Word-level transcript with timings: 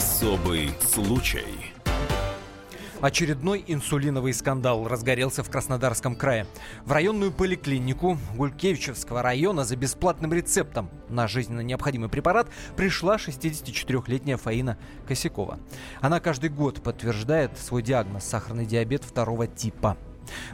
Особый 0.00 0.70
случай. 0.80 1.44
Очередной 3.02 3.62
инсулиновый 3.66 4.32
скандал 4.32 4.88
разгорелся 4.88 5.42
в 5.42 5.50
Краснодарском 5.50 6.16
крае. 6.16 6.46
В 6.86 6.92
районную 6.92 7.32
поликлинику 7.32 8.16
Гулькевичевского 8.34 9.20
района 9.20 9.64
за 9.64 9.76
бесплатным 9.76 10.32
рецептом 10.32 10.88
на 11.10 11.28
жизненно 11.28 11.60
необходимый 11.60 12.08
препарат 12.08 12.48
пришла 12.78 13.16
64-летняя 13.16 14.38
Фаина 14.38 14.78
Косякова. 15.06 15.58
Она 16.00 16.18
каждый 16.18 16.48
год 16.48 16.82
подтверждает 16.82 17.58
свой 17.58 17.82
диагноз– 17.82 18.24
сахарный 18.26 18.64
диабет 18.64 19.04
второго 19.04 19.46
типа. 19.46 19.98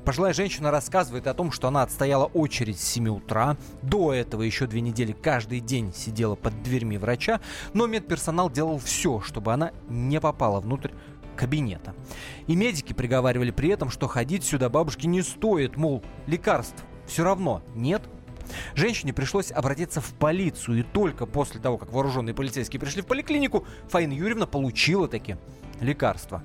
Пожилая 0.04 0.32
женщина 0.32 0.70
рассказывает 0.70 1.26
о 1.26 1.34
том, 1.34 1.52
что 1.52 1.68
она 1.68 1.82
отстояла 1.82 2.26
очередь 2.26 2.80
с 2.80 2.84
7 2.84 3.08
утра. 3.08 3.56
До 3.82 4.12
этого 4.12 4.42
еще 4.42 4.66
две 4.66 4.80
недели 4.80 5.12
каждый 5.12 5.60
день 5.60 5.92
сидела 5.94 6.34
под 6.34 6.62
дверьми 6.62 6.98
врача, 6.98 7.40
но 7.72 7.86
медперсонал 7.86 8.50
делал 8.50 8.78
все, 8.78 9.20
чтобы 9.20 9.52
она 9.52 9.72
не 9.88 10.20
попала 10.20 10.60
внутрь 10.60 10.90
кабинета. 11.36 11.94
И 12.46 12.56
медики 12.56 12.92
приговаривали 12.92 13.50
при 13.50 13.68
этом, 13.68 13.90
что 13.90 14.08
ходить 14.08 14.44
сюда 14.44 14.68
бабушке 14.68 15.06
не 15.06 15.22
стоит, 15.22 15.76
мол, 15.76 16.02
лекарств 16.26 16.84
все 17.06 17.24
равно 17.24 17.62
нет. 17.74 18.02
Женщине 18.74 19.12
пришлось 19.12 19.50
обратиться 19.50 20.00
в 20.00 20.14
полицию, 20.14 20.80
и 20.80 20.82
только 20.82 21.26
после 21.26 21.60
того, 21.60 21.78
как 21.78 21.92
вооруженные 21.92 22.34
полицейские 22.34 22.80
пришли 22.80 23.02
в 23.02 23.06
поликлинику, 23.06 23.66
Фаина 23.88 24.12
Юрьевна 24.12 24.46
получила 24.46 25.08
таки 25.08 25.36
лекарства. 25.80 26.42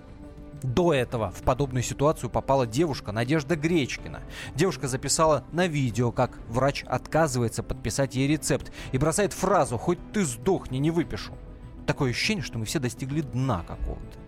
До 0.64 0.94
этого 0.94 1.32
в 1.32 1.42
подобную 1.42 1.82
ситуацию 1.84 2.30
попала 2.30 2.68
девушка 2.68 3.12
Надежда 3.12 3.56
Гречкина. 3.56 4.22
Девушка 4.56 4.88
записала 4.88 5.44
на 5.52 5.68
видео, 5.68 6.12
как 6.12 6.38
врач 6.48 6.84
отказывается 6.88 7.64
подписать 7.64 8.16
ей 8.16 8.28
рецепт 8.28 8.72
и 8.92 8.98
бросает 8.98 9.34
фразу 9.34 9.78
«Хоть 9.78 10.00
ты 10.14 10.24
сдохни, 10.24 10.78
не 10.78 10.92
выпишу». 10.92 11.34
Такое 11.88 12.12
ощущение, 12.12 12.44
что 12.44 12.60
мы 12.60 12.66
все 12.66 12.80
достигли 12.80 13.22
дна 13.22 13.64
какого-то. 13.68 14.20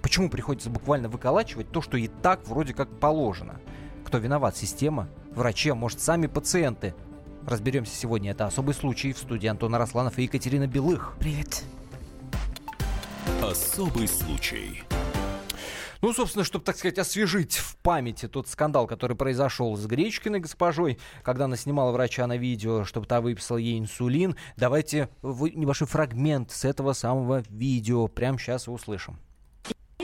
Почему 0.00 0.30
приходится 0.30 0.70
буквально 0.70 1.08
выколачивать 1.08 1.70
то, 1.70 1.82
что 1.82 1.96
и 1.96 2.06
так 2.08 2.46
вроде 2.46 2.72
как 2.72 2.88
положено? 3.00 3.60
Кто 4.04 4.18
виноват? 4.18 4.56
Система? 4.56 5.08
Врачи, 5.32 5.70
а 5.70 5.74
может 5.74 6.00
сами 6.00 6.26
пациенты? 6.26 6.94
Разберемся 7.46 7.94
сегодня. 7.94 8.30
Это 8.30 8.46
особый 8.46 8.74
случай 8.74 9.12
в 9.12 9.18
студии 9.18 9.48
Антона 9.48 9.78
Росланов 9.78 10.18
и 10.18 10.22
Екатерина 10.22 10.66
Белых. 10.66 11.14
Привет. 11.18 11.64
Особый 13.42 14.06
случай. 14.06 14.84
Ну, 16.02 16.14
собственно, 16.14 16.44
чтобы, 16.44 16.64
так 16.64 16.76
сказать, 16.76 16.98
освежить 16.98 17.56
в 17.56 17.76
памяти 17.76 18.26
тот 18.26 18.48
скандал, 18.48 18.86
который 18.86 19.16
произошел 19.16 19.76
с 19.76 19.84
Гречкиной 19.84 20.40
госпожой, 20.40 20.98
когда 21.22 21.44
она 21.44 21.56
снимала 21.56 21.92
врача 21.92 22.26
на 22.26 22.38
видео, 22.38 22.84
чтобы 22.84 23.06
та 23.06 23.20
выписала 23.20 23.58
ей 23.58 23.78
инсулин, 23.78 24.34
давайте 24.56 25.10
небольшой 25.22 25.86
фрагмент 25.86 26.52
с 26.52 26.64
этого 26.64 26.94
самого 26.94 27.42
видео 27.50 28.08
прямо 28.08 28.38
сейчас 28.38 28.66
услышим. 28.66 29.18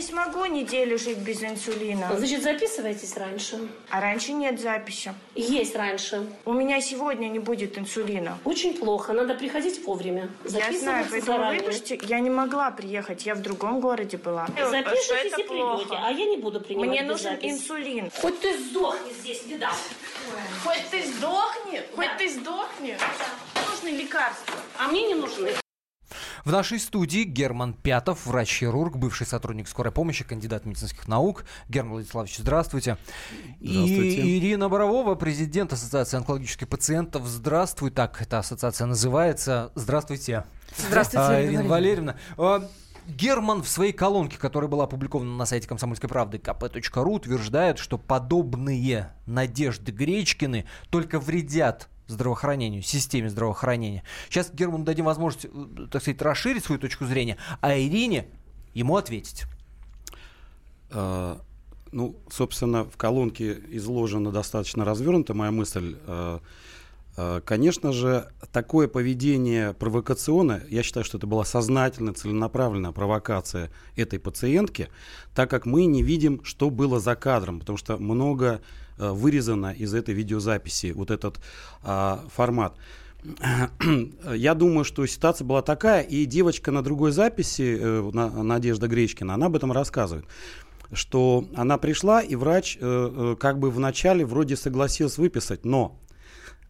Не 0.07 0.12
смогу 0.12 0.45
неделю 0.45 0.99
жить 0.99 1.19
без 1.19 1.43
инсулина. 1.43 2.12
Значит, 2.17 2.45
записывайтесь 2.45 3.17
раньше. 3.17 3.59
А 3.91 4.01
раньше 4.01 4.35
нет 4.35 4.61
записи. 4.61 5.12
Есть 5.35 5.75
раньше. 5.75 6.25
У 6.45 6.53
меня 6.53 6.81
сегодня 6.81 7.27
не 7.27 7.41
будет 7.41 7.77
инсулина. 7.77 8.39
Очень 8.45 8.75
плохо. 8.75 9.12
Надо 9.12 9.34
приходить 9.34 9.84
вовремя. 9.84 10.29
Я 10.45 10.73
знаю, 10.79 11.07
поэтому 11.11 11.49
выпишите. 11.49 11.99
Я 12.05 12.21
не 12.21 12.31
могла 12.31 12.71
приехать. 12.71 13.27
Я 13.27 13.34
в 13.34 13.43
другом 13.43 13.81
городе 13.81 14.17
была. 14.17 14.47
Запишитесь 14.47 15.39
и 15.39 15.43
придете. 15.43 15.97
А 16.01 16.12
я 16.12 16.27
не 16.27 16.37
буду 16.37 16.61
принимать 16.61 16.89
Мне 16.89 17.03
нужен 17.03 17.33
запись. 17.33 17.55
инсулин. 17.55 18.12
Хоть 18.21 18.39
ты 18.41 18.57
сдохни 18.59 19.12
здесь, 19.12 19.45
не 19.47 19.59
дам. 19.59 19.75
Хоть 20.62 20.89
ты 20.89 21.03
сдохни. 21.03 21.83
Хоть 21.97 22.17
ты 22.17 22.29
сдохни. 22.29 22.97
Нужны 23.73 23.89
лекарства. 23.89 24.55
А 24.79 24.87
мне 24.87 25.09
не 25.09 25.15
нужны. 25.15 25.51
В 26.47 26.53
нашей 26.53 26.79
студии 26.79 27.25
Герман 27.25 27.75
Пятов, 27.75 28.25
врач-хирург, 28.25 28.97
бывший 28.97 29.27
сотрудник 29.27 29.67
скорой 29.67 29.91
помощи, 29.91 30.23
кандидат 30.23 30.65
медицинских 30.65 31.09
наук. 31.09 31.45
Герман 31.69 31.95
Владиславович, 31.95 32.37
здравствуйте. 32.39 32.99
Здравствуйте. 33.61 34.23
И 34.23 34.39
Ирина 34.39 34.69
Боровова, 34.69 35.17
президент 35.17 35.73
Ассоциации 35.73 36.19
онкологических 36.19 36.69
пациентов. 36.69 37.27
Здравствуй, 37.27 37.91
так 37.91 38.23
эта 38.23 38.39
ассоциация 38.39 38.87
называется. 38.87 39.73
Здравствуйте. 39.75 40.45
Здравствуйте, 40.79 41.27
А, 41.27 41.43
Ирина 41.43 41.62
Ирина 41.62 41.69
Валерьевна. 41.69 42.17
А, 42.39 42.71
Герман 43.09 43.65
в 43.65 43.69
своей 43.69 43.93
колонке, 43.93 44.39
которая 44.39 44.71
была 44.71 44.85
опубликована 44.85 45.37
на 45.37 45.47
сайте 45.47 45.67
комсомольской 45.67 46.09
правды 46.09 46.39
kp.ru, 46.39 47.11
утверждает, 47.11 47.81
что 47.81 47.99
подобные 47.99 49.12
Надежды 49.27 49.91
Гречкины 49.91 50.65
только 50.91 51.19
вредят 51.19 51.89
здравоохранению, 52.06 52.83
системе 52.83 53.28
здравоохранения. 53.28 54.03
Сейчас 54.28 54.50
Герману 54.53 54.84
дадим 54.84 55.05
возможность, 55.05 55.47
э, 55.47 55.87
так 55.91 56.03
сказать, 56.03 56.22
расширить 56.22 56.65
свою 56.65 56.81
точку 56.81 57.05
зрения, 57.05 57.37
а 57.61 57.77
Ирине 57.78 58.27
ему 58.75 58.97
ответить. 58.97 59.44
А, 60.91 61.41
ну, 61.93 62.17
собственно, 62.31 62.84
в 62.84 62.97
колонке 62.97 63.59
изложена 63.71 64.31
достаточно 64.31 64.84
развернута 64.84 65.34
моя 65.34 65.50
мысль. 65.50 65.97
А, 66.06 66.41
Конечно 67.47 67.93
же, 67.93 68.31
такое 68.53 68.88
поведение 68.88 69.73
провокационное, 69.73 70.67
я 70.69 70.83
считаю, 70.83 71.03
что 71.03 71.17
это 71.17 71.27
была 71.27 71.47
сознательная, 71.47 72.12
целенаправленная 72.12 72.93
провокация 72.93 73.71
этой 73.97 74.19
пациентки, 74.19 74.91
так 75.34 75.49
как 75.49 75.65
мы 75.65 75.87
не 75.87 76.03
видим, 76.03 76.44
что 76.44 76.69
было 76.69 77.00
за 77.00 77.17
кадром, 77.17 77.61
потому 77.61 77.78
что 77.78 77.97
много 77.97 78.61
вырезано 78.99 79.73
из 79.73 79.95
этой 79.95 80.15
видеозаписи, 80.15 80.93
вот 80.93 81.11
этот 81.11 81.39
а, 81.83 82.25
формат. 82.33 82.77
Я 84.34 84.55
думаю, 84.55 84.84
что 84.84 85.05
ситуация 85.07 85.45
была 85.45 85.62
такая, 85.62 86.03
и 86.03 86.25
девочка 86.27 86.71
на 86.71 86.83
другой 86.83 87.12
записи, 87.12 87.79
э, 87.81 88.11
на- 88.12 88.43
Надежда 88.43 88.89
Гречкина, 88.89 89.35
она 89.35 89.47
об 89.47 89.56
этом 89.56 89.73
рассказывает 89.73 90.27
что 90.93 91.45
она 91.56 91.79
пришла, 91.79 92.21
и 92.21 92.37
врач 92.37 92.79
э, 92.81 92.81
э, 92.81 93.37
как 93.41 93.59
бы 93.59 93.71
вначале 93.71 94.25
вроде 94.25 94.56
согласился 94.56 95.21
выписать, 95.21 95.65
но 95.65 95.99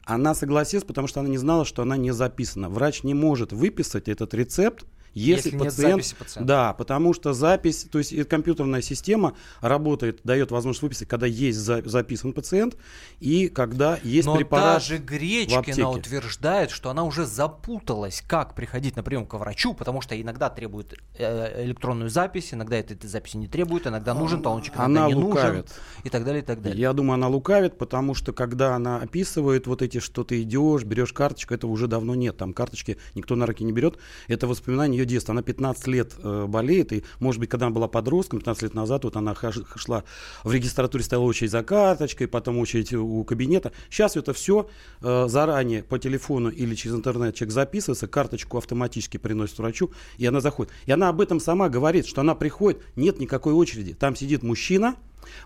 она 0.04 0.34
согласилась, 0.34 0.84
потому 0.84 1.06
что 1.06 1.20
она 1.20 1.28
не 1.28 1.36
знала, 1.36 1.64
что 1.64 1.82
она 1.82 1.96
не 1.96 2.12
записана. 2.12 2.68
Врач 2.68 3.02
не 3.02 3.12
может 3.12 3.52
выписать 3.52 4.08
этот 4.08 4.32
рецепт, 4.34 4.86
если, 5.16 5.48
Если 5.48 5.50
нет 5.56 5.64
пациент, 5.64 5.92
записи 6.04 6.14
пациента. 6.14 6.46
да, 6.46 6.72
потому 6.74 7.14
что 7.14 7.32
запись, 7.32 7.86
то 7.90 7.98
есть 7.98 8.12
и 8.12 8.22
компьютерная 8.24 8.82
система 8.82 9.34
работает, 9.62 10.20
дает 10.24 10.50
возможность 10.50 10.82
выписать, 10.82 11.08
когда 11.08 11.26
есть 11.26 11.58
за- 11.58 11.82
записан 11.88 12.34
пациент 12.34 12.76
и 13.18 13.48
когда 13.48 13.98
есть 14.02 14.26
Но 14.26 14.36
препарат. 14.36 14.74
даже 14.74 14.98
Гречкина 14.98 15.88
утверждает, 15.90 16.70
что 16.70 16.90
она 16.90 17.02
уже 17.04 17.24
запуталась, 17.24 18.22
как 18.26 18.54
приходить 18.54 18.94
на 18.96 19.02
прием 19.02 19.24
к 19.26 19.32
врачу, 19.38 19.72
потому 19.72 20.02
что 20.02 20.20
иногда 20.20 20.50
требует 20.50 20.94
э, 21.18 21.64
электронную 21.64 22.10
запись, 22.10 22.52
иногда 22.52 22.76
этой, 22.76 22.94
этой 22.96 23.08
записи 23.08 23.38
не 23.38 23.48
требует, 23.48 23.86
иногда 23.86 24.12
нужен 24.12 24.42
талончик, 24.42 24.74
иногда 24.76 24.84
Она 25.04 25.06
не 25.08 25.14
лукавит. 25.14 25.52
нужен, 25.64 25.66
и 26.04 26.10
так 26.10 26.24
далее, 26.24 26.42
и 26.42 26.44
так 26.44 26.60
далее. 26.60 26.78
Я 26.78 26.92
думаю, 26.92 27.14
она 27.14 27.28
лукавит, 27.28 27.78
потому 27.78 28.14
что 28.14 28.34
когда 28.34 28.74
она 28.76 28.98
описывает 28.98 29.66
вот 29.66 29.80
эти, 29.80 29.98
что 29.98 30.24
ты 30.24 30.42
идешь, 30.42 30.84
берешь 30.84 31.12
карточку, 31.14 31.54
этого 31.54 31.70
уже 31.70 31.86
давно 31.86 32.14
нет. 32.14 32.36
Там 32.36 32.52
карточки 32.52 32.98
никто 33.14 33.34
на 33.34 33.46
руки 33.46 33.64
не 33.64 33.72
берет. 33.72 33.96
Это 34.28 34.46
воспоминание 34.46 35.00
ее 35.00 35.05
детства. 35.06 35.32
Она 35.32 35.42
15 35.42 35.86
лет 35.86 36.14
э, 36.22 36.46
болеет, 36.46 36.92
и, 36.92 37.04
может 37.20 37.40
быть, 37.40 37.48
когда 37.48 37.66
она 37.66 37.74
была 37.74 37.88
подростком, 37.88 38.40
15 38.40 38.62
лет 38.64 38.74
назад, 38.74 39.04
вот 39.04 39.16
она 39.16 39.32
хож- 39.32 39.64
шла 39.76 40.04
в 40.44 40.52
регистратуре, 40.52 41.04
стояла 41.04 41.24
очередь 41.24 41.50
за 41.50 41.62
карточкой, 41.62 42.28
потом 42.28 42.58
очередь 42.58 42.92
у 42.92 43.24
кабинета. 43.24 43.72
Сейчас 43.90 44.16
это 44.16 44.32
все 44.32 44.68
заранее 45.00 45.82
по 45.82 45.98
телефону 45.98 46.50
или 46.50 46.74
через 46.74 46.96
интернет 46.96 47.34
человек 47.34 47.52
записывается, 47.52 48.06
карточку 48.06 48.58
автоматически 48.58 49.16
приносит 49.16 49.58
врачу, 49.58 49.90
и 50.18 50.26
она 50.26 50.40
заходит. 50.40 50.72
И 50.86 50.92
она 50.92 51.08
об 51.08 51.20
этом 51.20 51.40
сама 51.40 51.68
говорит, 51.68 52.06
что 52.06 52.20
она 52.20 52.34
приходит, 52.34 52.82
нет 52.96 53.18
никакой 53.18 53.52
очереди. 53.52 53.94
Там 53.94 54.16
сидит 54.16 54.42
мужчина, 54.42 54.96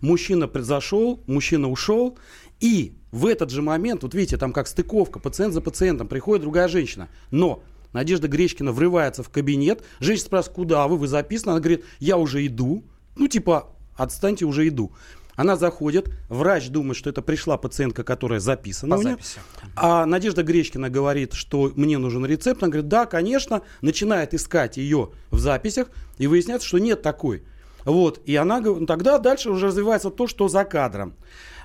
Мужчина 0.00 0.50
зашел, 0.54 1.22
мужчина 1.26 1.70
ушел, 1.70 2.18
и 2.60 2.92
в 3.12 3.26
этот 3.26 3.50
же 3.50 3.62
момент, 3.62 4.02
вот 4.02 4.14
видите, 4.14 4.36
там 4.36 4.52
как 4.52 4.68
стыковка, 4.68 5.18
пациент 5.18 5.54
за 5.54 5.60
пациентом, 5.60 6.08
приходит 6.08 6.42
другая 6.42 6.68
женщина. 6.68 7.08
Но 7.30 7.62
Надежда 7.92 8.28
Гречкина 8.28 8.72
врывается 8.72 9.22
в 9.22 9.30
кабинет, 9.30 9.82
женщина 9.98 10.26
спрашивает, 10.26 10.54
куда 10.54 10.86
вы, 10.86 10.96
вы 10.96 11.08
записаны? 11.08 11.52
Она 11.52 11.60
говорит, 11.60 11.84
я 11.98 12.16
уже 12.16 12.46
иду. 12.46 12.84
Ну, 13.16 13.28
типа, 13.28 13.68
отстаньте, 13.96 14.44
уже 14.44 14.68
иду. 14.68 14.92
Она 15.36 15.56
заходит, 15.56 16.10
врач 16.28 16.68
думает, 16.68 16.98
что 16.98 17.08
это 17.08 17.22
пришла 17.22 17.56
пациентка, 17.56 18.04
которая 18.04 18.40
записана 18.40 18.96
По 18.96 19.02
записи. 19.02 19.40
А 19.74 20.04
Надежда 20.04 20.42
Гречкина 20.42 20.90
говорит, 20.90 21.32
что 21.32 21.72
мне 21.76 21.96
нужен 21.96 22.26
рецепт. 22.26 22.62
Она 22.62 22.70
говорит, 22.70 22.88
да, 22.88 23.06
конечно. 23.06 23.62
Начинает 23.80 24.34
искать 24.34 24.76
ее 24.76 25.12
в 25.30 25.38
записях, 25.38 25.88
и 26.18 26.26
выясняется, 26.26 26.68
что 26.68 26.78
нет 26.78 27.00
такой. 27.00 27.42
Вот, 27.86 28.20
и 28.26 28.36
она 28.36 28.60
говорит, 28.60 28.80
ну, 28.82 28.86
тогда 28.86 29.18
дальше 29.18 29.50
уже 29.50 29.68
развивается 29.68 30.10
то, 30.10 30.26
что 30.26 30.48
за 30.48 30.64
кадром. 30.64 31.14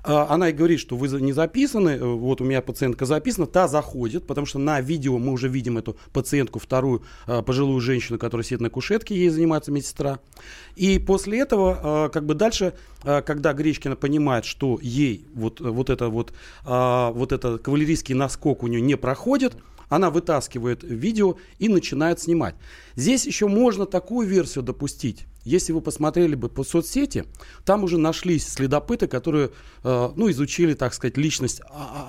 А, 0.08 0.28
Она 0.30 0.50
и 0.50 0.54
говорит, 0.54 0.80
что 0.80 0.96
вы 0.96 1.08
не 1.20 1.34
записаны, 1.34 1.90
э, 1.90 2.04
вот 2.04 2.40
у 2.40 2.44
меня 2.44 2.62
пациентка 2.62 3.06
записана, 3.06 3.48
та 3.48 3.68
заходит, 3.68 4.28
потому 4.28 4.46
что 4.46 4.60
на 4.60 4.80
видео 4.80 5.18
мы 5.18 5.32
уже 5.32 5.50
видим 5.50 5.80
эту 5.80 5.98
пациентку, 6.14 6.60
вторую 6.60 7.02
э, 7.26 7.42
пожилую 7.42 7.82
женщину, 7.82 8.20
которая 8.20 8.46
сидит 8.46 8.62
на 8.62 8.70
кушетке, 8.70 9.16
ей 9.16 9.30
занимается 9.30 9.72
медсестра. 9.72 10.20
И 10.76 11.00
после 11.00 11.40
этого, 11.40 12.06
э, 12.06 12.10
как 12.14 12.26
бы 12.26 12.36
дальше, 12.36 12.74
когда 13.04 13.54
Гречкина 13.54 13.96
понимает, 13.96 14.46
что 14.46 14.80
ей 14.82 15.28
вот, 15.34 15.62
э, 15.62 15.64
вот 15.64 15.90
это 15.90 16.10
вот, 16.10 16.34
а, 16.64 17.12
вот 17.12 17.32
это 17.32 17.58
кавалерийский 17.60 18.16
наскок 18.16 18.64
у 18.64 18.68
нее 18.68 18.82
не 18.82 18.98
проходит, 18.98 19.54
она 19.90 20.10
вытаскивает 20.10 20.84
видео 20.84 21.36
и 21.60 21.70
начинает 21.70 22.20
снимать. 22.20 22.56
Здесь 22.96 23.26
еще 23.26 23.48
можно 23.48 23.86
такую 23.86 24.28
версию 24.28 24.64
допустить. 24.64 25.26
Если 25.46 25.72
вы 25.74 25.82
посмотрели 25.82 26.34
бы 26.34 26.50
по 26.50 26.64
соцсети, 26.64 27.26
там 27.66 27.84
уже 27.84 28.00
нашлись 28.00 28.48
следопыты, 28.48 29.08
которые 29.08 29.52
э, 29.84 30.10
ну, 30.16 30.30
изучили, 30.32 30.74
так 30.74 30.94
сказать, 30.94 31.18
личность 31.18 31.62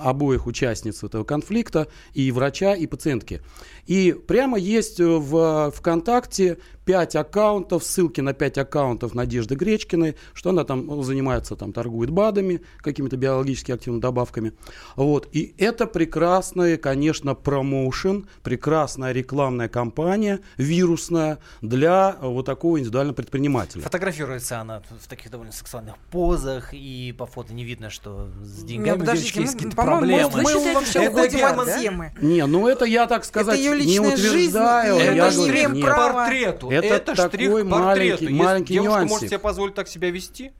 обоих 0.03 0.47
участниц 0.47 1.03
этого 1.03 1.23
конфликта, 1.23 1.87
и 2.13 2.31
врача, 2.31 2.73
и 2.73 2.87
пациентки. 2.87 3.41
И 3.85 4.13
прямо 4.27 4.57
есть 4.57 4.99
в 4.99 5.71
ВКонтакте 5.71 6.57
5 6.87 7.15
аккаунтов, 7.17 7.83
ссылки 7.83 8.21
на 8.21 8.33
5 8.33 8.57
аккаунтов 8.59 9.13
Надежды 9.13 9.55
Гречкиной, 9.55 10.15
что 10.33 10.51
она 10.51 10.63
там 10.63 11.03
занимается, 11.03 11.55
там 11.55 11.73
торгует 11.73 12.09
БАДами, 12.09 12.61
какими-то 12.77 13.17
биологически 13.17 13.73
активными 13.73 14.01
добавками. 14.01 14.53
Вот. 14.95 15.27
И 15.33 15.53
это 15.57 15.85
прекрасный, 15.85 16.77
конечно, 16.77 17.35
промоушен, 17.35 18.27
прекрасная 18.41 19.11
рекламная 19.11 19.67
кампания, 19.67 20.39
вирусная 20.57 21.39
для 21.61 22.17
вот 22.21 22.45
такого 22.45 22.79
индивидуального 22.79 23.15
предпринимателя. 23.27 23.81
Фотографируется 23.81 24.59
она 24.59 24.81
в 25.01 25.07
таких 25.07 25.29
довольно 25.29 25.51
сексуальных 25.51 25.97
позах, 26.11 26.69
и 26.73 27.13
по 27.17 27.25
фото 27.25 27.53
не 27.53 27.63
видно, 27.65 27.89
что 27.89 28.29
с 28.41 28.63
деньгами 28.63 28.99
Нет, 28.99 29.05
девочки 29.05 29.39
есть 29.39 29.53
какие-то 29.53 29.75
проблемы. 29.75 30.29
проблемы. 30.29 30.43
Мы 30.63 30.73
вообще 30.73 30.99
Это 31.03 31.11
уходим 31.11 31.37
Герман, 31.39 31.59
от 31.59 31.65
да? 31.67 31.79
темы. 31.81 32.13
Не, 32.21 32.45
ну 32.45 32.67
это 32.67 32.85
я, 32.85 33.05
так 33.07 33.25
сказать, 33.25 33.59
ее 33.59 33.71
не 33.71 33.77
личная 33.99 34.15
жизнь, 34.17 34.37
утверждаю. 34.57 34.97
я 34.97 35.27
это 35.27 35.81
право. 35.81 36.13
портрету. 36.13 36.71
Это 36.71 36.87
Это, 36.87 37.15
такой 37.15 37.29
штрих 37.29 37.49
к 37.49 37.53
портрету. 37.69 37.75
маленький- 37.77 38.23
Если 38.25 38.33
маленький 38.33 38.73
девушка 38.73 38.91
нюансик. 38.91 39.09
может 39.11 39.27
себе 39.29 39.39
позволить 39.39 39.73
так 39.75 39.87
себя 39.87 40.09
вести, 40.09 40.51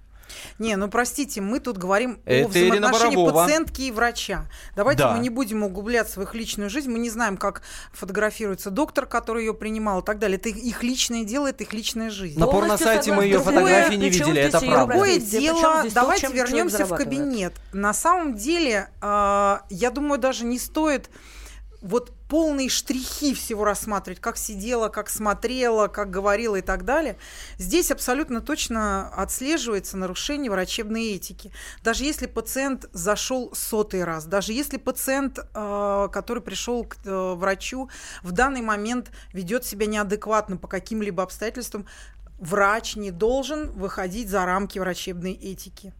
Не, 0.60 0.76
ну 0.76 0.88
простите, 0.90 1.40
мы 1.42 1.60
тут 1.60 1.78
говорим 1.78 2.20
Это 2.26 2.46
о 2.46 2.50
взаимоотношении 2.50 3.30
пациентки 3.32 3.82
и 3.84 3.92
врача. 3.92 4.46
Давайте 4.76 5.04
Да. 5.04 5.14
мы 5.14 5.20
не 5.20 5.30
будем 5.30 5.64
углубляться 5.64 6.20
в 6.20 6.24
их 6.24 6.34
личную 6.34 6.70
жизнь. 6.70 6.90
Мы 6.92 7.00
не 7.00 7.10
знаем, 7.10 7.38
как 7.38 7.62
фотографируется 7.94 8.72
доктор, 8.72 9.06
который 9.06 9.46
ее 9.46 9.54
принимал 9.54 10.00
и 10.00 10.04
так 10.04 10.18
далее. 10.20 10.38
Это 10.38 10.50
их- 10.50 10.84
личное 10.84 11.24
дело, 11.24 11.48
это 11.48 11.64
их 11.64 11.74
личная 11.74 12.10
жизнь. 12.10 12.40
на 12.40 12.48
порно-сайте 12.48 13.14
мы 13.14 13.26
ее 13.26 13.40
фотографии 13.40 13.96
не 13.96 14.10
видели, 14.10 14.42
это 14.42 14.60
правда. 14.60 14.94
Другое 14.94 15.20
дело, 15.20 15.86
давайте 15.94 16.28
вернемся 16.28 16.86
в 16.86 16.96
кабинет. 16.96 17.54
На 17.74 17.94
самом 17.94 18.36
деле, 18.36 18.90
а, 19.02 19.62
я 19.70 19.92
думаю, 19.92 20.20
даже 20.20 20.46
не 20.46 20.58
стоит 20.60 21.10
вот 21.82 22.12
полные 22.30 22.70
штрихи 22.70 23.34
всего 23.34 23.64
рассматривать, 23.64 24.20
как 24.20 24.38
сидела, 24.38 24.90
как 24.90 25.10
смотрела, 25.10 25.88
как 25.88 26.10
говорила 26.10 26.56
и 26.56 26.62
так 26.62 26.86
далее. 26.86 27.18
Здесь 27.58 27.92
абсолютно 27.92 28.42
точно 28.42 29.10
отслеживается 29.10 29.98
нарушение 29.98 30.52
врачебной 30.52 31.12
этики. 31.14 31.52
Даже 31.84 32.04
если 32.04 32.26
пациент 32.26 32.90
зашел 32.94 33.52
сотый 33.54 34.04
раз, 34.04 34.26
даже 34.26 34.54
если 34.54 34.78
пациент, 34.78 35.40
э, 35.40 36.08
который 36.12 36.44
пришел 36.44 36.84
к 36.84 36.98
э, 37.06 37.34
врачу, 37.36 37.90
в 38.24 38.32
данный 38.32 38.62
момент 38.62 39.12
ведет 39.34 39.66
себя 39.66 39.86
неадекватно 39.86 40.58
по 40.58 40.68
каким-либо 40.68 41.24
обстоятельствам, 41.24 41.86
врач 42.40 42.96
не 42.96 43.12
должен 43.12 43.72
выходить 43.72 44.30
за 44.30 44.46
рамки 44.46 44.80
врачебной 44.80 45.34
этики. 45.34 45.94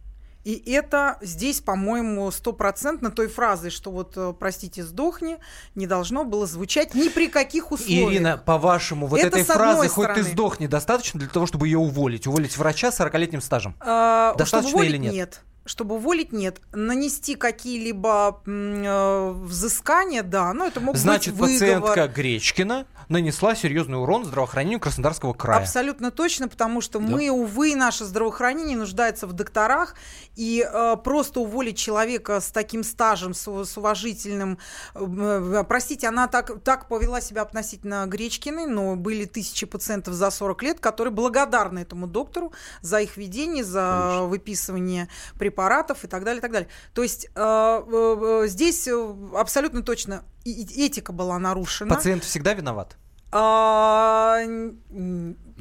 И 0.44 0.70
это 0.72 1.18
здесь, 1.20 1.60
по-моему, 1.60 2.30
стопроцентно 2.30 3.10
той 3.10 3.28
фразы, 3.28 3.70
что 3.70 3.90
вот, 3.90 4.14
э, 4.16 4.32
простите, 4.38 4.82
сдохни, 4.82 5.38
не 5.74 5.86
должно 5.86 6.24
было 6.24 6.46
звучать 6.46 6.94
ни 6.94 7.08
при 7.08 7.28
каких 7.28 7.70
условиях. 7.72 8.10
Ирина, 8.10 8.38
по-вашему, 8.38 9.06
вот 9.06 9.18
Это 9.20 9.38
этой 9.38 9.44
фразы 9.44 9.88
«хоть 9.88 10.06
ты 10.06 10.12
стороны. 10.14 10.22
сдохни» 10.22 10.66
достаточно 10.66 11.20
для 11.20 11.28
того, 11.28 11.46
чтобы 11.46 11.66
ее 11.66 11.78
уволить? 11.78 12.26
Уволить 12.26 12.56
врача 12.56 12.90
с 12.92 13.00
40-летним 13.00 13.40
стажем? 13.40 13.74
А, 13.80 14.34
Достаточно 14.38 14.74
уволить, 14.74 14.90
или 14.92 14.98
нет? 14.98 15.42
Чтобы 15.68 15.96
уволить, 15.96 16.32
нет. 16.32 16.62
Нанести 16.72 17.34
какие-либо 17.34 18.40
э, 18.46 19.32
взыскания, 19.44 20.22
да, 20.22 20.54
но 20.54 20.66
это 20.66 20.80
могут 20.80 20.98
Значит, 20.98 21.34
быть 21.34 21.60
выговор. 21.60 21.82
пациентка 21.82 22.08
Гречкина 22.08 22.86
нанесла 23.10 23.54
серьезный 23.54 24.00
урон 24.00 24.24
здравоохранению 24.24 24.80
Краснодарского 24.80 25.34
края. 25.34 25.60
Абсолютно 25.60 26.10
точно, 26.10 26.48
потому 26.48 26.80
что 26.80 27.00
мы, 27.00 27.28
увы, 27.28 27.76
наше 27.76 28.06
здравоохранение 28.06 28.78
нуждается 28.78 29.26
в 29.26 29.34
докторах, 29.34 29.94
и 30.36 30.66
э, 30.66 30.96
просто 31.04 31.40
уволить 31.40 31.76
человека 31.76 32.40
с 32.40 32.50
таким 32.50 32.82
стажем, 32.82 33.34
с, 33.34 33.46
с 33.46 33.76
уважительным... 33.76 34.58
э, 34.94 35.04
э, 35.04 35.64
простите, 35.68 36.08
она 36.08 36.28
так, 36.28 36.62
так 36.62 36.88
повела 36.88 37.20
себя 37.20 37.42
относительно 37.42 38.06
Гречкиной, 38.06 38.64
но 38.64 38.96
были 38.96 39.26
тысячи 39.26 39.66
пациентов 39.66 40.14
за 40.14 40.30
40 40.30 40.62
лет, 40.62 40.80
которые 40.80 41.12
благодарны 41.12 41.80
этому 41.80 42.06
доктору 42.06 42.54
за 42.80 43.00
их 43.02 43.18
ведение, 43.18 43.64
за 43.64 44.20
выписывание 44.22 45.08
препаратов 45.38 45.57
и 46.04 46.06
так 46.08 46.24
далее, 46.24 46.38
и 46.38 46.42
так 46.42 46.52
далее. 46.52 46.68
То 46.94 47.02
есть 47.02 47.26
э, 47.26 47.30
э, 47.34 48.42
э, 48.44 48.48
здесь 48.48 48.86
э, 48.88 49.14
абсолютно 49.34 49.82
точно 49.82 50.22
этика 50.44 51.12
была 51.12 51.38
нарушена. 51.38 51.94
Пациент 51.94 52.24
всегда 52.24 52.54
виноват? 52.54 52.96
А, 53.30 54.38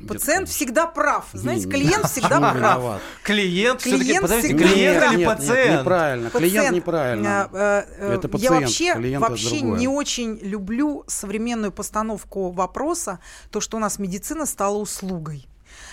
Пациент 0.08 0.48
всегда 0.48 0.86
прав. 0.88 1.26
Знаете, 1.34 1.68
клиент 1.68 2.06
всегда 2.10 2.40
прав. 2.40 2.56
виноват? 2.56 3.02
Клиент, 3.24 3.82
все-таки, 3.82 4.04
Клиент 4.06 4.22
подождите, 4.22 4.56
всегда 4.56 4.74
клиент 4.74 5.04
или 5.12 5.18
нет, 5.18 5.30
пациент? 5.38 5.70
Нет, 5.72 5.80
неправильно. 5.80 6.30
Клиент 6.30 6.56
Пациент, 6.56 6.76
неправильно. 6.76 7.50
э, 7.52 7.84
э, 7.98 8.14
Это 8.14 8.28
Я 8.28 8.32
пациент, 8.32 8.62
вообще, 8.62 8.94
клиент 8.94 9.24
это 9.24 9.32
вообще 9.32 9.60
другое. 9.60 9.80
не 9.80 9.88
очень 9.88 10.38
люблю 10.42 11.04
современную 11.08 11.72
постановку 11.72 12.52
вопроса, 12.52 13.20
то, 13.52 13.60
что 13.60 13.78
у 13.78 13.80
нас 13.80 13.98
медицина 14.00 14.46
стала 14.46 14.78
услугой. 14.78 15.48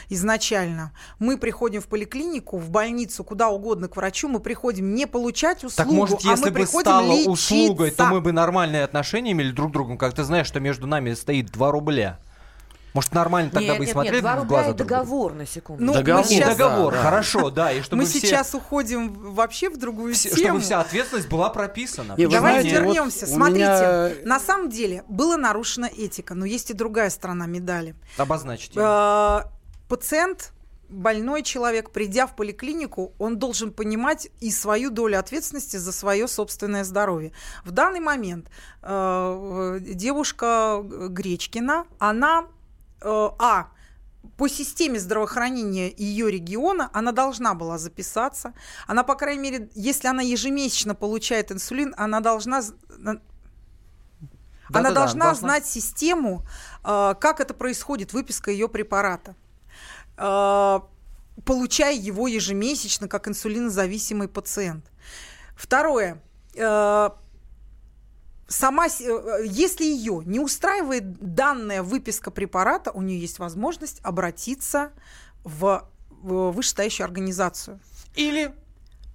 Изначально 0.08 0.92
мы 1.18 1.36
приходим 1.38 1.80
в 1.80 1.86
поликлинику, 1.86 2.58
в 2.58 2.70
больницу, 2.70 3.24
куда 3.24 3.48
угодно 3.48 3.88
к 3.88 3.96
врачу, 3.96 4.28
мы 4.28 4.40
приходим 4.40 4.94
не 4.94 5.06
получать 5.06 5.64
услугу, 5.64 5.74
Так 5.76 5.86
может, 5.86 6.24
а 6.24 6.30
если 6.30 6.44
мы 6.46 6.50
бы 6.50 6.56
приходим 6.60 6.80
стало 6.80 7.06
лечиться. 7.12 7.30
услугой, 7.30 7.90
то 7.90 8.06
мы 8.06 8.20
бы 8.20 8.32
нормальные 8.32 8.84
отношения 8.84 9.32
имели 9.32 9.50
друг 9.52 9.70
к 9.70 9.72
другу. 9.72 9.96
Как 9.96 10.14
ты 10.14 10.24
знаешь, 10.24 10.46
что 10.46 10.60
между 10.60 10.86
нами 10.86 11.14
стоит 11.14 11.50
2 11.50 11.70
рубля. 11.70 12.18
Может, 12.92 13.12
нормально 13.12 13.50
тогда 13.50 13.70
Нет, 13.70 13.78
бы 13.78 13.82
и 13.82 13.86
нет, 13.88 13.92
смотрели 13.92 14.14
нет, 14.14 14.22
2 14.22 14.32
в 14.34 14.38
рубля 14.38 14.48
глаза 14.48 14.70
и 14.70 14.72
друг 14.74 14.76
другу? 14.88 14.88
договор, 15.02 15.34
на 15.34 15.46
секунду. 15.46 15.82
Ну, 15.84 15.94
Договор, 15.94 16.24
сейчас- 16.24 16.56
договор, 16.56 16.92
да, 16.94 17.02
хорошо, 17.02 17.50
да, 17.50 17.72
и 17.72 17.82
чтобы 17.82 18.02
мы 18.02 18.08
все, 18.08 18.20
сейчас 18.20 18.54
уходим 18.54 19.12
вообще 19.34 19.68
в 19.68 19.76
другую 19.78 20.14
все- 20.14 20.28
тему. 20.30 20.40
чтобы 20.44 20.60
вся 20.60 20.80
ответственность 20.80 21.28
была 21.28 21.50
прописана. 21.50 22.14
Не, 22.16 22.26
вы 22.26 22.32
Давайте 22.32 22.60
знаете, 22.60 22.84
вот 22.84 22.94
вернемся. 22.94 23.24
у 23.24 23.28
Смотрите, 23.28 23.58
меня- 23.58 24.10
на 24.24 24.38
самом 24.38 24.70
деле 24.70 25.02
была 25.08 25.36
нарушена 25.36 25.86
этика, 25.86 26.34
но 26.34 26.44
есть 26.46 26.70
и 26.70 26.72
другая 26.72 27.10
сторона 27.10 27.46
медали. 27.46 27.96
Обозначьте. 28.16 28.78
Э, 29.84 29.88
Пациент, 29.88 30.52
больной 30.88 31.42
человек, 31.42 31.90
придя 31.90 32.26
в 32.26 32.36
поликлинику, 32.36 33.12
он 33.18 33.38
должен 33.38 33.72
понимать 33.72 34.28
и 34.40 34.50
свою 34.50 34.90
долю 34.90 35.18
ответственности 35.18 35.76
за 35.76 35.92
свое 35.92 36.28
собственное 36.28 36.84
здоровье. 36.84 37.32
В 37.64 37.70
данный 37.70 38.00
момент 38.00 38.48
э, 38.82 39.78
девушка 39.80 40.82
Гречкина, 40.84 41.86
она, 41.98 42.46
э, 43.00 43.28
а, 43.38 43.68
по 44.38 44.48
системе 44.48 44.98
здравоохранения 44.98 45.92
ее 45.96 46.30
региона 46.30 46.90
она 46.92 47.12
должна 47.12 47.54
была 47.54 47.78
записаться. 47.78 48.52
Она, 48.86 49.02
по 49.04 49.14
крайней 49.16 49.42
мере, 49.42 49.70
если 49.74 50.08
она 50.08 50.22
ежемесячно 50.22 50.94
получает 50.94 51.52
инсулин, 51.52 51.94
она 51.96 52.20
должна 52.20 52.62
на- 52.98 53.10
она 53.10 53.20
Да-да-да, 54.70 54.94
должна 54.94 55.24
должна. 55.26 55.48
знать 55.48 55.66
систему, 55.66 56.42
э, 56.84 57.14
как 57.20 57.40
это 57.40 57.52
происходит, 57.54 58.12
выписка 58.14 58.50
ее 58.50 58.66
препарата, 58.68 59.32
э, 59.32 59.34
получая 60.16 61.94
его 61.94 62.28
ежемесячно 62.28 63.08
как 63.08 63.28
инсулинозависимый 63.28 64.28
пациент. 64.28 64.84
Второе. 65.56 66.22
э, 66.54 67.10
Сама, 68.46 68.86
э, 68.86 69.44
если 69.46 69.84
ее 69.84 70.22
не 70.26 70.38
устраивает 70.38 71.34
данная 71.34 71.82
выписка 71.82 72.30
препарата, 72.30 72.92
у 72.92 73.00
нее 73.00 73.18
есть 73.18 73.38
возможность 73.38 74.00
обратиться 74.02 74.92
в 75.44 75.88
вышестоящую 76.22 77.06
организацию. 77.06 77.80
Или 78.14 78.54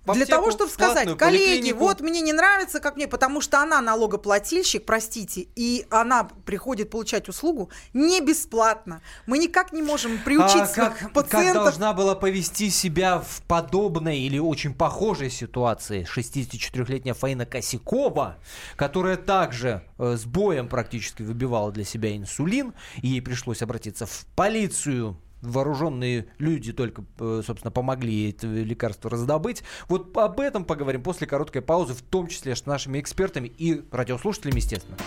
в 0.06 0.14
Для 0.14 0.26
того, 0.26 0.52
чтобы 0.52 0.72
сказать, 0.72 1.18
коллеги, 1.18 1.72
вот 1.72 2.02
мне 2.02 2.22
не 2.22 2.34
нравится, 2.34 2.80
как 2.80 2.96
мне, 2.96 3.08
потому 3.08 3.42
что 3.42 3.60
она 3.60 3.82
налогоплательщик, 3.82 4.86
простите, 4.86 5.48
и 5.56 5.86
она 5.90 6.30
приходит 6.46 6.90
получать 6.90 7.28
услугу 7.30 7.70
не 7.94 8.22
бесплатно. 8.22 9.02
Мы 9.26 9.38
никак 9.38 9.74
не 9.74 9.82
можем 9.82 10.18
приучить 10.20 10.62
А 10.62 10.68
как, 10.68 10.98
как 10.98 11.14
пациентов. 11.14 11.64
должна 11.64 11.94
была 11.94 12.16
повести 12.16 12.70
себя 12.70 13.20
в 13.20 13.42
подобной 13.44 14.20
или 14.20 14.40
очень 14.40 14.74
похожей 14.74 15.30
ситуации 15.30 16.08
64-летняя 16.12 17.14
Фаина 17.14 17.46
Косякова, 17.46 18.38
которая 18.76 19.18
также 19.18 19.84
э, 19.98 20.16
с 20.18 20.26
боем 20.26 20.68
практически 20.68 21.22
выбивала 21.22 21.72
для 21.72 21.84
себя 21.84 22.16
инсулин, 22.16 22.74
и 23.02 23.10
ей 23.10 23.22
пришлось 23.22 23.62
обратиться 23.62 24.06
в 24.06 24.26
полицию. 24.36 25.20
Вооруженные 25.42 26.28
люди 26.38 26.74
только, 26.74 27.04
э, 27.20 27.42
собственно, 27.46 27.72
помогли 27.72 28.30
это 28.30 28.48
лекарство 28.48 29.10
раздобыть. 29.10 29.64
Вот 29.88 30.16
об 30.18 30.40
этом 30.40 30.66
поговорим 30.66 31.02
после 31.04 31.28
короткой 31.28 31.62
паузы, 31.62 31.94
в 31.94 32.02
том 32.02 32.28
числе 32.28 32.56
с 32.56 32.66
нашими 32.66 33.00
экспертами 33.00 33.48
и 33.48 33.82
радиослушателями, 33.92 34.58
естественно. 34.58 34.98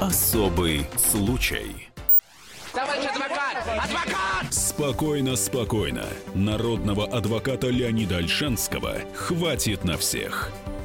Особый 0.00 0.86
случай. 0.96 1.88
Товарищ 2.72 3.06
адвокат! 3.06 3.48
Спокойно, 4.50 5.36
спокойно. 5.36 6.06
Народного 6.34 7.06
адвоката 7.06 7.68
Леонида 7.68 8.18
Альшанского 8.18 8.94
хватит 9.14 9.84
на 9.84 9.98
всех. 9.98 10.52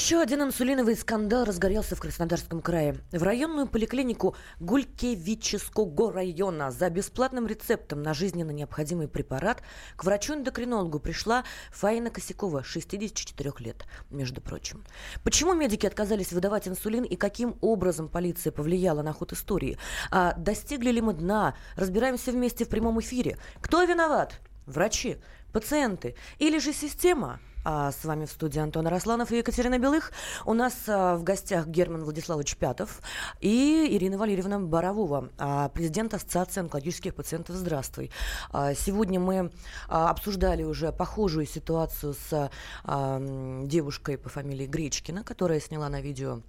Еще 0.00 0.18
один 0.18 0.42
инсулиновый 0.42 0.96
скандал 0.96 1.44
разгорелся 1.44 1.94
в 1.94 2.00
Краснодарском 2.00 2.62
крае. 2.62 2.96
В 3.12 3.22
районную 3.22 3.66
поликлинику 3.66 4.34
Гулькевического 4.58 6.10
района 6.10 6.70
за 6.70 6.88
бесплатным 6.88 7.46
рецептом 7.46 8.02
на 8.02 8.14
жизненно 8.14 8.50
необходимый 8.50 9.08
препарат 9.08 9.62
к 9.96 10.04
врачу-эндокринологу 10.04 11.00
пришла 11.00 11.44
Фаина 11.70 12.08
Косякова, 12.08 12.64
64 12.64 13.52
лет, 13.58 13.84
между 14.08 14.40
прочим. 14.40 14.86
Почему 15.22 15.52
медики 15.52 15.84
отказались 15.84 16.32
выдавать 16.32 16.66
инсулин 16.66 17.04
и 17.04 17.16
каким 17.16 17.58
образом 17.60 18.08
полиция 18.08 18.52
повлияла 18.52 19.02
на 19.02 19.12
ход 19.12 19.34
истории? 19.34 19.76
А 20.10 20.32
достигли 20.32 20.92
ли 20.92 21.02
мы 21.02 21.12
дна? 21.12 21.54
Разбираемся 21.76 22.32
вместе 22.32 22.64
в 22.64 22.70
прямом 22.70 23.00
эфире. 23.00 23.36
Кто 23.60 23.84
виноват? 23.84 24.40
Врачи, 24.64 25.18
пациенты 25.52 26.16
или 26.38 26.58
же 26.58 26.72
система? 26.72 27.38
А 27.62 27.92
с 27.92 28.04
вами 28.04 28.24
в 28.24 28.30
студии 28.30 28.58
Антон 28.58 28.86
Росланов 28.86 29.32
и 29.32 29.38
Екатерина 29.38 29.78
Белых. 29.78 30.12
У 30.46 30.54
нас 30.54 30.74
а, 30.88 31.16
в 31.16 31.24
гостях 31.24 31.66
Герман 31.66 32.04
Владиславович 32.04 32.56
Пятов 32.56 33.02
и 33.40 33.86
Ирина 33.90 34.16
Валерьевна 34.16 34.58
Боровова, 34.58 35.28
а, 35.36 35.68
президент 35.68 36.14
Ассоциации 36.14 36.60
онкологических 36.60 37.14
пациентов. 37.14 37.56
Здравствуй. 37.56 38.10
Сегодня 38.52 39.20
мы 39.20 39.50
обсуждали 39.88 40.62
уже 40.62 40.90
похожую 40.92 41.46
ситуацию 41.46 42.14
с 42.14 42.50
девушкой 43.66 44.16
по 44.16 44.28
фамилии 44.28 44.66
Гречкина, 44.66 45.22
которая 45.22 45.60
сняла 45.60 45.88
на 45.88 46.00
видео 46.00 46.40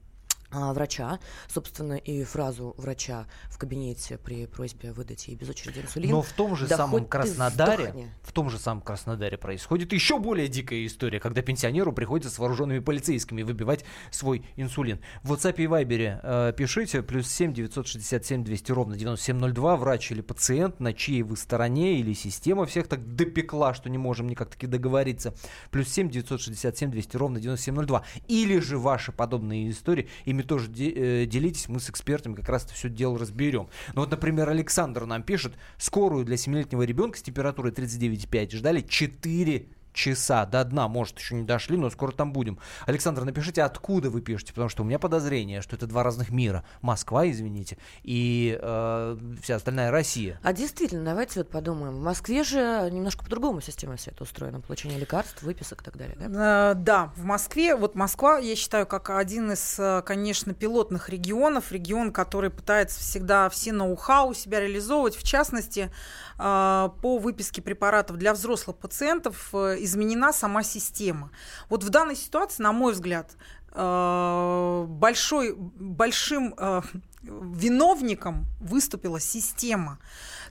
врача, 0.51 1.19
собственно, 1.47 1.93
и 1.93 2.23
фразу 2.23 2.75
врача 2.77 3.27
в 3.49 3.57
кабинете 3.57 4.17
при 4.17 4.45
просьбе 4.45 4.91
выдать 4.91 5.27
ей 5.27 5.35
без 5.35 5.49
очереди 5.49 5.79
инсулин. 5.79 6.11
Но 6.11 6.21
в 6.21 6.31
том 6.31 6.55
же 6.55 6.67
«Да 6.67 6.77
самом 6.77 7.05
Краснодаре, 7.05 7.83
сдохни». 7.85 8.11
в 8.23 8.31
том 8.31 8.49
же 8.49 8.59
самом 8.59 8.81
Краснодаре 8.81 9.37
происходит 9.37 9.93
еще 9.93 10.19
более 10.19 10.47
дикая 10.47 10.85
история, 10.85 11.19
когда 11.19 11.41
пенсионеру 11.41 11.93
приходится 11.93 12.33
с 12.33 12.39
вооруженными 12.39 12.79
полицейскими 12.79 13.43
выбивать 13.43 13.85
свой 14.11 14.45
инсулин. 14.55 14.99
В 15.23 15.33
WhatsApp 15.33 15.55
и 15.57 15.65
Viber 15.65 16.19
э, 16.21 16.53
пишите, 16.55 17.01
плюс 17.01 17.27
7 17.27 17.53
967 17.53 18.43
200 18.43 18.71
ровно 18.71 18.95
9702, 18.97 19.77
врач 19.77 20.11
или 20.11 20.21
пациент, 20.21 20.79
на 20.79 20.93
чьей 20.93 21.23
вы 21.23 21.37
стороне, 21.37 21.99
или 21.99 22.13
система 22.13 22.65
всех 22.65 22.87
так 22.87 23.15
допекла, 23.15 23.73
что 23.73 23.89
не 23.89 23.97
можем 23.97 24.27
никак 24.27 24.49
таки 24.49 24.67
договориться. 24.67 25.33
Плюс 25.71 25.89
7 25.89 26.09
967 26.09 26.91
200 26.91 27.17
ровно 27.17 27.39
9702. 27.39 28.03
Или 28.27 28.59
же 28.59 28.77
ваши 28.77 29.11
подобные 29.11 29.69
истории, 29.69 30.07
ими 30.41 30.47
тоже 30.47 30.67
де- 30.67 31.23
э, 31.23 31.25
делитесь, 31.25 31.69
мы 31.69 31.79
с 31.79 31.89
экспертами 31.89 32.35
как 32.35 32.49
раз 32.49 32.65
это 32.65 32.73
все 32.73 32.89
дело 32.89 33.17
разберем. 33.17 33.69
Ну 33.93 34.01
вот, 34.01 34.11
например, 34.11 34.49
Александр 34.49 35.05
нам 35.05 35.23
пишет, 35.23 35.53
скорую 35.77 36.25
для 36.25 36.35
7-летнего 36.35 36.83
ребенка 36.83 37.17
с 37.17 37.21
температурой 37.21 37.71
39,5 37.71 38.57
ждали 38.57 38.81
4 38.81 39.67
часа 39.93 40.45
до 40.45 40.63
дна, 40.63 40.87
может, 40.87 41.19
еще 41.19 41.35
не 41.35 41.43
дошли, 41.43 41.77
но 41.77 41.89
скоро 41.89 42.11
там 42.11 42.33
будем. 42.33 42.59
Александр, 42.85 43.23
напишите, 43.23 43.63
откуда 43.63 44.09
вы 44.09 44.21
пишете, 44.21 44.53
потому 44.53 44.69
что 44.69 44.83
у 44.83 44.85
меня 44.85 44.99
подозрение, 44.99 45.61
что 45.61 45.75
это 45.75 45.87
два 45.87 46.03
разных 46.03 46.29
мира. 46.29 46.63
Москва, 46.81 47.29
извините, 47.29 47.77
и 48.03 48.57
э, 48.61 49.17
вся 49.41 49.55
остальная 49.55 49.91
Россия. 49.91 50.39
А 50.43 50.53
действительно, 50.53 51.03
давайте 51.05 51.39
вот 51.39 51.49
подумаем. 51.49 51.93
В 51.93 52.01
Москве 52.01 52.43
же 52.43 52.89
немножко 52.91 53.23
по-другому 53.23 53.61
система 53.61 53.95
вся 53.97 54.11
это 54.11 54.23
устроена. 54.23 54.61
Получение 54.61 54.99
лекарств, 54.99 55.41
выписок 55.43 55.81
и 55.81 55.85
так 55.85 55.97
далее. 55.97 56.15
Да? 56.19 56.71
Э, 56.71 56.75
Да, 56.75 57.11
в 57.15 57.23
Москве, 57.23 57.75
вот 57.75 57.95
Москва, 57.95 58.37
я 58.37 58.55
считаю, 58.55 58.85
как 58.85 59.09
один 59.09 59.51
из, 59.51 59.77
э, 59.79 60.01
конечно, 60.05 60.53
пилотных 60.53 61.09
регионов, 61.09 61.71
регион, 61.71 62.11
который 62.11 62.49
пытается 62.49 62.99
всегда 62.99 63.49
все 63.49 63.71
ноу-хау 63.71 64.33
себя 64.33 64.59
реализовывать, 64.59 65.15
в 65.15 65.23
частности, 65.23 65.91
э, 66.37 66.89
по 67.01 67.17
выписке 67.17 67.61
препаратов 67.61 68.17
для 68.17 68.33
взрослых 68.33 68.77
пациентов 68.77 69.49
э, 69.53 69.77
изменена 69.83 70.33
сама 70.33 70.63
система. 70.63 71.31
Вот 71.69 71.83
в 71.83 71.89
данной 71.89 72.15
ситуации, 72.15 72.63
на 72.63 72.71
мой 72.71 72.93
взгляд, 72.93 73.31
э, 73.73 74.85
большой, 74.87 75.55
большим 75.55 76.53
э, 76.57 76.81
виновником 77.23 78.45
выступила 78.59 79.19
система. 79.19 79.99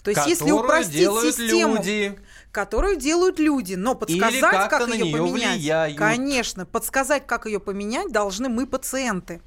То 0.03 0.11
есть, 0.11 0.27
если 0.27 0.51
упростить 0.51 1.09
систему, 1.35 1.77
люди. 1.77 2.19
которую 2.53 2.97
делают 2.97 3.39
люди, 3.39 3.75
но 3.75 3.95
подсказать, 3.95 4.71
как 4.71 4.87
на 4.89 4.95
ее 4.95 5.13
поменять, 5.13 5.59
влияют. 5.59 5.99
конечно, 5.99 6.65
подсказать, 6.65 7.27
как 7.27 7.47
ее 7.47 7.61
поменять, 7.61 8.11
должны 8.11 8.49
мы 8.49 8.67
пациенты. 8.67 9.43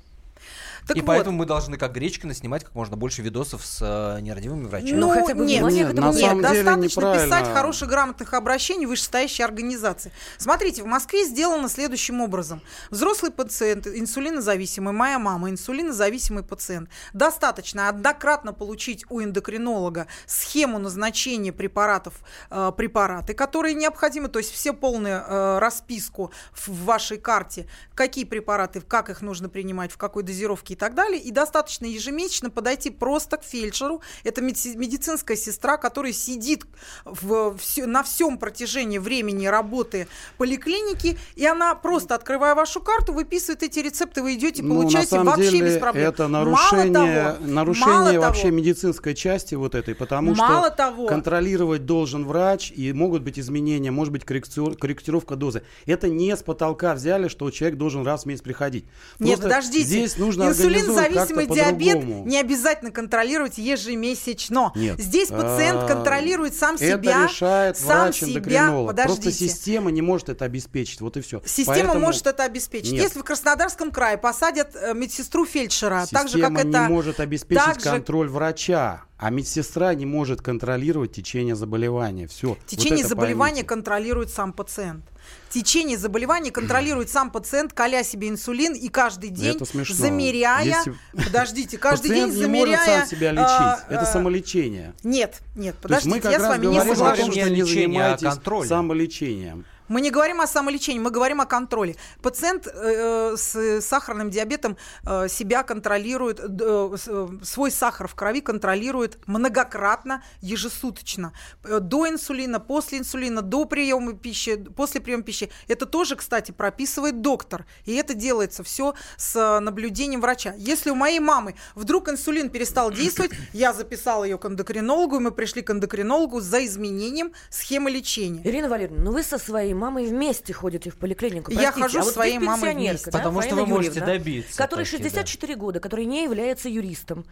Так 0.88 0.98
и 0.98 1.02
вот, 1.02 1.08
поэтому 1.08 1.38
мы 1.38 1.46
должны, 1.46 1.78
как 1.78 1.94
Гречкина, 1.94 2.34
снимать 2.34 2.64
как 2.64 2.76
можно 2.76 2.98
больше 2.98 3.22
видосов 3.22 3.66
с 3.66 3.80
э, 3.82 4.22
нерадивыми 4.22 4.66
врачами. 4.66 4.92
Ну, 4.92 5.08
ну, 5.08 5.14
хотя 5.14 5.36
бы 5.36 5.46
нет, 5.46 5.64
нет, 5.72 5.94
На 5.94 6.12
самом 6.12 6.42
деле 6.42 6.64
достаточно 6.64 7.14
писать 7.14 7.54
хороших 7.54 7.90
грамотных 7.90 8.34
обращений 8.34 8.86
вышестоящей 8.86 9.46
организации. 9.46 10.12
Смотрите, 10.38 10.84
в 10.84 10.86
Москве 10.86 11.26
сделано 11.26 11.70
следующим 11.70 12.22
образом. 12.22 12.62
Взрослый 12.90 13.32
пациент, 13.32 13.88
инсулинозависимый, 13.88 14.94
моя 14.94 15.20
мама, 15.20 15.50
инсулинозависимый 15.50 16.44
пациент. 16.44 16.90
Достаточно 17.14 17.90
однократно 17.90 18.54
получить 18.54 19.06
у 19.10 19.22
эндокринолога 19.22 20.08
схему 20.26 20.80
назначения 20.80 21.54
препаратов, 21.54 22.16
э, 22.50 22.72
препараты, 22.76 23.34
которые 23.34 23.74
необходимы, 23.74 24.28
то 24.28 24.40
есть 24.40 24.52
все 24.52 24.74
полную 24.74 25.24
э, 25.26 25.60
расписку 25.60 26.32
в 26.54 26.84
вашей 26.84 27.18
карте, 27.18 27.68
какие 27.96 28.26
препараты, 28.26 28.82
как 28.82 29.10
их 29.10 29.22
нужно 29.22 29.48
принимать, 29.48 29.92
в 29.92 29.98
какой 29.98 30.24
дозировке 30.24 30.73
и 30.74 30.76
так 30.76 30.94
далее. 30.96 31.22
И 31.22 31.32
достаточно 31.32 31.86
ежемесячно 31.86 32.50
подойти 32.50 32.90
просто 32.90 33.38
к 33.38 33.44
фельдшеру. 33.44 34.02
Это 34.24 34.42
меди- 34.42 34.76
медицинская 34.76 35.38
сестра, 35.38 35.78
которая 35.78 36.14
сидит 36.14 36.64
в, 37.06 37.56
всё- 37.58 37.86
на 37.88 38.04
всем 38.04 38.38
протяжении 38.38 38.98
времени 38.98 39.46
работы 39.46 40.08
поликлиники, 40.38 41.18
и 41.36 41.46
она 41.46 41.76
просто, 41.76 42.16
открывая 42.16 42.56
вашу 42.56 42.82
карту, 42.82 43.14
выписывает 43.14 43.64
эти 43.64 43.80
рецепты, 43.80 44.22
вы 44.22 44.36
идете, 44.36 44.62
Ну, 44.64 44.76
получаете 44.76 45.10
самом 45.12 45.28
вообще 45.28 45.52
деле, 45.52 45.66
без 45.68 45.78
проблем. 45.80 46.08
это 46.10 46.28
Мало 46.28 46.44
нарушение, 46.46 46.94
того, 46.94 47.46
нарушение 47.46 47.94
мало 48.20 48.20
вообще 48.20 48.44
того, 48.44 48.54
медицинской 48.56 49.14
части 49.16 49.56
вот 49.56 49.76
этой, 49.76 49.96
потому 49.96 50.36
Мало 50.36 50.68
что 50.68 50.76
того. 50.76 51.08
контролировать 51.08 51.86
должен 51.86 52.26
врач, 52.26 52.72
и 52.76 52.92
могут 52.94 53.22
быть 53.22 53.40
изменения, 53.40 53.92
может 53.92 54.12
быть 54.12 54.26
корректировка 54.26 55.36
дозы. 55.36 55.64
Это 55.86 56.10
не 56.10 56.36
с 56.36 56.42
потолка 56.44 56.94
взяли, 56.96 57.28
что 57.28 57.50
человек 57.52 57.78
должен 57.78 58.06
раз 58.06 58.24
в 58.24 58.26
месяц 58.26 58.42
приходить. 58.42 58.86
Нет, 59.20 59.40
Просто 59.40 59.44
подождите. 59.44 59.84
Здесь 59.86 60.18
нужно 60.18 60.46
организовать 60.48 60.63
Инсулинозависимый 60.68 61.48
как-то 61.48 61.64
диабет 61.64 62.04
не 62.26 62.40
обязательно 62.40 62.92
контролировать 62.92 63.58
ежемесячно. 63.58 64.72
Нет. 64.76 65.00
Здесь 65.00 65.30
пациент 65.30 65.84
А, 65.84 65.88
контролирует 65.88 66.56
сам 66.56 66.76
это 66.76 67.02
себя. 67.02 67.28
решает 67.28 67.78
сам 67.78 67.88
врач 68.04 68.16
себя. 68.18 68.28
эндокринолог. 68.40 68.96
Просто 68.96 69.16
Подождите. 69.18 69.48
система 69.50 69.92
не 69.92 70.02
может 70.02 70.30
это 70.30 70.46
обеспечить. 70.46 71.02
Вот 71.02 71.18
и 71.18 71.22
все. 71.22 71.42
Система 71.46 71.96
может 71.96 72.28
это 72.28 72.44
обеспечить. 72.44 72.94
Нет. 72.94 73.04
Если 73.04 73.20
в 73.20 73.24
Краснодарском 73.24 73.92
крае 73.92 74.18
посадят 74.18 74.76
э, 74.76 74.94
медсестру 74.94 75.46
фельдшера, 75.46 76.06
так 76.12 76.28
же 76.28 76.34
Система 76.34 76.58
как 76.60 76.68
это 76.68 76.80
не 76.84 76.88
может 76.90 77.20
обеспечить 77.20 77.64
так 77.66 77.80
же- 77.80 77.90
контроль 77.90 78.30
врача, 78.30 79.04
а 79.18 79.30
медсестра 79.30 79.94
не 79.94 80.06
может 80.06 80.42
контролировать 80.42 81.12
течение 81.14 81.56
заболевания. 81.56 82.28
Все. 82.28 82.58
Течение 82.66 83.06
заболевания 83.06 83.64
контролирует 83.64 84.30
сам 84.30 84.54
пациент. 84.54 85.06
Течение 85.50 86.00
заболевания 86.00 86.50
контролирует 86.50 87.12
сам 87.12 87.30
пациент, 87.30 87.74
коля 87.74 88.04
себе 88.04 88.30
инсулин 88.30 88.74
и 88.74 88.90
каждый 88.90 89.30
день 89.30 89.56
Это 89.56 89.66
смешно. 89.66 89.96
замеряя. 89.96 90.64
Если- 90.66 90.96
Подождите, 91.12 91.78
каждый 91.78 92.10
Пациент 92.10 92.34
день 92.34 92.42
не 92.42 92.48
может 92.48 92.76
замеряя. 92.80 93.00
сам 93.02 93.08
себя 93.08 93.30
а, 93.30 93.34
лечить. 93.34 93.86
Это 93.90 94.02
а, 94.02 94.06
самолечение. 94.06 94.94
Нет, 95.04 95.42
нет, 95.56 95.76
То 95.80 95.94
есть 95.94 96.06
подождите, 96.06 96.16
мы 96.16 96.22
как 96.22 96.32
я 96.32 96.40
с 96.40 96.42
раз 96.42 96.50
вами 96.50 96.66
не 96.66 96.78
о 96.80 96.82
соглашусь. 96.82 97.34
что 97.34 97.50
Не 97.50 97.56
лечение, 97.62 98.04
а 98.06 98.66
самолечением. 98.66 99.66
Мы 99.88 100.02
не 100.02 100.12
говорим 100.12 100.42
о 100.42 100.48
самолечении, 100.48 101.00
мы 101.00 101.12
говорим 101.12 101.42
о 101.42 101.46
контроле. 101.46 101.96
Пациент 102.22 102.68
э, 102.68 103.36
с 103.38 103.82
сахарным 103.82 104.30
диабетом 104.30 104.78
э, 105.06 105.28
себя 105.28 105.64
контролирует, 105.64 106.40
э, 106.40 106.48
э, 106.50 107.28
свой 107.44 107.72
сахар 107.72 108.08
в 108.08 108.16
крови 108.16 108.42
контролирует 108.42 109.18
многократно, 109.28 110.24
ежесуточно. 110.42 111.34
Э, 111.64 111.80
До 111.80 112.08
инсулина, 112.08 112.60
после 112.60 113.00
инсулина, 113.00 113.42
до 113.42 113.66
приема 113.66 114.14
пищи, 114.14 114.56
после 114.56 115.02
приема 115.02 115.24
пищи. 115.24 115.50
Это 115.68 115.86
тоже, 115.86 116.16
кстати, 116.16 116.52
прописывает 116.52 117.22
доктор. 117.22 117.66
И 117.86 117.94
это 117.96 118.14
делается 118.14 118.64
все 118.64 118.94
с 119.18 119.36
э, 119.36 119.60
наблюдением 119.60 120.22
врача. 120.22 120.54
Если 120.58 120.92
у 120.92 120.96
моей 120.96 121.20
мамы 121.20 121.56
вдруг 121.76 122.10
инсулин 122.10 122.50
перестал 122.50 122.92
действовать, 122.92 123.32
я 123.54 123.74
записала 123.74 124.24
ее 124.24 124.38
к 124.38 124.46
эндокринологу, 124.46 125.18
и 125.18 125.20
мы 125.20 125.32
пришли 125.32 125.62
к 125.62 125.70
эндокринологу 125.72 126.40
за 126.40 126.66
изменением 126.66 127.34
схемы 127.50 127.92
лечения. 127.92 128.42
Ирина 128.46 128.70
Валерьевна, 128.70 129.04
ну 129.04 129.12
вы 129.12 129.24
со 129.24 129.38
своим 129.38 129.73
своей 129.74 129.82
мамой 129.82 130.08
вместе 130.08 130.54
ходите 130.54 130.90
в 130.90 130.98
поликлинику. 130.98 131.52
Я 131.52 131.72
Простите, 131.72 131.82
хожу 131.82 132.00
а 132.00 132.02
с 132.02 132.06
вот 132.06 132.14
своей 132.14 132.40
мамой 132.40 132.74
вместе. 132.74 133.12
да, 133.12 133.18
Потому 133.18 133.42
что 133.42 133.56
вы 133.56 133.66
можете 133.66 134.00
Юрьевна, 134.00 134.14
добиться 134.14 134.58
Которой 134.58 134.86
таки, 134.86 134.98
да. 134.98 135.04
64 135.10 135.56
года, 135.56 135.80
который 135.80 136.06
не 136.06 136.24
является 136.24 136.70
юристом. 136.70 137.26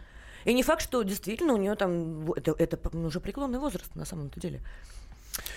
И 0.44 0.52
не 0.52 0.62
факт, 0.62 0.82
что 0.82 1.02
действительно 1.02 1.54
у 1.54 1.56
нее 1.56 1.74
там... 1.76 2.30
Это, 2.32 2.54
это 2.58 2.78
ну, 2.92 3.06
уже 3.06 3.20
преклонный 3.20 3.60
возраст 3.60 3.94
на 3.94 4.04
самом-то 4.04 4.40
деле. 4.40 4.60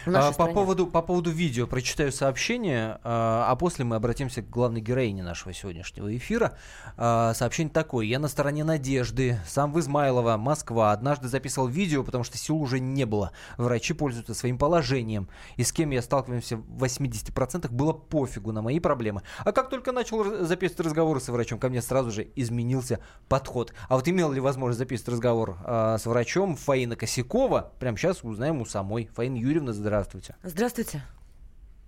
А, 0.06 0.32
по, 0.32 0.48
поводу, 0.48 0.88
по 0.88 1.02
поводу 1.02 1.32
видео 1.32 1.68
прочитаю 1.68 2.12
сообщение, 2.12 3.00
а, 3.04 3.48
а 3.50 3.56
после 3.56 3.86
мы 3.86 3.96
обратимся 3.96 4.42
к 4.42 4.50
главной 4.50 4.82
героине 4.82 5.24
нашего 5.24 5.54
сегодняшнего 5.54 6.16
эфира. 6.16 6.58
А, 6.98 7.34
Сообщение 7.34 7.74
такое. 7.74 8.06
Я 8.06 8.20
на 8.20 8.28
стороне 8.28 8.64
Надежды, 8.64 9.40
сам 9.48 9.74
в 9.74 9.80
Измайлово, 9.80 10.38
Москва. 10.38 10.92
Однажды 10.92 11.28
записывал 11.28 11.68
видео, 11.68 12.04
потому 12.04 12.24
что 12.24 12.38
сил 12.38 12.58
уже 12.58 12.80
не 12.80 13.06
было. 13.06 13.32
Врачи 13.58 13.94
пользуются 13.94 14.34
своим 14.34 14.58
положением. 14.58 15.28
И 15.58 15.64
с 15.64 15.72
кем 15.72 15.90
я 15.92 16.02
сталкиваемся 16.02 16.58
в 16.58 16.84
80% 16.84 17.70
было 17.70 17.94
пофигу 17.94 18.52
на 18.52 18.62
мои 18.62 18.80
проблемы. 18.80 19.24
А 19.44 19.52
как 19.52 19.70
только 19.70 19.92
начал 19.92 20.46
записывать 20.46 20.88
разговоры 20.88 21.20
с 21.20 21.28
врачом, 21.28 21.60
ко 21.60 21.70
мне 21.70 21.82
сразу 21.82 22.12
же 22.12 22.28
изменился 22.36 23.00
подход. 23.28 23.74
А 23.90 23.96
вот 23.96 24.08
имел 24.08 24.32
ли 24.32 24.40
возможность 24.40 24.80
записывать 24.80 25.14
разговор 25.14 25.58
а, 25.64 25.98
с 25.98 26.06
врачом 26.06 26.56
Фаина 26.56 26.96
Косякова? 26.96 27.74
Прямо 27.80 27.98
сейчас 27.98 28.24
узнаем 28.24 28.62
у 28.62 28.66
самой. 28.66 29.10
Фаина 29.14 29.36
Юрьевна, 29.36 29.65
здравствуйте. 29.74 30.36
Здравствуйте. 30.44 31.02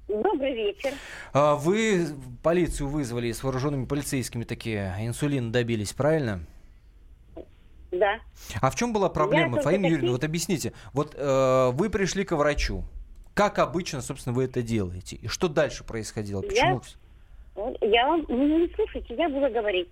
Добрый 0.07 0.53
вечер. 0.53 0.93
А, 1.34 1.55
Вы 1.55 2.07
полицию 2.41 2.88
вызвали 2.89 3.31
с 3.31 3.43
вооруженными 3.43 3.86
полицейскими 3.86 4.43
такие 4.46 4.96
инсулин 5.00 5.51
добились, 5.51 5.93
правильно? 5.93 6.41
Да. 7.91 8.19
А 8.62 8.69
в 8.69 8.75
чем 8.75 8.93
была 8.93 9.10
проблема, 9.10 9.62
Фаина 9.62 9.86
Юрьевна? 9.86 9.98
такие- 10.00 10.12
Вот 10.12 10.24
объясните. 10.24 10.74
Вот 10.93 11.15
э, 11.17 11.69
вы 11.74 11.89
пришли 11.89 12.24
к 12.25 12.36
врачу. 12.36 12.84
Как 13.34 13.60
обычно, 13.60 14.01
собственно, 14.01 14.36
вы 14.36 14.46
это 14.46 14.62
делаете? 14.62 15.15
И 15.17 15.27
что 15.27 15.48
дальше 15.48 15.84
происходило? 15.84 16.41
Я- 16.43 16.48
Почему 16.50 16.81
Вот 17.55 17.77
Я 17.81 18.07
вам... 18.07 18.25
Вы 18.27 18.36
не 18.67 18.74
слушайте, 18.75 19.15
я 19.15 19.29
буду 19.29 19.50
говорить. 19.53 19.91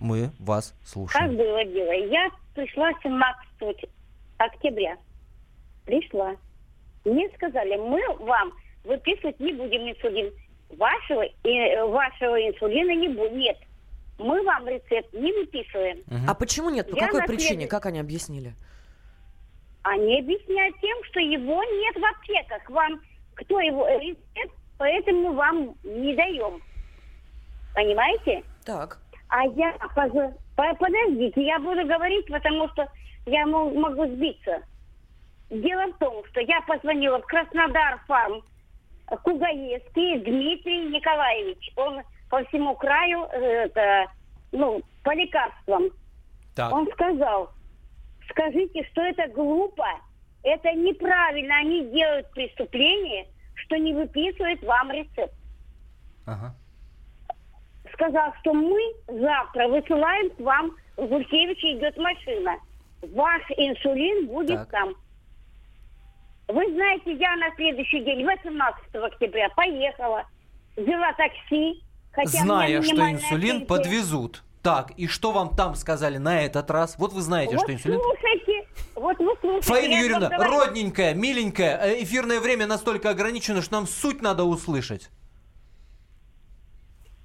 мы 0.00 0.30
вас 0.38 0.70
Как 0.78 0.88
слушаем? 0.88 1.36
было 1.36 1.64
дело? 1.64 1.92
Я 1.92 2.28
пришла 2.54 2.90
17 3.02 3.88
октября. 4.38 4.96
Пришла. 5.84 6.36
Мне 7.04 7.28
сказали, 7.34 7.76
мы 7.76 8.00
вам 8.18 8.52
выписывать 8.84 9.38
не 9.40 9.52
будем 9.52 9.88
инсулин. 9.90 10.32
Вашего, 10.76 11.24
э, 11.44 11.84
вашего 11.86 12.36
инсулина 12.48 12.94
не 12.94 13.08
будет. 13.08 13.32
Нет. 13.32 13.56
Мы 14.18 14.42
вам 14.42 14.66
рецепт 14.68 15.12
не 15.12 15.32
выписываем. 15.32 16.02
А 16.26 16.34
почему 16.34 16.70
нет? 16.70 16.90
По 16.90 16.96
Я 16.96 17.06
какой 17.06 17.20
на 17.20 17.26
причине? 17.26 17.66
Как 17.68 17.86
они 17.86 18.00
объяснили? 18.00 18.52
Они 19.84 20.18
объясняют 20.18 20.76
тем, 20.80 20.96
что 21.04 21.20
его 21.20 21.62
нет 21.62 21.96
в 21.96 22.04
аптеках. 22.04 22.68
Вам 22.68 23.00
кто 23.34 23.60
его 23.60 23.86
рецепт, 23.88 24.54
поэтому 24.76 25.32
вам 25.32 25.74
не 25.84 26.14
даем. 26.16 26.60
Понимаете? 27.74 28.42
Так. 28.64 28.98
А 29.28 29.44
я 29.46 29.72
подождите, 30.56 31.42
я 31.46 31.58
буду 31.60 31.86
говорить, 31.86 32.26
потому 32.26 32.68
что 32.70 32.90
я 33.26 33.46
мо- 33.46 33.70
могу 33.70 34.06
сбиться. 34.06 34.62
Дело 35.50 35.86
в 35.92 35.98
том, 35.98 36.24
что 36.26 36.40
я 36.40 36.60
позвонила 36.62 37.20
в 37.20 37.26
Краснодар 37.26 38.00
фарм 38.06 38.42
Кугаевский 39.22 40.18
Дмитрий 40.20 40.90
Николаевич. 40.90 41.72
Он 41.76 42.02
по 42.28 42.44
всему 42.44 42.74
краю, 42.76 43.24
э, 43.32 43.64
это, 43.64 44.06
ну, 44.52 44.82
по 45.02 45.14
лекарствам. 45.14 45.84
Так. 46.54 46.72
Он 46.72 46.86
сказал, 46.92 47.50
скажите, 48.30 48.84
что 48.92 49.02
это 49.02 49.28
глупо, 49.28 49.86
это 50.42 50.72
неправильно, 50.72 51.56
они 51.58 51.86
делают 51.86 52.30
преступление, 52.32 53.26
что 53.54 53.76
не 53.76 53.94
выписывают 53.94 54.62
вам 54.62 54.90
рецепт. 54.90 55.34
Ага. 56.26 56.54
Сказал, 57.94 58.34
что 58.40 58.52
мы 58.52 58.80
завтра 59.06 59.68
высылаем 59.68 60.30
к 60.30 60.40
вам, 60.40 60.76
в 60.96 61.06
Гулькевича 61.06 61.78
идет 61.78 61.96
машина. 61.96 62.56
Ваш 63.14 63.42
инсулин 63.56 64.26
будет 64.26 64.58
Так. 64.58 64.70
там. 64.70 64.94
Вы 66.48 66.72
знаете, 66.72 67.12
я 67.12 67.36
на 67.36 67.54
следующий 67.56 68.00
день, 68.00 68.24
18 68.24 68.94
октября, 68.94 69.48
поехала, 69.50 70.24
взяла 70.76 71.12
такси, 71.12 71.82
хотя 72.12 72.42
Зная, 72.42 72.82
что 72.82 73.10
инсулин 73.10 73.50
пенсия. 73.60 73.66
подвезут. 73.66 74.42
Так, 74.62 74.90
и 74.96 75.06
что 75.06 75.32
вам 75.32 75.54
там 75.54 75.74
сказали 75.74 76.16
на 76.16 76.40
этот 76.42 76.70
раз? 76.70 76.96
Вот 76.98 77.12
вы 77.12 77.20
знаете, 77.20 77.54
Вот 77.54 77.64
что 77.64 77.72
инсулин... 77.74 78.00
слушайте, 78.00 78.66
вот 78.94 79.18
вы 79.18 79.34
слушайте. 79.40 79.68
Фаина 79.68 79.94
Юрьевна, 79.94 80.28
родненькая, 80.30 81.14
миленькая, 81.14 81.78
э, 81.82 82.02
эфирное 82.02 82.40
время 82.40 82.66
настолько 82.66 83.10
ограничено, 83.10 83.62
что 83.62 83.74
нам 83.74 83.86
суть 83.86 84.22
надо 84.22 84.44
услышать. 84.44 85.10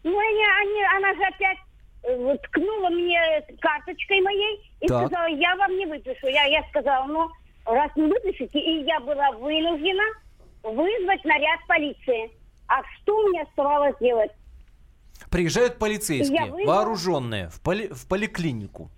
Ну, 0.03 0.11
они, 0.19 0.45
они, 0.61 0.83
она 0.97 1.13
же 1.15 1.23
опять 1.23 1.57
э, 2.03 2.37
ткнула 2.43 2.89
мне 2.89 3.19
карточкой 3.61 4.21
моей 4.21 4.71
и 4.81 4.87
Так. 4.87 5.07
сказала, 5.07 5.27
я 5.27 5.55
вам 5.55 5.75
не 5.77 5.85
выпишу. 5.85 6.27
Я, 6.27 6.43
я 6.45 6.61
сказала, 6.69 7.05
ну, 7.05 7.29
раз 7.65 7.91
не 7.95 8.03
выпишите, 8.03 8.59
и 8.59 8.83
я 8.85 8.99
была 8.99 9.31
вынуждена 9.31 10.03
вызвать 10.63 11.23
наряд 11.25 11.59
полиции. 11.67 12.31
А 12.67 12.81
что 12.83 13.27
мне 13.27 13.41
оставалось 13.41 13.95
делать? 13.99 14.31
Приезжают 15.29 15.77
полицейские, 15.79 16.45
выйду. 16.51 16.69
вооруженные, 16.69 17.49
в, 17.49 17.61
поли- 17.61 17.89
в 17.93 18.07
поликлинику. 18.07 18.89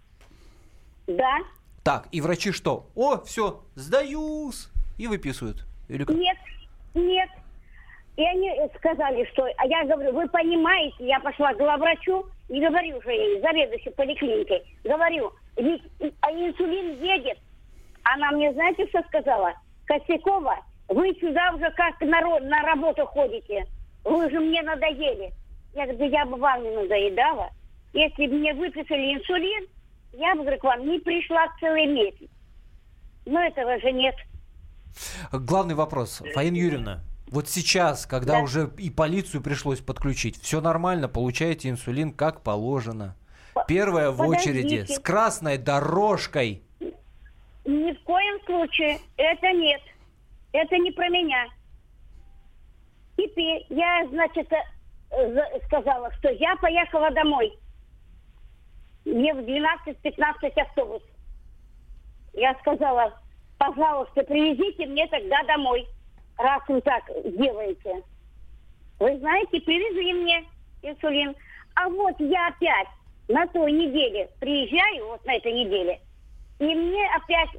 Да? 1.08 1.38
Так, 1.84 2.08
и 2.12 2.22
врачи 2.22 2.52
что? 2.52 2.88
О, 2.96 3.22
все, 3.22 3.64
сдаюсь. 3.76 4.70
И 4.98 5.08
выписывают. 5.08 5.66
Или 5.90 6.04
как? 6.04 6.16
Нет, 6.16 6.38
нет. 6.94 7.30
И 8.16 8.24
они 8.24 8.50
сказали, 8.78 9.28
что... 9.34 9.46
А 9.58 9.66
я 9.66 9.84
говорю, 9.84 10.14
вы 10.14 10.28
понимаете, 10.30 10.96
я 11.00 11.20
пошла 11.20 11.54
к 11.54 11.58
главврачу 11.58 12.26
и 12.48 12.66
говорю 12.66 12.98
уже 12.98 13.12
ей, 13.12 13.42
заведующей 13.42 13.92
поликлиникой, 13.92 14.64
говорю, 14.84 15.34
ведь 15.58 15.82
а 16.22 16.32
инсулин 16.32 17.02
едет. 17.04 17.38
Она 18.06 18.32
мне, 18.32 18.54
знаете, 18.54 18.88
что 18.88 19.02
сказала? 19.08 19.54
Косякова, 19.86 20.56
вы 20.90 21.14
сюда 21.20 21.52
уже 21.56 21.70
как 21.72 22.00
народ, 22.02 22.44
на 22.44 22.62
работу 22.62 23.06
ходите. 23.06 23.66
Вы 24.04 24.30
же 24.30 24.40
мне 24.40 24.62
надоели. 24.62 25.34
Я 25.74 25.84
говорю, 25.84 25.98
да 25.98 26.06
я 26.06 26.26
бы 26.26 26.38
вам 26.38 26.64
не 26.64 26.70
надоедала. 26.72 27.50
Если 27.94 28.28
бы 28.28 28.36
мне 28.36 28.54
выписали 28.54 29.16
инсулин, 29.16 29.68
я 30.14 30.36
бы, 30.36 30.42
говорю, 30.42 30.60
к 30.60 30.64
вам 30.64 30.88
не 30.88 31.00
пришла 31.00 31.48
целый 31.60 31.88
месяц. 31.88 32.30
Но 33.26 33.42
этого 33.42 33.80
же 33.80 33.92
нет. 33.92 34.16
Главный 35.32 35.76
вопрос, 35.76 36.22
Фаина 36.36 36.56
Юрьевна. 36.56 37.04
Вот 37.28 37.50
сейчас, 37.50 38.06
когда 38.06 38.34
Да. 38.34 38.40
уже 38.42 38.70
и 38.78 38.92
полицию 38.92 39.42
пришлось 39.42 39.80
подключить, 39.80 40.40
все 40.42 40.62
нормально, 40.62 41.10
получаете 41.10 41.70
инсулин 41.70 42.14
как 42.14 42.42
положено. 42.44 43.16
Первая 43.68 44.12
в 44.12 44.22
очереди, 44.22 44.86
с 44.86 45.00
красной 45.00 45.58
дорожкой. 45.58 46.65
Ни 47.86 47.94
в 47.94 48.02
коем 48.02 48.42
случае. 48.46 48.98
Это 49.16 49.52
нет. 49.52 49.82
Это 50.54 50.76
не 50.78 50.90
про 50.90 51.08
меня. 51.10 51.46
Теперь 53.16 53.64
я, 53.70 54.08
значит, 54.10 54.52
э, 54.52 55.34
за- 55.34 55.66
сказала, 55.68 56.12
что 56.14 56.30
я 56.32 56.56
поехала 56.56 57.12
домой. 57.12 57.54
Мне 59.06 59.36
в 59.36 59.46
12-15 59.46 60.58
автобус. 60.58 61.04
Я 62.34 62.56
сказала, 62.56 63.14
пожалуйста, 63.60 64.24
привезите 64.24 64.88
мне 64.88 65.06
тогда 65.06 65.44
домой, 65.44 65.88
раз 66.40 66.64
вы 66.68 66.82
так 66.82 67.04
делаете. 67.38 68.02
Вы 69.00 69.20
знаете, 69.20 69.62
привезли 69.62 70.12
мне 70.12 70.44
инсулин. 70.82 71.36
А 71.76 71.88
вот 71.88 72.16
я 72.20 72.48
опять 72.48 72.88
на 73.28 73.46
той 73.46 73.72
неделе 73.72 74.28
приезжаю, 74.40 75.06
вот 75.10 75.24
на 75.24 75.36
этой 75.36 75.54
неделе, 75.54 76.02
и 76.58 76.64
мне 76.64 77.08
опять 77.16 77.50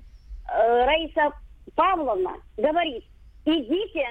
Раиса 0.48 1.30
Павловна 1.74 2.32
говорит, 2.56 3.04
идите, 3.44 4.04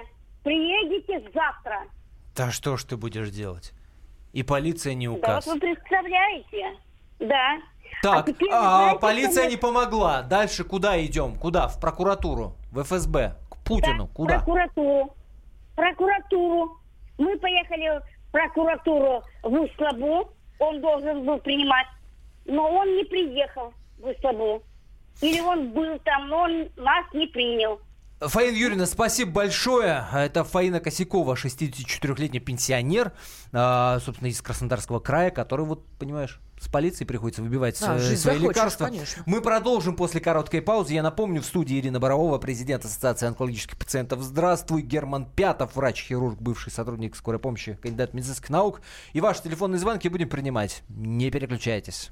приедете 0.43 1.19
завтра. 1.33 1.83
Да 2.35 2.51
что 2.51 2.77
ж 2.77 2.83
ты 2.83 2.97
будешь 2.97 3.29
делать? 3.29 3.73
И 4.33 4.43
полиция 4.43 4.93
не 4.93 5.07
Да 5.07 5.13
указ. 5.13 5.45
вот 5.47 5.53
вы 5.55 5.59
представляете? 5.61 6.77
Да. 7.19 7.57
Так, 8.03 8.25
теперь 8.25 8.49
а, 8.51 8.77
знаете, 8.77 8.99
полиция 8.99 9.43
мне- 9.45 9.51
не 9.55 9.57
помогла. 9.57 10.21
Дальше 10.21 10.63
куда 10.65 11.03
идем? 11.05 11.35
Куда? 11.37 11.67
В 11.69 11.79
прокуратуру? 11.79 12.55
В 12.71 12.83
ФСБ? 12.83 13.35
К 13.49 13.57
Путину? 13.65 14.07
Да, 14.07 14.13
Куда? 14.13 14.35
Прокуратуру. 14.35 15.15
Прокуратуру. 15.75 16.77
Мы 17.17 17.37
поехали 17.39 17.99
в 18.27 18.31
прокуратуру 18.31 19.23
в 19.43 19.53
Услабу. 19.53 20.29
Он 20.59 20.81
должен 20.81 21.25
был 21.25 21.37
принимать. 21.39 21.87
Но 22.45 22.69
он 22.69 22.95
не 22.97 23.05
приехал 23.05 23.73
в 23.99 24.07
Услабу. 24.09 24.61
Или 25.21 25.39
он 25.39 25.71
был 25.71 25.99
там, 26.03 26.27
но 26.29 26.41
он 26.41 26.69
нас 26.75 27.05
не 27.13 27.27
принял. 27.27 27.79
Фаина 28.21 28.55
Юрьевна, 28.55 28.85
спасибо 28.85 29.31
большое. 29.31 30.05
Это 30.13 30.45
Фаина 30.45 30.79
Косякова, 30.79 31.35
64-летний 31.35 32.39
пенсионер, 32.39 33.11
а, 33.51 33.99
собственно, 33.99 34.29
из 34.29 34.41
Краснодарского 34.41 34.99
края, 34.99 35.31
который, 35.31 35.65
вот, 35.65 35.85
понимаешь, 35.99 36.39
с 36.59 36.69
полицией 36.69 37.05
приходится 37.07 37.41
выбивать 37.41 37.77
Да, 37.81 37.97
жизнь 37.99 38.21
свои 38.21 38.35
захочешь, 38.35 38.55
лекарства. 38.55 38.85
конечно. 38.85 39.23
Мы 39.25 39.41
продолжим 39.41 39.97
после 39.97 40.21
короткой 40.21 40.61
паузы. 40.61 40.93
Я 40.93 41.03
напомню, 41.03 41.41
в 41.41 41.45
студии 41.45 41.77
Ирина 41.77 41.99
Боровова, 41.99 42.37
президент 42.37 42.85
Ассоциации 42.85 43.27
онкологических 43.27 43.77
пациентов. 43.77 44.21
Здравствуй, 44.21 44.81
Герман 44.81 45.25
Пятов, 45.25 45.75
врач-хирург, 45.75 46.39
бывший 46.39 46.71
сотрудник 46.71 47.17
скорой 47.17 47.39
помощи, 47.39 47.77
кандидат 47.81 48.13
медицинских 48.13 48.49
наук. 48.49 48.81
И 49.11 49.19
ваши 49.19 49.43
телефонные 49.43 49.79
звонки 49.79 50.07
будем 50.07 50.29
принимать. 50.29 50.83
Не 50.87 51.29
переключайтесь. 51.29 52.11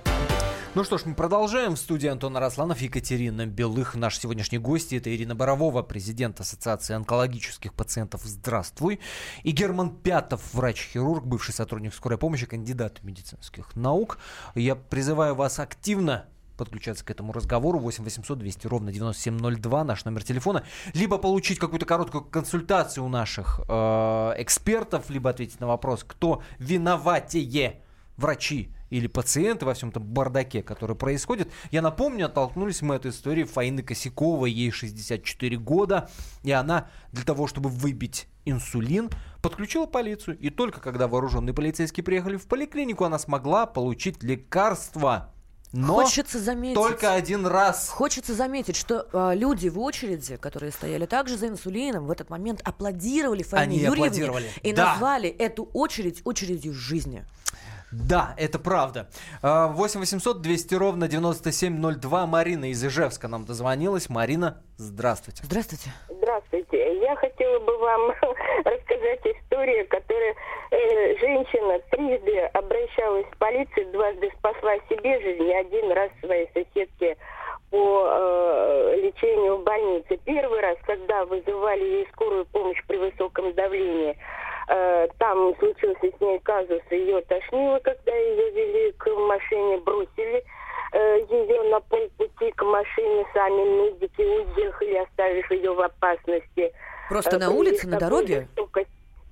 Ну 0.73 0.85
что 0.85 0.97
ж, 0.97 1.01
мы 1.03 1.15
продолжаем. 1.15 1.75
В 1.75 1.79
студии 1.79 2.07
Антон 2.07 2.37
Арасланов, 2.37 2.79
Екатерина 2.79 3.45
Белых. 3.45 3.93
Наш 3.95 4.17
сегодняшний 4.17 4.57
гость 4.57 4.93
это 4.93 5.13
Ирина 5.13 5.35
Боровова, 5.35 5.81
президент 5.81 6.39
Ассоциации 6.39 6.93
онкологических 6.93 7.73
пациентов. 7.73 8.21
Здравствуй. 8.23 9.01
И 9.43 9.51
Герман 9.51 9.93
Пятов, 9.93 10.41
врач-хирург, 10.53 11.25
бывший 11.25 11.53
сотрудник 11.53 11.93
скорой 11.93 12.17
помощи, 12.17 12.45
кандидат 12.45 13.03
медицинских 13.03 13.75
наук. 13.75 14.17
Я 14.55 14.75
призываю 14.75 15.35
вас 15.35 15.59
активно 15.59 16.29
подключаться 16.55 17.03
к 17.03 17.11
этому 17.11 17.33
разговору 17.33 17.77
8 17.77 18.05
800 18.05 18.39
200 18.39 18.67
ровно 18.67 18.93
9702 18.93 19.83
наш 19.83 20.05
номер 20.05 20.23
телефона 20.23 20.63
либо 20.93 21.17
получить 21.17 21.57
какую-то 21.57 21.87
короткую 21.87 22.23
консультацию 22.25 23.03
у 23.03 23.09
наших 23.09 23.61
э, 23.67 23.73
экспертов 24.37 25.09
либо 25.09 25.31
ответить 25.31 25.59
на 25.59 25.65
вопрос 25.65 26.05
кто 26.07 26.43
виноватее 26.59 27.81
врачи 28.15 28.71
или 28.91 29.07
пациенты 29.07 29.65
во 29.65 29.73
всем 29.73 29.89
этом 29.89 30.03
бардаке, 30.03 30.61
который 30.61 30.95
происходит. 30.95 31.51
Я 31.71 31.81
напомню, 31.81 32.27
оттолкнулись 32.27 32.83
мы 32.83 32.95
от 32.95 33.07
истории 33.07 33.45
Фаины 33.45 33.81
Косяковой, 33.81 34.51
ей 34.51 34.69
64 34.69 35.57
года, 35.57 36.09
и 36.43 36.51
она 36.51 36.89
для 37.11 37.23
того, 37.23 37.47
чтобы 37.47 37.69
выбить 37.69 38.27
инсулин, 38.45 39.09
подключила 39.41 39.85
полицию. 39.87 40.37
И 40.37 40.49
только 40.49 40.79
когда 40.81 41.07
вооруженные 41.07 41.53
полицейские 41.53 42.03
приехали 42.03 42.35
в 42.37 42.45
поликлинику, 42.47 43.05
она 43.05 43.17
смогла 43.17 43.65
получить 43.65 44.21
лекарство. 44.21 45.33
Но 45.73 45.93
Хочется 45.93 46.37
заметить. 46.37 46.75
только 46.75 47.13
один 47.13 47.45
раз. 47.47 47.87
Хочется 47.87 48.33
заметить, 48.35 48.75
что 48.75 49.07
э, 49.13 49.35
люди 49.35 49.69
в 49.69 49.79
очереди, 49.79 50.35
которые 50.35 50.73
стояли 50.73 51.05
также 51.05 51.37
за 51.37 51.47
инсулином, 51.47 52.07
в 52.07 52.11
этот 52.11 52.29
момент 52.29 52.59
аплодировали 52.65 53.41
Фаине 53.41 53.63
Они 53.63 53.77
Юрьевне 53.77 54.03
аплодировали. 54.07 54.49
и 54.63 54.73
Да. 54.73 54.89
назвали 54.91 55.29
эту 55.29 55.63
очередь 55.71 56.21
очередью 56.25 56.73
жизни. 56.73 57.23
Да, 57.91 58.33
это 58.37 58.57
правда. 58.57 59.07
А, 59.41 59.67
8 59.67 59.99
800 59.99 60.41
200 60.41 60.75
ровно 60.75 61.07
9702. 61.07 62.25
Марина 62.25 62.71
из 62.71 62.83
Ижевска 62.83 63.27
нам 63.27 63.45
дозвонилась. 63.45 64.09
Марина, 64.09 64.61
здравствуйте. 64.77 65.43
Здравствуйте. 65.43 65.91
Здравствуйте. 66.09 66.99
Я 67.01 67.15
хотела 67.15 67.59
бы 67.59 67.77
вам 67.77 68.11
рассказать 68.65 69.25
историю, 69.25 69.87
которая 69.89 70.35
э, 70.71 71.17
женщина 71.17 71.79
трижды 71.91 72.39
обращалась 72.53 73.25
в 73.25 73.37
полицию, 73.37 73.91
дважды 73.91 74.31
спасла 74.37 74.75
себе 74.89 75.19
жизнь, 75.21 75.43
и 75.43 75.53
один 75.53 75.91
раз 75.91 76.09
своей 76.21 76.49
соседке 76.53 77.17
по 77.71 78.05
э, 78.07 78.95
лечению 79.01 79.57
в 79.57 79.63
больнице. 79.63 80.17
Первый 80.23 80.61
раз, 80.61 80.77
когда 80.85 81.25
вызывали 81.25 81.83
ей 81.83 82.07
скорую 82.13 82.45
помощь 82.45 82.81
при 82.87 82.97
высоком 82.97 83.53
давлении, 83.53 84.15
там 85.17 85.55
случился 85.59 86.17
с 86.17 86.21
ней 86.21 86.39
казус, 86.39 86.81
ее 86.89 87.21
тошнило, 87.21 87.79
когда 87.79 88.15
ее 88.15 88.51
вели 88.51 88.91
к 88.93 89.07
машине, 89.07 89.77
бросили 89.77 90.43
э, 90.93 91.19
ее 91.29 91.63
на 91.69 91.79
полпути 91.81 92.51
к 92.51 92.63
машине, 92.63 93.25
сами 93.33 93.89
медики 93.89 94.21
уехали, 94.21 94.95
оставив 94.97 95.51
ее 95.51 95.73
в 95.73 95.81
опасности. 95.81 96.71
Просто 97.09 97.37
Э, 97.37 97.39
на 97.39 97.51
улице, 97.51 97.87
на 97.87 97.99
дороге? 97.99 98.47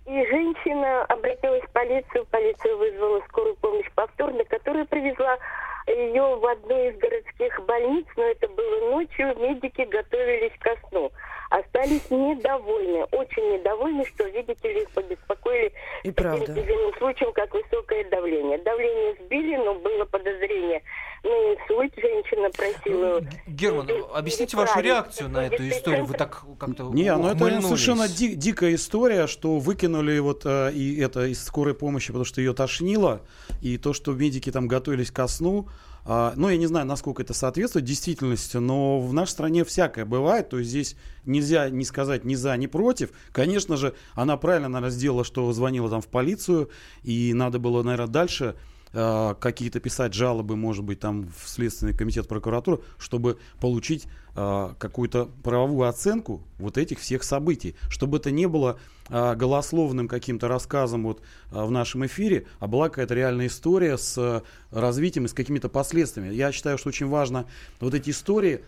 И 0.05 0.25
женщина 0.25 1.03
обратилась 1.05 1.63
в 1.63 1.71
полицию, 1.71 2.25
полиция 2.31 2.75
вызвала 2.75 3.21
скорую 3.27 3.55
помощь 3.57 3.89
повторно, 3.93 4.43
которая 4.45 4.85
привезла 4.85 5.37
ее 5.85 6.35
в 6.35 6.45
одну 6.45 6.89
из 6.89 6.97
городских 6.97 7.59
больниц, 7.65 8.05
но 8.17 8.23
это 8.23 8.47
было 8.47 8.91
ночью, 8.91 9.37
медики 9.37 9.81
готовились 9.81 10.57
ко 10.61 10.75
сну. 10.89 11.11
Остались 11.49 12.09
недовольны, 12.11 13.05
очень 13.05 13.53
недовольны, 13.53 14.05
что, 14.05 14.23
видите 14.25 14.71
ли, 14.71 14.83
их 14.83 14.89
побеспокоили 14.91 15.73
И 16.03 16.11
таким 16.11 16.13
правда. 16.13 16.53
тяжелым 16.53 16.93
случаем, 16.99 17.33
как 17.33 17.51
высокое 17.53 18.07
давление. 18.09 18.59
Давление 18.59 19.15
сбили, 19.25 19.55
но 19.57 19.73
было 19.73 20.05
подозрение 20.05 20.83
на 21.23 21.29
инсульт. 21.29 21.93
Женщина 21.97 22.49
просила... 22.51 23.21
Герман, 23.47 23.89
объясните 24.13 24.57
вашу 24.57 24.79
реакцию 24.79 25.29
на 25.29 25.47
эту 25.47 25.67
историю. 25.69 26.05
Вы 26.05 26.13
так 26.13 26.43
как-то 26.59 26.83
Не, 26.93 27.15
ну 27.15 27.29
это 27.29 27.61
совершенно 27.61 28.07
ди- 28.07 28.35
дикая 28.35 28.75
история, 28.75 29.25
что 29.25 29.57
выкинули 29.57 30.19
вот 30.19 30.45
э, 30.45 30.71
и 30.71 30.99
это 31.01 31.25
из 31.25 31.43
скорой 31.43 31.73
помощи, 31.73 32.07
потому 32.07 32.25
что 32.25 32.41
ее 32.41 32.53
тошнило, 32.53 33.21
и 33.61 33.77
то, 33.79 33.93
что 33.93 34.11
медики 34.11 34.51
там 34.51 34.67
готовились 34.67 35.09
ко 35.09 35.27
сну. 35.27 35.67
А, 36.05 36.33
ну, 36.35 36.49
я 36.49 36.57
не 36.57 36.65
знаю, 36.65 36.85
насколько 36.85 37.21
это 37.21 37.33
соответствует 37.33 37.85
действительности, 37.85 38.57
но 38.57 38.99
в 38.99 39.13
нашей 39.13 39.31
стране 39.31 39.63
всякое 39.63 40.05
бывает, 40.05 40.49
то 40.49 40.57
есть 40.59 40.69
здесь 40.69 40.95
нельзя 41.25 41.69
не 41.69 41.85
сказать 41.85 42.25
ни 42.25 42.35
за, 42.35 42.55
ни 42.57 42.67
против. 42.67 43.11
Конечно 43.31 43.77
же, 43.77 43.93
она 44.13 44.37
правильно, 44.37 44.69
наверное, 44.69 44.93
сделала, 44.93 45.23
что 45.23 45.51
звонила 45.53 45.89
там 45.89 46.01
в 46.01 46.07
полицию, 46.07 46.69
и 47.03 47.33
надо 47.33 47.59
было, 47.59 47.83
наверное, 47.83 48.07
дальше 48.07 48.55
э, 48.93 49.35
какие-то 49.39 49.79
писать 49.79 50.13
жалобы, 50.13 50.55
может 50.55 50.83
быть, 50.83 50.99
там 50.99 51.27
в 51.37 51.47
Следственный 51.49 51.93
комитет 51.93 52.27
прокуратуры, 52.27 52.81
чтобы 52.97 53.37
получить 53.59 54.07
э, 54.35 54.69
какую-то 54.77 55.25
правовую 55.43 55.87
оценку 55.87 56.41
вот 56.57 56.77
этих 56.77 56.99
всех 56.99 57.23
событий, 57.23 57.75
чтобы 57.89 58.17
это 58.17 58.31
не 58.31 58.47
было 58.47 58.79
э, 59.09 59.35
голословным 59.35 60.07
каким-то 60.07 60.47
рассказом 60.47 61.03
вот 61.03 61.21
э, 61.51 61.63
в 61.63 61.71
нашем 61.71 62.05
эфире, 62.05 62.45
а 62.59 62.67
была 62.67 62.89
какая-то 62.89 63.13
реальная 63.13 63.47
история 63.47 63.97
с 63.97 64.17
э, 64.17 64.41
развитием 64.71 65.25
и 65.25 65.27
с 65.27 65.33
какими-то 65.33 65.69
последствиями. 65.69 66.33
Я 66.33 66.51
считаю, 66.51 66.77
что 66.77 66.89
очень 66.89 67.07
важно 67.07 67.45
вот 67.79 67.93
эти 67.93 68.09
истории 68.09 68.61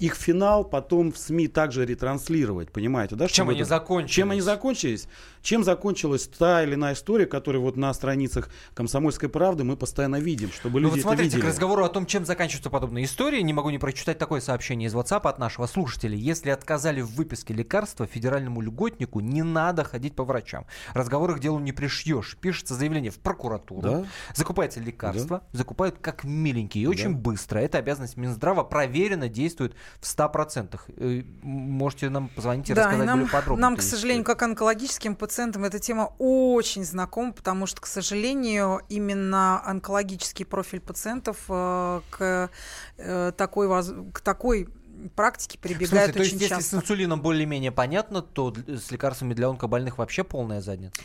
их 0.00 0.14
финал 0.14 0.64
потом 0.64 1.12
в 1.12 1.18
СМИ 1.18 1.48
также 1.48 1.84
ретранслировать, 1.84 2.70
понимаете, 2.70 3.16
да? 3.16 3.28
Чем 3.28 3.50
они 3.50 3.60
это- 3.60 3.68
закончились? 3.68 4.14
Чем 4.14 4.30
они 4.30 4.40
закончились? 4.40 5.08
Чем 5.48 5.64
закончилась 5.64 6.28
та 6.28 6.62
или 6.62 6.74
иная 6.74 6.92
история, 6.92 7.24
которую 7.24 7.62
вот 7.62 7.74
на 7.74 7.94
страницах 7.94 8.50
«Комсомольской 8.74 9.30
правды» 9.30 9.64
мы 9.64 9.78
постоянно 9.78 10.20
видим, 10.20 10.52
чтобы 10.52 10.78
Ну 10.78 10.88
люди 10.88 10.90
вот 10.90 10.98
это 10.98 11.02
смотрите, 11.04 11.24
видели. 11.36 11.40
к 11.40 11.44
разговору 11.46 11.84
о 11.84 11.88
том, 11.88 12.04
чем 12.04 12.26
заканчиваются 12.26 12.68
подобные 12.68 13.06
истории, 13.06 13.40
не 13.40 13.54
могу 13.54 13.70
не 13.70 13.78
прочитать 13.78 14.18
такое 14.18 14.42
сообщение 14.42 14.88
из 14.88 14.94
WhatsApp 14.94 15.26
от 15.26 15.38
нашего 15.38 15.64
слушателя. 15.64 16.14
Если 16.14 16.50
отказали 16.50 17.00
в 17.00 17.12
выписке 17.14 17.54
лекарства 17.54 18.06
федеральному 18.06 18.60
льготнику, 18.60 19.20
не 19.20 19.42
надо 19.42 19.84
ходить 19.84 20.14
по 20.14 20.22
врачам. 20.24 20.66
Разговоры 20.92 21.36
к 21.36 21.40
делу 21.40 21.58
не 21.60 21.72
пришьешь. 21.72 22.36
Пишется 22.38 22.74
заявление 22.74 23.10
в 23.10 23.18
прокуратуру, 23.18 23.80
Да. 23.80 24.04
закупается 24.34 24.80
лекарство, 24.80 25.44
закупают 25.52 25.96
как 25.98 26.24
миленькие 26.24 26.84
и 26.84 26.86
очень 26.86 27.14
быстро. 27.14 27.58
Это 27.58 27.78
обязанность 27.78 28.18
Минздрава 28.18 28.64
проверено, 28.64 29.30
действует 29.30 29.74
в 29.98 30.06
100%. 30.06 30.82
Э, 30.98 31.22
Можете 31.42 32.10
нам 32.10 32.28
позвонить 32.28 32.68
и 32.68 32.74
Да, 32.74 32.82
и 32.82 32.84
рассказать 32.84 33.06
нам, 33.06 33.18
более 33.20 33.32
подробно. 33.32 33.62
нам, 33.62 33.76
к 33.78 33.80
сожалению, 33.80 34.24
как 34.24 34.42
онкологическим 34.42 35.14
пациентам, 35.14 35.37
эта 35.38 35.78
тема 35.78 36.12
очень 36.18 36.84
знакома, 36.84 37.32
потому 37.32 37.66
что, 37.66 37.80
к 37.80 37.86
сожалению, 37.86 38.80
именно 38.88 39.62
онкологический 39.64 40.44
профиль 40.44 40.80
пациентов 40.80 41.38
э, 41.48 42.00
к, 42.10 42.50
э, 42.98 43.32
такой, 43.36 43.68
воз- 43.68 43.94
к 44.12 44.20
такой 44.20 44.68
практике 45.14 45.58
В 45.58 45.62
смысле, 45.62 45.78
прибегают 45.78 46.12
то 46.12 46.18
есть, 46.18 46.32
очень 46.32 46.42
если 46.42 46.54
часто. 46.56 46.76
с 46.76 46.82
инсулином 46.82 47.22
более-менее 47.22 47.70
понятно, 47.70 48.20
то 48.20 48.52
с 48.66 48.90
лекарствами 48.90 49.32
для 49.34 49.48
онкобольных 49.48 49.98
вообще 49.98 50.24
полная 50.24 50.60
задница. 50.60 51.00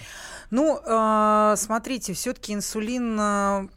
Ну, 0.50 0.80
э, 0.84 1.56
смотрите, 1.58 2.14
все-таки 2.14 2.54
инсулин 2.54 3.70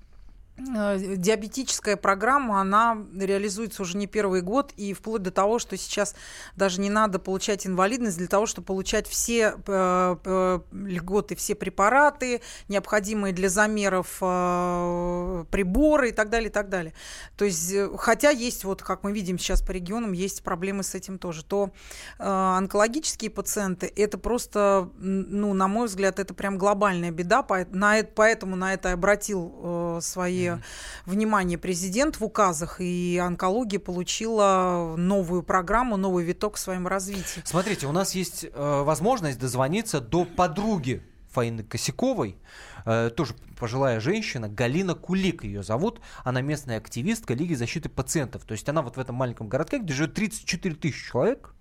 диабетическая 0.59 1.97
программа, 1.97 2.61
она 2.61 2.97
реализуется 3.15 3.83
уже 3.83 3.99
не 3.99 4.07
первый 4.07 4.41
год, 4.41 4.73
и 4.77 4.95
вплоть 4.95 5.23
до 5.23 5.31
того, 5.31 5.59
что 5.59 5.77
сейчас 5.77 6.15
даже 6.57 6.81
не 6.81 6.89
надо 6.89 7.19
получать 7.19 7.67
инвалидность 7.67 8.17
для 8.17 8.27
того, 8.27 8.47
чтобы 8.47 8.67
получать 8.67 9.07
все 9.07 9.55
э, 9.67 10.17
э, 10.25 10.61
льготы, 10.73 11.37
все 11.37 11.55
препараты, 11.55 12.41
необходимые 12.69 13.35
для 13.35 13.51
замеров 13.51 14.17
э, 14.23 15.45
приборы 15.51 16.09
и 16.09 16.13
так 16.13 16.31
далее, 16.31 16.49
и 16.49 16.53
так 16.53 16.71
далее. 16.71 16.95
То 17.37 17.45
есть, 17.45 17.73
э, 17.73 17.91
хотя 17.99 18.31
есть, 18.31 18.65
вот 18.65 18.83
как 18.83 19.03
мы 19.03 19.13
видим 19.13 19.39
сейчас 19.39 19.61
по 19.61 19.73
регионам, 19.73 20.13
есть 20.13 20.43
проблемы 20.43 20.85
с 20.85 20.95
этим 20.95 21.19
тоже, 21.19 21.45
то 21.45 21.71
э, 22.19 22.25
онкологические 22.25 23.31
пациенты, 23.31 23.93
это 23.95 24.17
просто, 24.17 24.89
ну, 24.97 25.53
на 25.53 25.69
мой 25.69 25.87
взгляд, 25.87 26.19
это 26.19 26.33
прям 26.33 26.57
глобальная 26.57 27.11
беда, 27.11 27.43
поэтому 27.43 28.57
на 28.57 28.73
это 28.73 28.93
обратил 28.93 29.53
э, 29.63 29.99
свои 30.01 30.46
mm-hmm. 30.55 31.11
внимание 31.11 31.59
президент 31.59 32.21
в 32.21 32.25
указах, 32.25 32.81
и 32.81 33.21
онкология 33.23 33.79
получила 33.79 34.95
новую 34.97 35.43
программу, 35.43 35.97
новый 35.97 36.25
виток 36.25 36.57
в 36.57 36.59
своем 36.59 36.87
развитии. 36.87 37.43
Смотрите, 37.45 37.87
у 37.87 37.93
нас 37.93 38.15
есть 38.15 38.45
э, 38.45 38.83
возможность 38.83 39.39
дозвониться 39.39 40.01
до 40.01 40.25
подруги 40.25 41.03
Фаины 41.37 41.63
Косяковой, 41.65 42.39
э, 42.87 43.11
тоже 43.15 43.35
пожилая 43.59 44.01
женщина, 44.01 44.49
Галина 44.49 44.95
Кулик 44.95 45.45
ее 45.45 45.63
зовут, 45.63 46.01
она 46.25 46.41
местная 46.41 46.79
активистка 46.79 47.35
Лиги 47.35 47.55
защиты 47.55 47.89
пациентов. 47.89 48.45
То 48.45 48.53
есть 48.53 48.69
она 48.69 48.83
вот 48.83 48.97
в 48.97 49.01
этом 49.01 49.17
маленьком 49.17 49.49
городке, 49.49 49.79
где 49.79 49.93
живет 49.93 50.15
34 50.15 50.75
тысячи 50.77 51.11
человек, 51.11 51.55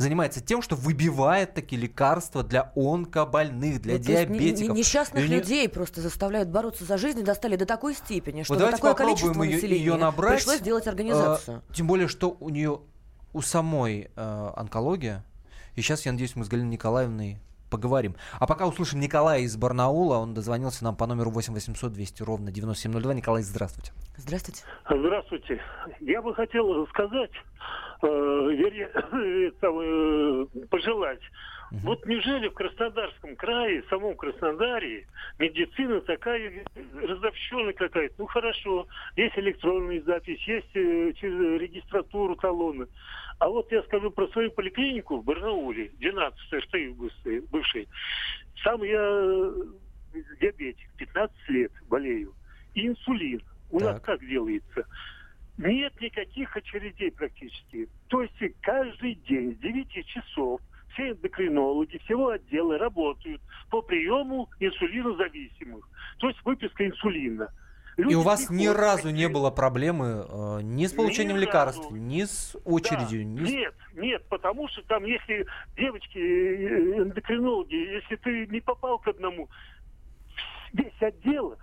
занимается 0.00 0.40
тем, 0.40 0.62
что 0.62 0.76
выбивает 0.76 1.54
такие 1.54 1.80
лекарства 1.80 2.42
для 2.42 2.72
онкобольных, 2.74 3.82
для 3.82 3.94
ну, 3.94 3.98
диабетиков. 4.00 4.76
Несчастных 4.76 5.24
и 5.24 5.26
людей 5.26 5.62
не... 5.62 5.68
просто 5.68 6.00
заставляют 6.00 6.48
бороться 6.48 6.84
за 6.84 6.96
жизнь 6.96 7.20
и 7.20 7.22
достали 7.22 7.56
до 7.56 7.66
такой 7.66 7.94
степени, 7.94 8.42
что 8.42 8.54
вот 8.54 8.70
такое 8.70 8.94
количество 8.94 9.42
ее, 9.42 9.56
населения 9.56 9.78
ее 9.78 9.96
набрать, 9.96 10.36
пришлось 10.36 10.58
сделать 10.60 10.86
организацию. 10.86 11.62
Э, 11.68 11.74
тем 11.74 11.86
более, 11.86 12.08
что 12.08 12.36
у 12.40 12.48
нее 12.48 12.80
у 13.32 13.42
самой 13.42 14.10
э, 14.16 14.50
онкология. 14.56 15.24
И 15.76 15.82
сейчас, 15.82 16.06
я 16.06 16.12
надеюсь, 16.12 16.34
мы 16.34 16.44
с 16.44 16.48
Галиной 16.48 16.70
Николаевной 16.70 17.38
поговорим. 17.70 18.14
А 18.38 18.46
пока 18.46 18.66
услышим 18.66 19.00
Николая 19.00 19.40
из 19.40 19.56
Барнаула. 19.56 20.18
Он 20.18 20.34
дозвонился 20.34 20.84
нам 20.84 20.96
по 20.96 21.06
номеру 21.06 21.30
8 21.30 21.54
800 21.54 21.92
200 21.92 22.22
ровно 22.22 22.50
9702. 22.50 23.14
Николай, 23.14 23.42
здравствуйте. 23.42 23.92
Здравствуйте. 24.16 24.62
Здравствуйте. 24.88 25.60
Я 26.00 26.20
бы 26.20 26.34
хотел 26.34 26.86
сказать, 26.88 27.30
э, 28.02 28.06
вернее, 28.06 28.90
э, 29.62 30.66
пожелать. 30.68 31.20
Угу. 31.70 31.80
Вот 31.84 32.06
неужели 32.06 32.48
в 32.48 32.54
Краснодарском 32.54 33.36
крае, 33.36 33.82
в 33.82 33.88
самом 33.88 34.16
Краснодаре, 34.16 35.06
медицина 35.38 36.00
такая 36.00 36.64
разобщенная 36.94 37.72
какая-то? 37.74 38.14
Ну 38.18 38.26
хорошо, 38.26 38.88
есть 39.16 39.38
электронная 39.38 40.02
запись, 40.02 40.42
есть 40.48 40.74
э, 40.74 41.12
через 41.12 41.60
регистратуру 41.60 42.34
талоны. 42.36 42.86
А 43.40 43.48
вот 43.48 43.72
я 43.72 43.82
скажу 43.84 44.10
про 44.10 44.28
свою 44.28 44.50
поликлинику 44.50 45.16
в 45.16 45.24
Барнауле, 45.24 45.90
12 45.98 46.38
стоит 46.64 46.94
бывший. 47.50 47.88
Сам 48.62 48.82
я 48.82 49.00
э, 49.00 49.52
диабетик, 50.40 50.92
15 50.98 51.48
лет 51.48 51.72
болею. 51.88 52.34
И 52.74 52.86
инсулин. 52.86 53.42
У 53.70 53.78
так. 53.78 53.92
нас 53.92 54.02
как 54.02 54.20
делается? 54.20 54.84
Нет 55.56 55.98
никаких 56.02 56.54
очередей 56.54 57.10
практически. 57.12 57.88
То 58.08 58.22
есть 58.22 58.34
каждый 58.60 59.14
день 59.14 59.56
с 59.56 59.58
9 59.60 60.06
часов 60.06 60.60
все 60.92 61.12
эндокринологи 61.12 61.96
всего 62.04 62.28
отдела 62.28 62.76
работают 62.76 63.40
по 63.70 63.80
приему 63.80 64.50
инсулинозависимых. 64.58 65.88
То 66.18 66.28
есть 66.28 66.44
выписка 66.44 66.86
инсулина. 66.86 67.48
Люди 68.00 68.12
и 68.12 68.16
у 68.16 68.22
вас 68.22 68.50
ни 68.50 68.66
разу 68.66 69.10
не 69.10 69.28
было 69.28 69.50
проблемы 69.50 70.26
э, 70.28 70.60
ни 70.62 70.86
с 70.86 70.92
получением 70.92 71.36
ни 71.36 71.40
лекарств, 71.40 71.84
разу. 71.84 71.96
ни 71.96 72.24
с 72.24 72.56
очередью? 72.64 73.24
Да. 73.24 73.42
Ни... 73.42 73.50
Нет, 73.50 73.74
нет, 73.94 74.24
потому 74.28 74.68
что 74.68 74.82
там, 74.82 75.04
если 75.04 75.46
девочки, 75.76 76.18
э, 76.18 77.02
эндокринологи, 77.02 77.74
если 77.74 78.16
ты 78.16 78.46
не 78.46 78.60
попал 78.60 78.98
к 78.98 79.08
одному, 79.08 79.48
весь 80.72 81.00
отдел 81.00 81.56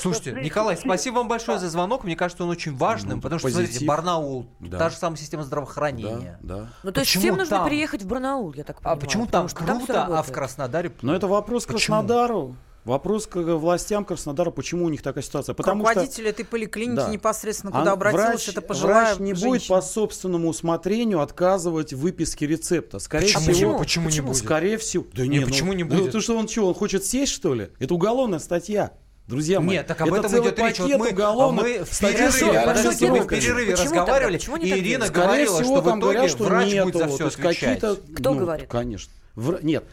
Слушайте, 0.00 0.32
Николай, 0.32 0.76
спасибо 0.76 1.16
вам 1.16 1.28
большое 1.28 1.58
да. 1.58 1.64
за 1.64 1.70
звонок. 1.70 2.04
Мне 2.04 2.16
кажется, 2.16 2.42
он 2.42 2.50
очень 2.50 2.74
важным, 2.74 3.16
ну, 3.16 3.22
потому 3.22 3.38
что, 3.38 3.48
позитив. 3.48 3.66
смотрите, 3.66 3.86
Барнаул, 3.86 4.46
да. 4.60 4.78
та 4.78 4.90
же 4.90 4.96
самая 4.96 5.18
система 5.18 5.42
здравоохранения. 5.42 6.38
Да, 6.40 6.56
да. 6.56 6.68
Ну, 6.82 6.92
то 6.92 7.00
есть 7.00 7.14
всем 7.14 7.36
нужно 7.36 7.58
там... 7.58 7.68
переехать 7.68 8.02
в 8.02 8.08
Барнаул, 8.08 8.54
я 8.54 8.64
так 8.64 8.80
понимаю. 8.80 8.96
А 8.96 9.00
почему 9.00 9.26
там 9.26 9.46
круто, 9.48 9.92
там 9.92 10.12
а 10.12 10.22
в 10.22 10.32
Краснодаре... 10.32 10.90
Ну, 11.02 11.12
это 11.12 11.26
вопрос 11.26 11.66
к 11.66 11.70
Краснодару. 11.70 12.56
Вопрос 12.88 13.26
к 13.26 13.36
властям 13.36 14.06
Краснодара, 14.06 14.50
почему 14.50 14.86
у 14.86 14.88
них 14.88 15.02
такая 15.02 15.22
ситуация? 15.22 15.54
Потому 15.54 15.84
к 15.84 15.88
руководителю 15.88 16.24
что, 16.24 16.30
этой 16.30 16.44
поликлиники 16.46 16.96
да. 16.96 17.10
непосредственно 17.10 17.70
куда 17.70 17.90
а 17.90 17.92
обратилась 17.92 18.46
врач, 18.46 18.48
эта 18.48 18.62
пожилая 18.62 19.14
Врач 19.14 19.18
не 19.18 19.34
женщина. 19.34 19.50
будет 19.50 19.68
по 19.68 19.82
собственному 19.82 20.48
усмотрению 20.48 21.20
отказывать 21.20 21.92
в 21.92 21.98
выписке 21.98 22.46
рецепта. 22.46 22.98
Скорее 22.98 23.26
почему? 23.26 23.42
всего, 23.42 23.78
почему, 23.78 24.06
почему 24.06 24.08
не 24.08 24.20
будет? 24.22 24.42
Скорее 24.42 24.78
всего. 24.78 25.04
Да 25.12 25.26
не, 25.26 25.40
почему 25.40 25.72
ну, 25.72 25.76
не 25.76 25.84
будет? 25.84 26.14
Ну, 26.14 26.20
что 26.22 26.38
он 26.38 26.48
что, 26.48 26.66
он 26.66 26.72
хочет 26.72 27.04
сесть, 27.04 27.32
что 27.32 27.52
ли? 27.52 27.68
Это 27.78 27.92
уголовная 27.92 28.38
статья. 28.38 28.92
Друзья 29.26 29.60
мои, 29.60 29.76
Нет, 29.76 29.86
так 29.86 30.00
об 30.00 30.14
это 30.14 30.26
этом 30.26 30.42
идет 30.42 30.58
речь. 30.58 30.78
Вот 30.78 30.96
мы, 30.96 31.08
уголовных... 31.10 31.64
мы 31.64 31.84
в 31.84 32.00
перерыве, 32.00 32.62
подождите, 32.64 33.10
мы 33.10 33.20
в 33.20 33.26
перерыве 33.26 33.72
Почему 33.72 33.84
разговаривали, 33.84 34.38
тогда? 34.38 34.62
и 34.62 34.70
Ирина 34.70 35.04
Скорее 35.04 35.26
говорила, 35.26 35.54
всего, 35.56 35.76
что 35.76 35.82
в 35.82 35.84
итоге 35.84 36.00
говорят, 36.00 36.30
что 36.30 36.44
врач 36.44 36.72
нету, 36.72 36.84
будет 36.86 36.96
за 36.96 37.08
все 37.08 37.26
отвечать. 37.26 37.78
Кто 38.16 38.32
ну, 38.32 38.40
говорит? 38.40 38.68
Конечно. 38.70 39.12
В... 39.34 39.62
Нет, 39.62 39.84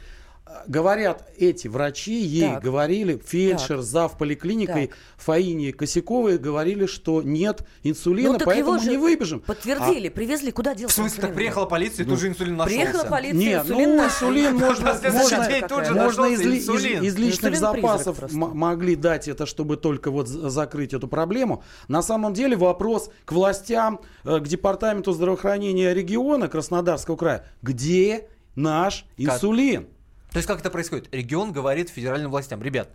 говорят 0.68 1.28
эти 1.38 1.68
врачи, 1.68 2.14
ей 2.14 2.54
так. 2.54 2.64
говорили, 2.64 3.22
фельдшер, 3.24 3.78
так. 3.78 3.86
зав 3.86 4.18
поликлиникой 4.18 4.88
так. 4.88 4.98
Фаине 5.18 5.74
Косяковой 5.74 6.38
говорили, 6.38 6.86
что 6.86 7.22
нет 7.22 7.66
инсулина, 7.84 8.34
ну, 8.34 8.40
поэтому 8.44 8.80
не 8.82 8.98
выбежим. 8.98 9.40
Подтвердили, 9.42 10.08
а... 10.08 10.12
привезли, 10.12 10.52
куда 10.52 10.76
делся 10.76 10.94
В 10.94 10.96
смысле, 10.96 11.16
инсулин? 11.16 11.28
как 11.28 11.36
приехала 11.36 11.66
полиция, 11.66 12.06
ну, 12.06 12.10
тут 12.12 12.20
же 12.20 12.28
инсулин 12.28 12.58
нашелся? 12.58 12.80
Приехала 12.80 13.10
полиция, 13.10 13.40
нет, 13.40 13.64
инсулин 13.64 13.98
ну, 13.98 14.06
инсулин 14.06 14.56
можно, 14.56 14.94
можно, 15.12 16.04
можно 16.04 16.26
из, 16.26 16.42
из, 16.42 16.70
из 16.70 17.16
личных 17.18 17.58
запасов 17.58 18.32
могли 18.32 18.96
дать 18.96 19.28
это, 19.28 19.46
чтобы 19.46 19.78
только 19.78 20.12
вот 20.12 20.28
закрыть 20.28 20.94
эту 20.94 21.08
проблему. 21.08 21.64
На 21.88 22.02
самом 22.02 22.34
деле 22.34 22.56
вопрос 22.56 23.10
к 23.26 23.32
властям, 23.32 24.02
э, 24.24 24.40
к 24.40 24.48
департаменту 24.48 25.12
здравоохранения 25.12 25.94
региона 25.94 26.48
Краснодарского 26.48 27.16
края, 27.16 27.46
где 27.62 28.28
наш 28.56 29.06
инсулин? 29.18 29.88
То 30.36 30.40
есть 30.40 30.50
как 30.50 30.60
это 30.60 30.70
происходит? 30.70 31.08
Регион 31.16 31.54
говорит 31.54 31.90
федеральным 31.90 32.30
властям, 32.30 32.62
ребят, 32.62 32.90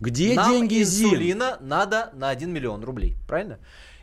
где 0.00 0.32
нам 0.32 0.50
деньги 0.50 0.80
инсулина 0.80 1.58
ЗИЛ? 1.60 1.66
надо 1.68 2.10
на 2.14 2.30
1 2.30 2.50
миллион 2.50 2.82
рублей, 2.82 3.14
правильно? 3.28 3.58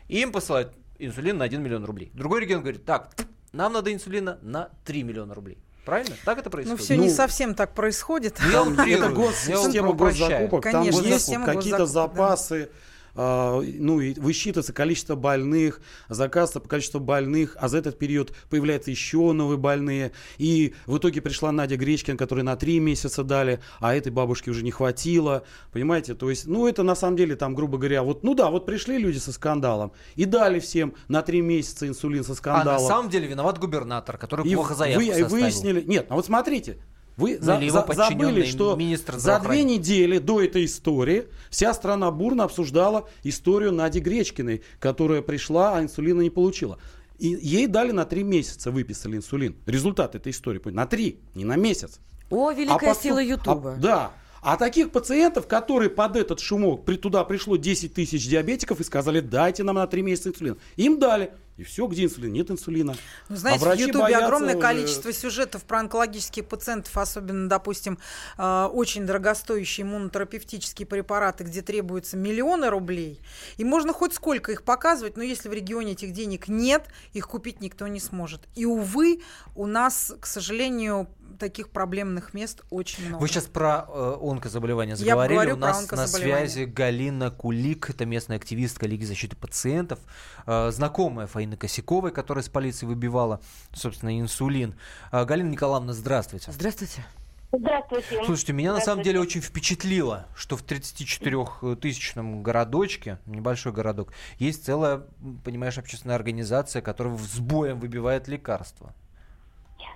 И 0.06 0.20
им 0.20 0.30
посылают 0.30 0.72
инсулин 1.00 1.36
на 1.36 1.46
1 1.46 1.60
миллион 1.60 1.84
рублей. 1.84 2.12
Другой 2.14 2.42
регион 2.42 2.60
говорит, 2.60 2.84
так, 2.84 3.10
нам 3.50 3.72
надо 3.72 3.92
инсулина 3.92 4.38
на 4.40 4.70
3 4.84 5.02
миллиона 5.02 5.34
рублей. 5.34 5.58
Правильно? 5.84 6.14
Так 6.24 6.38
это 6.38 6.48
происходит? 6.48 6.78
Ну, 6.78 6.84
все 6.84 6.94
ну, 6.94 7.02
не 7.02 7.10
совсем 7.10 7.56
так 7.56 7.74
происходит. 7.74 8.38
Это 8.38 9.08
госсистема 9.08 9.92
госзакупок, 9.92 10.62
там 10.62 10.82
есть 10.84 11.34
какие-то 11.44 11.86
запасы, 11.86 12.70
а, 12.70 12.76
ну, 13.16 14.00
и 14.00 14.14
высчитывается 14.14 14.72
количество 14.72 15.14
больных, 15.14 15.80
заказ 16.08 16.52
по 16.52 16.60
количеству 16.60 17.00
больных, 17.00 17.56
а 17.58 17.68
за 17.68 17.78
этот 17.78 17.98
период 17.98 18.32
появляются 18.50 18.90
еще 18.90 19.32
новые 19.32 19.58
больные. 19.58 20.12
И 20.38 20.74
в 20.86 20.98
итоге 20.98 21.20
пришла 21.20 21.52
Надя 21.52 21.76
Гречкин, 21.76 22.16
которой 22.16 22.42
на 22.42 22.56
три 22.56 22.78
месяца 22.78 23.24
дали, 23.24 23.60
а 23.80 23.94
этой 23.94 24.12
бабушке 24.12 24.50
уже 24.50 24.62
не 24.62 24.70
хватило. 24.70 25.44
Понимаете? 25.72 26.14
То 26.14 26.30
есть, 26.30 26.46
ну, 26.46 26.66
это 26.66 26.82
на 26.82 26.94
самом 26.94 27.16
деле, 27.16 27.36
там, 27.36 27.54
грубо 27.54 27.78
говоря, 27.78 28.02
вот, 28.02 28.22
ну 28.22 28.34
да, 28.34 28.50
вот 28.50 28.66
пришли 28.66 28.98
люди 28.98 29.18
со 29.18 29.32
скандалом 29.32 29.92
и 30.14 30.24
дали 30.24 30.60
всем 30.60 30.94
на 31.08 31.22
три 31.22 31.40
месяца 31.40 31.88
инсулин 31.88 32.24
со 32.24 32.34
скандалом. 32.34 32.78
А 32.78 32.80
на 32.80 32.86
самом 32.86 33.10
деле 33.10 33.26
виноват 33.26 33.58
губернатор, 33.58 34.18
который 34.18 34.46
и 34.46 34.54
плохо 34.54 34.74
заявку 34.74 35.00
вы, 35.00 35.06
составил. 35.06 35.28
выяснили, 35.28 35.82
нет, 35.82 36.06
а 36.08 36.14
вот 36.14 36.26
смотрите, 36.26 36.78
вы 37.16 37.38
за, 37.38 37.60
за, 37.70 37.86
забыли, 37.94 38.44
что 38.44 38.78
за 39.16 39.40
две 39.40 39.64
недели 39.64 40.18
до 40.18 40.42
этой 40.42 40.66
истории 40.66 41.28
вся 41.50 41.72
страна 41.72 42.10
бурно 42.10 42.44
обсуждала 42.44 43.08
историю 43.22 43.72
Нади 43.72 44.00
Гречкиной, 44.00 44.62
которая 44.78 45.22
пришла, 45.22 45.76
а 45.76 45.82
инсулина 45.82 46.20
не 46.20 46.30
получила. 46.30 46.78
И 47.18 47.28
ей 47.28 47.66
дали 47.66 47.92
на 47.92 48.04
три 48.04 48.22
месяца, 48.22 48.70
выписали 48.70 49.16
инсулин. 49.16 49.56
Результат 49.64 50.14
этой 50.14 50.32
истории. 50.32 50.60
На 50.66 50.86
три, 50.86 51.20
не 51.34 51.46
на 51.46 51.56
месяц. 51.56 52.00
О, 52.28 52.50
великая 52.50 52.74
а 52.74 52.78
поступ... 52.78 53.02
сила 53.02 53.22
Ютуба. 53.22 53.72
А, 53.72 53.76
да. 53.76 54.12
А 54.42 54.56
таких 54.58 54.92
пациентов, 54.92 55.46
которые 55.46 55.88
под 55.88 56.16
этот 56.16 56.40
шумок, 56.40 56.84
при, 56.84 56.96
туда 56.96 57.24
пришло 57.24 57.56
10 57.56 57.94
тысяч 57.94 58.28
диабетиков 58.28 58.80
и 58.80 58.84
сказали, 58.84 59.20
дайте 59.20 59.62
нам 59.62 59.76
на 59.76 59.86
три 59.86 60.02
месяца 60.02 60.28
инсулин. 60.28 60.58
Им 60.76 60.98
дали. 60.98 61.32
И 61.56 61.64
все, 61.64 61.86
где 61.86 62.04
инсулин? 62.04 62.32
Нет 62.32 62.50
инсулина. 62.50 62.94
Ну, 63.30 63.36
знаете, 63.36 63.64
а 63.64 63.74
в 63.74 63.78
Ютубе 63.78 64.16
огромное 64.16 64.56
уже... 64.56 64.60
количество 64.60 65.12
сюжетов 65.12 65.64
про 65.64 65.80
онкологических 65.80 66.46
пациентов, 66.46 66.96
особенно, 66.98 67.48
допустим, 67.48 67.98
э, 68.36 68.68
очень 68.72 69.06
дорогостоящие 69.06 69.86
иммунотерапевтические 69.86 70.86
препараты, 70.86 71.44
где 71.44 71.62
требуются 71.62 72.18
миллионы 72.18 72.68
рублей. 72.68 73.20
И 73.56 73.64
можно 73.64 73.94
хоть 73.94 74.12
сколько 74.12 74.52
их 74.52 74.64
показывать, 74.64 75.16
но 75.16 75.22
если 75.22 75.48
в 75.48 75.52
регионе 75.54 75.92
этих 75.92 76.12
денег 76.12 76.48
нет, 76.48 76.88
их 77.14 77.26
купить 77.26 77.62
никто 77.62 77.86
не 77.86 78.00
сможет. 78.00 78.42
И, 78.54 78.66
увы, 78.66 79.22
у 79.54 79.66
нас, 79.66 80.14
к 80.20 80.26
сожалению, 80.26 81.08
таких 81.36 81.70
проблемных 81.70 82.34
мест 82.34 82.62
очень 82.70 83.08
много. 83.08 83.22
Вы 83.22 83.28
сейчас 83.28 83.44
про 83.44 83.86
э, 83.88 84.16
онкозаболевания 84.20 84.92
Я 84.92 84.96
заговорили. 84.96 85.34
говорю 85.34 85.54
У 85.54 85.58
про 85.58 85.66
нас 85.66 85.90
на 85.90 86.06
связи 86.06 86.64
Галина 86.64 87.30
Кулик, 87.30 87.90
это 87.90 88.04
местная 88.06 88.36
активистка 88.36 88.86
Лиги 88.86 89.04
защиты 89.04 89.36
пациентов, 89.36 89.98
э, 90.46 90.70
знакомая 90.70 91.26
Фаины 91.26 91.56
Косяковой, 91.56 92.10
которая 92.10 92.42
с 92.42 92.48
полиции 92.48 92.86
выбивала, 92.86 93.40
собственно, 93.72 94.18
инсулин. 94.18 94.74
Э, 95.12 95.24
Галина 95.24 95.50
Николаевна, 95.50 95.92
здравствуйте. 95.92 96.52
Здравствуйте. 96.52 97.04
Здравствуйте. 97.52 98.24
Слушайте, 98.24 98.52
меня 98.52 98.72
на 98.72 98.80
самом 98.80 99.02
Здравствуйте. 99.02 99.10
деле 99.10 99.20
очень 99.20 99.40
впечатлило, 99.40 100.26
что 100.34 100.56
в 100.56 100.64
34-тысячном 100.64 102.42
городочке, 102.42 103.18
небольшой 103.26 103.72
городок, 103.72 104.12
есть 104.38 104.64
целая, 104.64 105.02
понимаешь, 105.44 105.78
общественная 105.78 106.16
организация, 106.16 106.82
которая 106.82 107.16
с 107.16 107.38
боем 107.38 107.78
выбивает 107.78 108.28
лекарства. 108.28 108.94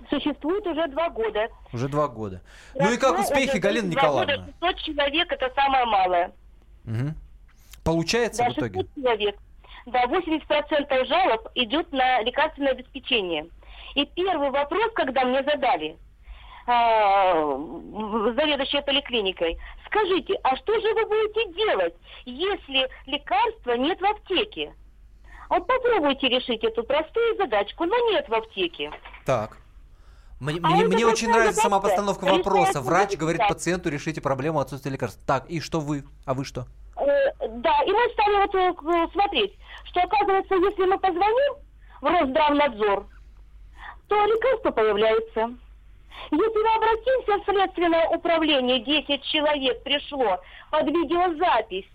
Существует 0.09 0.65
уже 0.67 0.87
два 0.87 1.09
года. 1.09 1.49
Уже 1.73 1.87
два 1.87 2.07
года. 2.07 2.41
Ну 2.75 2.91
и 2.91 2.97
как 2.97 3.19
успехи, 3.19 3.57
Галина 3.57 3.91
два 3.91 4.01
года, 4.09 4.33
Николаевна? 4.33 4.53
600 4.61 4.77
человек 4.83 5.31
это 5.31 5.51
самое 5.55 5.85
малое. 5.85 6.31
Мгм. 6.83 7.15
Получается 7.83 8.43
Да, 8.43 8.49
в 8.49 8.53
итоге? 8.53 8.81
600 8.81 8.95
человек. 8.95 9.35
Да, 9.85 10.05
80% 10.05 11.05
жалоб 11.05 11.47
идет 11.55 11.91
на 11.91 12.21
лекарственное 12.21 12.71
обеспечение. 12.71 13.47
И 13.95 14.05
первый 14.05 14.51
вопрос, 14.51 14.91
когда 14.93 15.25
мне 15.25 15.43
задали, 15.43 15.97
а, 16.67 17.33
заведующая 18.35 18.81
поликлиникой, 18.81 19.57
скажите, 19.87 20.35
а 20.43 20.55
что 20.57 20.79
же 20.79 20.93
вы 20.93 21.05
будете 21.05 21.53
делать, 21.53 21.95
если 22.25 22.87
лекарства 23.07 23.73
нет 23.73 23.99
в 23.99 24.05
аптеке? 24.05 24.73
Вот 25.49 25.67
попробуйте 25.67 26.29
решить 26.29 26.63
эту 26.63 26.83
простую 26.83 27.35
задачку, 27.37 27.85
но 27.85 28.11
нет 28.11 28.29
в 28.29 28.33
аптеке. 28.33 28.91
Так. 29.25 29.57
Мне, 30.41 30.59
А 30.63 30.69
мне- 30.69 30.87
мне 30.87 31.05
очень 31.05 31.29
нравится 31.29 31.61
сама 31.61 31.79
постановка 31.79 32.25
вопроса. 32.25 32.81
Врач 32.81 33.15
говорит 33.15 33.41
пациенту, 33.47 33.89
решите 33.89 34.21
проблему 34.21 34.59
отсутствия 34.59 34.91
лекарств. 34.91 35.21
Так, 35.27 35.47
и 35.49 35.59
что 35.59 35.79
вы? 35.79 36.03
А 36.25 36.33
вы 36.33 36.45
что? 36.45 36.65
Э, 36.97 37.47
да, 37.47 37.75
и 37.85 37.91
мы 37.91 38.09
стали 38.13 38.35
вот 38.37 38.55
э, 38.55 38.73
к- 38.73 39.11
смотреть, 39.13 39.53
что 39.85 40.01
оказывается, 40.01 40.55
если 40.55 40.85
мы 40.85 40.97
позвоним 40.97 41.53
в 42.01 42.05
Росздравнадзор, 42.05 43.05
то 44.07 44.25
лекарства 44.25 44.71
появляются. 44.71 45.51
Если 46.31 46.63
мы 46.63 46.75
обратимся 46.75 47.37
в 47.37 47.45
следственное 47.45 48.07
управление, 48.09 48.79
10 48.83 49.23
человек 49.25 49.83
пришло 49.83 50.39
под 50.71 50.87
видеозапись, 50.87 51.85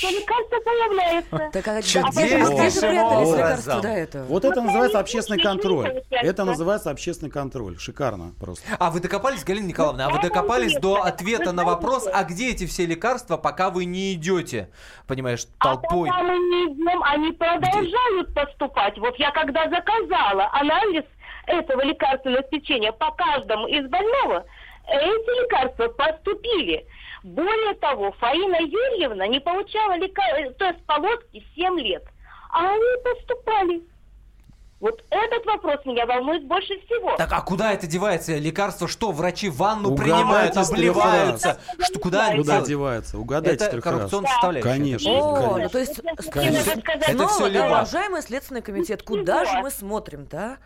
то 0.00 0.08
лекарство 0.10 0.60
появляется. 0.64 1.50
Так 1.52 1.68
а 1.68 1.80
где 1.80 1.88
же 1.88 2.00
прятались 2.02 2.82
образом. 2.82 3.36
лекарства 3.36 3.80
до 3.80 3.88
этого? 3.88 4.24
Вот 4.24 4.44
это 4.44 4.60
называется 4.60 4.98
общественный 5.00 5.42
контроль. 5.42 6.02
Это 6.10 6.44
называется 6.44 6.90
общественный 6.90 7.30
контроль. 7.30 7.78
Шикарно 7.78 8.34
просто. 8.38 8.64
А 8.78 8.90
вы 8.90 9.00
докопались, 9.00 9.44
Галина 9.44 9.66
Николаевна, 9.66 10.06
а 10.06 10.10
вы 10.10 10.16
Да, 10.16 10.28
докопались 10.28 10.74
до 10.80 11.02
ответа 11.02 11.52
на 11.52 11.64
вопрос, 11.64 12.02
что? 12.02 12.16
а 12.16 12.24
где 12.24 12.50
эти 12.50 12.66
все 12.66 12.86
лекарства, 12.86 13.36
пока 13.36 13.70
вы 13.70 13.84
не 13.84 14.14
идете, 14.14 14.70
понимаешь, 15.06 15.46
А 15.58 15.76
толпой? 15.76 16.08
пока 16.08 16.22
мы 16.22 16.34
не 16.38 16.74
идем, 16.74 17.02
они 17.02 17.32
продолжают 17.32 18.34
поступать. 18.34 18.98
Вот 18.98 19.16
я 19.18 19.30
когда 19.30 19.68
заказала 19.68 20.50
анализ 20.52 21.04
этого 21.46 21.82
лекарственного 21.82 22.40
обеспечения 22.40 22.92
по 22.92 23.10
каждому 23.12 23.66
из 23.66 23.88
больного, 23.88 24.44
эти 24.88 25.42
лекарства 25.42 25.88
поступили. 25.88 26.86
Более 27.22 27.74
того, 27.74 28.12
Фаина 28.12 28.56
Юрьевна 28.60 29.26
не 29.26 29.40
получала 29.40 29.96
лекар... 29.96 30.24
то 30.58 30.64
есть 30.66 30.84
полоски 30.86 31.44
7 31.54 31.78
лет, 31.80 32.04
а 32.50 32.70
они 32.70 33.02
поступали. 33.04 33.82
Вот 34.80 35.04
этот 35.10 35.44
вопрос 35.44 35.84
меня 35.84 36.06
волнует 36.06 36.46
больше 36.46 36.80
всего. 36.86 37.14
Так, 37.18 37.30
а 37.32 37.42
куда 37.42 37.74
это 37.74 37.86
девается? 37.86 38.34
Лекарства 38.38 38.88
что, 38.88 39.12
врачи 39.12 39.50
ванну 39.50 39.90
Угадайте 39.90 40.14
принимают, 40.14 40.56
обливаются? 40.56 41.60
Что, 41.80 41.98
куда 41.98 42.28
они 42.28 42.38
Куда 42.38 42.52
делают? 42.52 42.68
девается? 42.68 43.18
Угадайте 43.18 43.64
Это 43.64 43.70
трех 43.72 43.84
раз. 43.84 43.94
коррупционная 43.94 44.30
составляющая. 44.32 44.70
Конечно. 44.70 45.10
О, 45.12 45.34
конечно. 45.34 45.62
ну 45.64 45.68
то 45.68 45.78
есть 45.78 46.00
Конечно. 46.32 46.32
Конечно. 46.32 46.82
Это 46.94 47.12
снова, 47.12 47.28
всё 47.28 47.40
да, 47.40 47.48
лева. 47.50 47.66
уважаемый 47.66 48.22
Следственный 48.22 48.62
комитет, 48.62 49.02
куда 49.02 49.44
же 49.44 49.58
мы 49.60 49.70
смотрим, 49.70 50.26
да? 50.30 50.56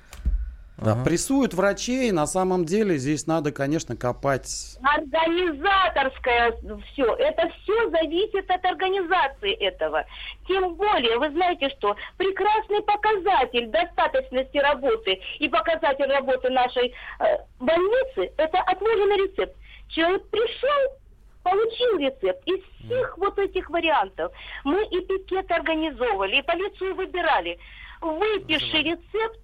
Да, 0.77 0.97
прессуют 1.05 1.55
врачей. 1.55 2.11
На 2.11 2.27
самом 2.27 2.65
деле 2.65 2.97
здесь 2.99 3.27
надо, 3.27 3.53
конечно, 3.53 3.97
копать. 3.97 4.77
Организаторское 4.83 6.53
все. 6.93 7.15
Это 7.15 7.49
все 7.63 7.91
зависит 7.91 8.51
от 8.51 8.65
организации 8.65 9.55
этого. 9.55 10.05
Тем 10.49 10.75
более, 10.75 11.19
вы 11.19 11.31
знаете, 11.31 11.69
что 11.79 11.97
прекрасный 12.19 12.83
показатель 12.83 13.69
достаточности 13.69 14.59
работы 14.59 15.21
и 15.39 15.49
показатель 15.49 16.11
работы 16.11 16.51
нашей 16.51 16.93
э, 17.21 17.25
больницы– 17.61 18.33
это 18.37 18.59
отложенный 18.59 19.29
рецепт. 19.29 19.57
Человек 19.89 20.29
пришел, 20.29 20.99
получил 21.45 21.99
рецепт. 21.99 22.43
Из 22.47 22.61
всех 22.85 23.17
вот 23.19 23.39
этих 23.39 23.71
вариантов 23.71 24.33
мы 24.65 24.85
и 24.87 25.01
пикет 25.01 25.51
организовывали, 25.53 26.37
и 26.37 26.43
полицию 26.43 26.97
выбирали. 26.97 27.59
Выпиши 28.01 28.83
рецепт, 28.83 29.39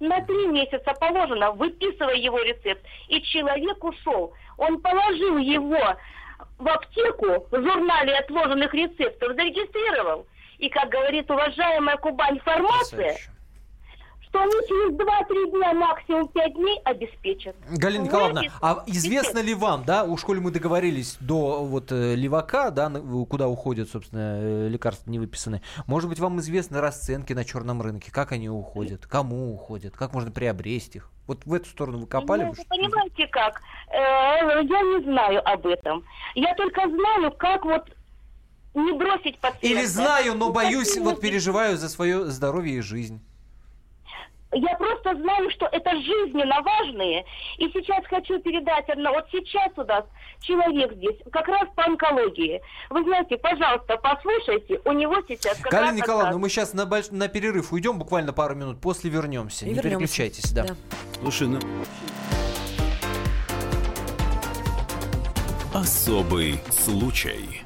на 0.00 0.20
три 0.22 0.46
месяца 0.48 0.92
положено, 0.94 1.52
выписывая 1.52 2.16
его 2.16 2.38
рецепт, 2.38 2.84
и 3.08 3.22
человек 3.22 3.82
ушел. 3.82 4.32
Он 4.58 4.80
положил 4.80 5.38
его 5.38 5.96
в 6.58 6.68
аптеку 6.68 7.46
в 7.50 7.62
журнале 7.62 8.16
отложенных 8.16 8.72
рецептов, 8.74 9.34
зарегистрировал. 9.34 10.26
И, 10.58 10.68
как 10.70 10.88
говорит 10.88 11.30
уважаемая 11.30 11.96
Кубань 11.98 12.40
фармация, 12.40 13.12
Потрясающе. 13.12 13.35
Что 14.28 14.40
они 14.42 14.52
через 14.68 14.94
2-3 14.96 15.50
дня, 15.52 15.72
максимум 15.74 16.28
5 16.28 16.54
дней 16.54 16.80
обеспечат. 16.84 17.56
Галина 17.70 18.04
Николаевна, 18.04 18.40
Знаете, 18.40 18.54
а 18.60 18.84
известно 18.86 19.38
ли 19.38 19.54
вам, 19.54 19.84
да, 19.84 20.04
у 20.04 20.16
школе 20.16 20.40
мы 20.40 20.50
договорились 20.50 21.16
до 21.20 21.64
вот 21.64 21.92
э, 21.92 22.14
левака, 22.14 22.70
да, 22.70 22.88
на- 22.88 23.00
куда 23.26 23.48
уходят, 23.48 23.88
собственно, 23.90 24.38
э, 24.40 24.68
лекарства 24.68 25.10
не 25.10 25.18
выписанные, 25.18 25.62
может 25.86 26.08
быть, 26.08 26.18
вам 26.18 26.38
известны 26.40 26.80
расценки 26.80 27.32
на 27.32 27.44
черном 27.44 27.82
рынке, 27.82 28.10
как 28.12 28.32
они 28.32 28.48
уходят, 28.48 29.06
кому 29.06 29.54
уходят, 29.54 29.96
как 29.96 30.12
можно 30.12 30.30
приобрести 30.30 30.98
их? 30.98 31.10
Вот 31.26 31.44
в 31.44 31.52
эту 31.52 31.68
сторону 31.68 31.98
вы 31.98 32.06
копали? 32.06 32.44
Ну, 32.44 32.50
Вы 32.52 32.64
понимаете 32.68 33.26
как? 33.28 33.60
Э, 33.88 34.62
я 34.62 34.82
не 34.82 35.02
знаю 35.04 35.42
об 35.48 35.66
этом. 35.66 36.04
Я 36.34 36.54
только 36.54 36.88
знаю, 36.88 37.32
как 37.32 37.64
вот 37.64 37.82
не 38.74 38.92
бросить 38.92 39.38
пациента. 39.38 39.66
Или 39.66 39.84
знаю, 39.86 40.34
но 40.34 40.52
боюсь, 40.52 40.96
вот 40.98 41.20
переживаю 41.20 41.76
за 41.76 41.88
свое 41.88 42.26
здоровье 42.26 42.76
и 42.78 42.80
жизнь. 42.80 43.20
Я 44.56 44.74
просто 44.76 45.14
знаю, 45.16 45.50
что 45.50 45.66
это 45.66 45.90
жизненно 45.96 46.62
важные. 46.62 47.24
И 47.58 47.68
сейчас 47.68 48.04
хочу 48.06 48.38
передать 48.40 48.88
одно. 48.88 49.12
Вот 49.12 49.26
сейчас 49.30 49.70
у 49.76 49.84
нас 49.84 50.04
человек 50.40 50.94
здесь, 50.94 51.16
как 51.30 51.46
раз 51.48 51.68
по 51.74 51.84
онкологии. 51.84 52.62
Вы 52.88 53.02
знаете, 53.04 53.36
пожалуйста, 53.36 53.98
послушайте, 53.98 54.80
у 54.86 54.92
него 54.92 55.16
сейчас 55.28 55.58
как 55.58 55.72
Галина 55.72 55.90
раз 55.90 55.96
Николаевна, 55.98 56.28
отказ. 56.30 56.42
мы 56.42 56.48
сейчас 56.48 56.72
на, 56.72 56.82
больш- 56.86 57.14
на 57.14 57.28
перерыв 57.28 57.72
уйдем, 57.72 57.98
буквально 57.98 58.32
пару 58.32 58.54
минут, 58.54 58.80
после 58.80 59.10
вернемся. 59.10 59.66
И 59.66 59.68
не 59.68 59.74
вернемся. 59.74 59.98
переключайтесь, 59.98 60.50
да. 60.52 60.66
Слушай, 61.20 61.48
ну 61.48 61.58
Особый 65.74 66.58
случай. 66.70 67.65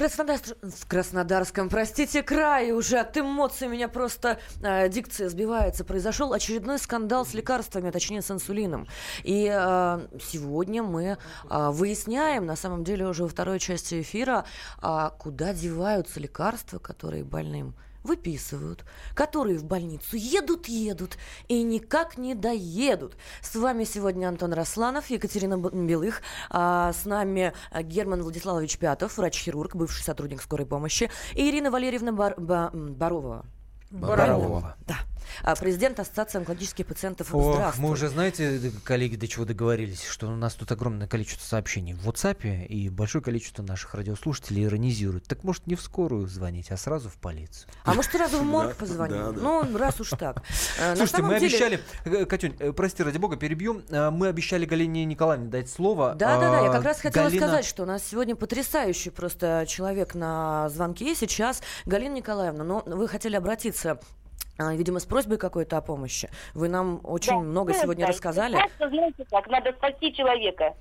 Краснодар- 0.00 0.40
в 0.62 0.86
Краснодарском, 0.86 1.68
простите, 1.68 2.22
крае 2.22 2.72
уже 2.72 3.00
от 3.00 3.18
эмоций 3.18 3.68
меня 3.68 3.86
просто 3.86 4.40
э, 4.62 4.88
дикция 4.88 5.28
сбивается. 5.28 5.84
Произошел 5.84 6.32
очередной 6.32 6.78
скандал 6.78 7.26
с 7.26 7.34
лекарствами, 7.34 7.90
а 7.90 7.92
точнее 7.92 8.22
с 8.22 8.30
инсулином. 8.30 8.88
И 9.24 9.46
э, 9.52 10.08
сегодня 10.22 10.82
мы 10.82 11.18
э, 11.50 11.70
выясняем, 11.70 12.46
на 12.46 12.56
самом 12.56 12.82
деле 12.82 13.06
уже 13.08 13.24
во 13.24 13.28
второй 13.28 13.58
части 13.58 14.00
эфира, 14.00 14.46
а 14.80 15.10
куда 15.10 15.52
деваются 15.52 16.18
лекарства, 16.18 16.78
которые 16.78 17.22
больным 17.22 17.74
выписывают, 18.02 18.84
которые 19.14 19.58
в 19.58 19.64
больницу 19.64 20.16
едут, 20.16 20.68
едут 20.68 21.18
и 21.48 21.62
никак 21.62 22.18
не 22.18 22.34
доедут. 22.34 23.16
С 23.42 23.54
вами 23.56 23.84
сегодня 23.84 24.28
Антон 24.28 24.52
Росланов, 24.52 25.10
Екатерина 25.10 25.56
Белых, 25.58 26.22
а 26.48 26.92
с 26.92 27.04
нами 27.04 27.52
Герман 27.82 28.22
Владиславович 28.22 28.78
Пятов, 28.78 29.18
врач-хирург, 29.18 29.76
бывший 29.76 30.02
сотрудник 30.02 30.42
скорой 30.42 30.66
помощи, 30.66 31.10
и 31.34 31.48
Ирина 31.48 31.70
Валерьевна 31.70 32.12
Бар- 32.12 32.34
Ба- 32.38 32.70
Барова. 32.72 33.44
Барова. 33.90 34.76
Да. 34.86 34.96
А, 35.42 35.54
Президент 35.54 35.98
Ассоциации 36.00 36.38
онкологических 36.38 36.86
пациентов. 36.86 37.34
Ох, 37.34 37.54
Здравствуй. 37.54 37.84
мы 37.84 37.90
уже, 37.92 38.08
знаете, 38.08 38.72
коллеги, 38.84 39.16
до 39.16 39.28
чего 39.28 39.44
договорились, 39.44 40.04
что 40.04 40.26
у 40.28 40.36
нас 40.36 40.54
тут 40.54 40.70
огромное 40.72 41.06
количество 41.06 41.44
сообщений 41.44 41.94
в 41.94 42.08
WhatsApp, 42.08 42.66
и 42.66 42.88
большое 42.88 43.22
количество 43.22 43.62
наших 43.62 43.94
радиослушателей 43.94 44.64
иронизируют. 44.64 45.24
Так 45.24 45.44
может 45.44 45.66
не 45.66 45.74
в 45.74 45.82
скорую 45.82 46.26
звонить, 46.26 46.70
а 46.70 46.76
сразу 46.76 47.08
в 47.08 47.14
полицию. 47.14 47.70
А 47.84 47.94
может 47.94 48.12
сразу 48.12 48.38
в 48.38 48.42
морг 48.44 48.76
да. 48.80 49.32
Ну, 49.32 49.76
раз 49.76 50.00
уж 50.00 50.10
так. 50.10 50.42
На 50.78 50.96
Слушайте, 50.96 51.22
мы 51.22 51.36
обещали, 51.36 51.80
э, 52.04 52.24
Катюнь, 52.24 52.56
э, 52.58 52.72
прости, 52.72 53.02
ради 53.02 53.18
бога, 53.18 53.36
перебью. 53.36 53.82
Э, 53.88 54.10
Мы 54.10 54.28
обещали 54.28 54.64
Галине 54.64 55.04
Николаевне 55.04 55.48
дать 55.48 55.70
слово. 55.70 56.14
Да, 56.14 56.38
да, 56.38 56.50
да. 56.50 56.60
Я 56.60 56.70
А, 56.70 56.72
как 56.72 56.84
раз 56.84 57.00
хотела 57.00 57.28
сказать, 57.28 57.64
что 57.64 57.84
у 57.84 57.86
нас 57.86 58.02
сегодня 58.04 58.36
потрясающий 58.36 59.10
просто 59.10 59.64
человек 59.68 60.14
на 60.14 60.68
звонке 60.70 61.14
сейчас. 61.14 61.62
Галина 61.86 62.14
Николаевна, 62.14 62.64
но 62.64 62.82
вы 62.86 63.08
хотели 63.08 63.36
обратиться 63.36 63.79
а, 63.86 64.74
видимо, 64.74 65.00
с 65.00 65.06
просьбой 65.06 65.38
какой-то 65.38 65.78
о 65.78 65.80
помощи. 65.80 66.28
Вы 66.54 66.68
нам 66.68 67.00
очень 67.02 67.32
Да, 67.32 67.38
много 67.40 67.72
да, 67.72 67.80
сегодня 67.80 68.06
да. 68.06 68.12
рассказали. 68.12 68.54
Просто, 68.56 68.88
знаете 68.88 69.24
как, 69.30 69.46
надо 69.48 69.72
спасти 69.72 70.12
человека. 70.14 70.74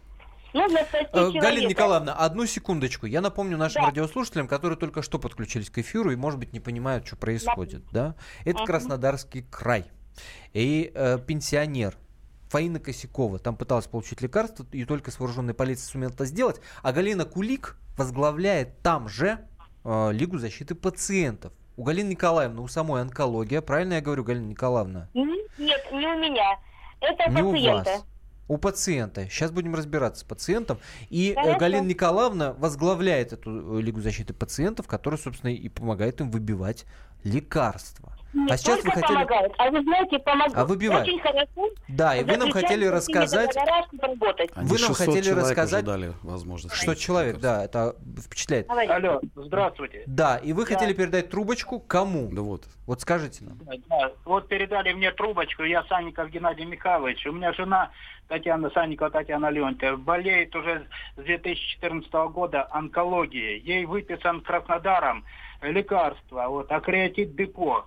Нужно 0.53 0.79
спасти 0.79 1.07
Э, 1.11 1.13
человека. 1.13 1.45
Галина 1.45 1.67
Николаевна, 1.69 2.13
одну 2.13 2.45
секундочку. 2.45 3.05
Я 3.05 3.21
напомню 3.21 3.55
нашим 3.57 3.81
Да. 3.83 3.87
радиослушателям, 3.89 4.47
которые 4.47 4.77
только 4.77 5.01
что 5.01 5.19
подключились 5.19 5.69
к 5.69 5.77
эфиру 5.77 6.11
и, 6.11 6.15
может 6.15 6.39
быть, 6.39 6.53
не 6.53 6.59
понимают, 6.59 7.05
что 7.07 7.15
происходит. 7.15 7.83
Да? 7.91 8.15
Это 8.45 8.57
Мгм. 8.59 8.65
Краснодарский 8.65 9.43
край. 9.49 9.85
И 10.53 10.91
э, 10.93 11.19
пенсионер 11.25 11.95
Фаина 12.49 12.79
Косякова 12.79 13.37
там 13.37 13.55
пыталась 13.55 13.85
получить 13.85 14.21
лекарство, 14.21 14.65
и 14.71 14.83
только 14.85 15.11
с 15.11 15.19
вооруженной 15.19 15.53
полицией 15.53 15.87
сумела 15.91 16.09
это 16.09 16.25
сделать. 16.25 16.59
А 16.81 16.91
Галина 16.91 17.25
Кулик 17.25 17.77
возглавляет 17.95 18.79
там 18.81 19.07
же 19.07 19.39
э, 19.83 20.11
Лигу 20.11 20.39
защиты 20.39 20.73
пациентов. 20.73 21.53
У 21.79 21.83
Галины 21.83 22.09
Николаевны, 22.09 22.59
у 22.61 22.67
самой 22.67 23.01
онкология. 23.01 23.61
Правильно 23.61 23.93
я 23.93 24.01
говорю, 24.01 24.25
Галина 24.25 24.47
Николаевна? 24.47 25.07
Нет, 25.13 25.39
не 25.93 26.07
у 26.07 26.19
меня. 26.19 26.59
Это 26.99 27.31
Не 27.31 27.41
у 27.41 27.73
вас. 27.73 28.03
У 28.49 28.57
пациента. 28.57 29.29
Сейчас 29.29 29.51
будем 29.51 29.73
разбираться 29.75 30.19
с 30.19 30.23
пациентом. 30.25 30.79
И 31.09 31.31
э, 31.31 31.35
Хорошо. 31.35 31.57
Галина 31.57 31.85
Николаевна 31.85 32.51
возглавляет 32.51 33.31
эту 33.31 33.77
э, 33.77 33.81
Лигу 33.81 34.01
защиты 34.01 34.33
пациентов, 34.33 34.87
которая, 34.87 35.17
собственно, 35.17 35.51
и 35.51 35.69
помогает 35.69 36.19
им 36.19 36.31
выбивать 36.31 36.85
лекарства. 37.23 38.13
Не 38.31 38.51
а 38.51 38.57
сейчас 38.57 38.83
вы 38.83 38.91
хотели... 38.91 39.07
помогает, 39.07 39.51
а 39.57 39.71
вы 39.71 39.81
знаете, 39.81 40.19
помогает. 40.19 40.55
А 40.55 40.65
выбивает. 40.65 41.07
Очень 41.07 41.19
хорошо. 41.19 41.69
Да, 41.87 42.15
и 42.15 42.23
вы 42.23 42.37
нам 42.37 42.51
хотели 42.51 42.85
рассказать... 42.85 43.57
Они 43.57 44.67
Вы 44.67 44.77
нам 44.77 44.93
600 44.93 44.97
хотели 44.97 45.29
рассказать, 45.31 45.83
дали 45.85 46.13
возможность. 46.21 46.75
что 46.75 46.95
человек, 46.95 47.39
да, 47.39 47.65
это 47.65 47.95
впечатляет. 48.23 48.69
Алло, 48.69 49.19
здравствуйте. 49.35 50.03
Да, 50.05 50.37
и 50.37 50.53
вы 50.53 50.65
Да. 50.65 50.73
хотели 50.75 50.93
передать 50.93 51.31
трубочку 51.31 51.79
кому? 51.79 52.29
Да 52.31 52.43
вот. 52.43 52.65
Вот 52.85 53.01
скажите 53.01 53.45
нам. 53.45 53.57
Да, 53.89 54.11
вот 54.25 54.47
передали 54.47 54.93
мне 54.93 55.11
трубочку, 55.11 55.63
я 55.63 55.83
Санников 55.85 56.29
Геннадий 56.29 56.65
Михайлович. 56.65 57.25
У 57.25 57.31
меня 57.31 57.51
жена 57.53 57.89
Татьяна 58.27 58.69
Санникова 58.69 59.09
Татьяна 59.09 59.49
Леонтьева 59.49 59.97
болеет 59.97 60.55
уже 60.55 60.85
с 61.17 61.21
2014 61.21 62.11
года 62.31 62.67
онкологией. 62.71 63.59
Ей 63.59 63.85
выписан 63.85 64.41
Краснодаром 64.41 65.25
лекарство, 65.61 66.47
вот, 66.47 66.71
акреатит 66.71 67.35
депо. 67.35 67.85